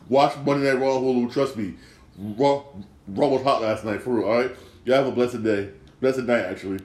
watch 0.09 0.37
Monday 0.45 0.73
Night 0.73 0.81
Raw 0.81 0.99
Hulu. 0.99 1.33
Trust 1.33 1.57
me, 1.57 1.75
Raw, 2.19 2.65
Raw 3.07 3.29
was 3.29 3.43
hot 3.43 3.63
last 3.63 3.85
night 3.85 4.03
for 4.03 4.15
real. 4.15 4.29
All 4.29 4.37
right, 4.43 4.57
y'all 4.85 4.97
have 4.97 5.07
a 5.07 5.13
blessed 5.13 5.43
day, 5.43 5.71
blessed 6.01 6.25
night 6.25 6.45
actually. 6.45 6.81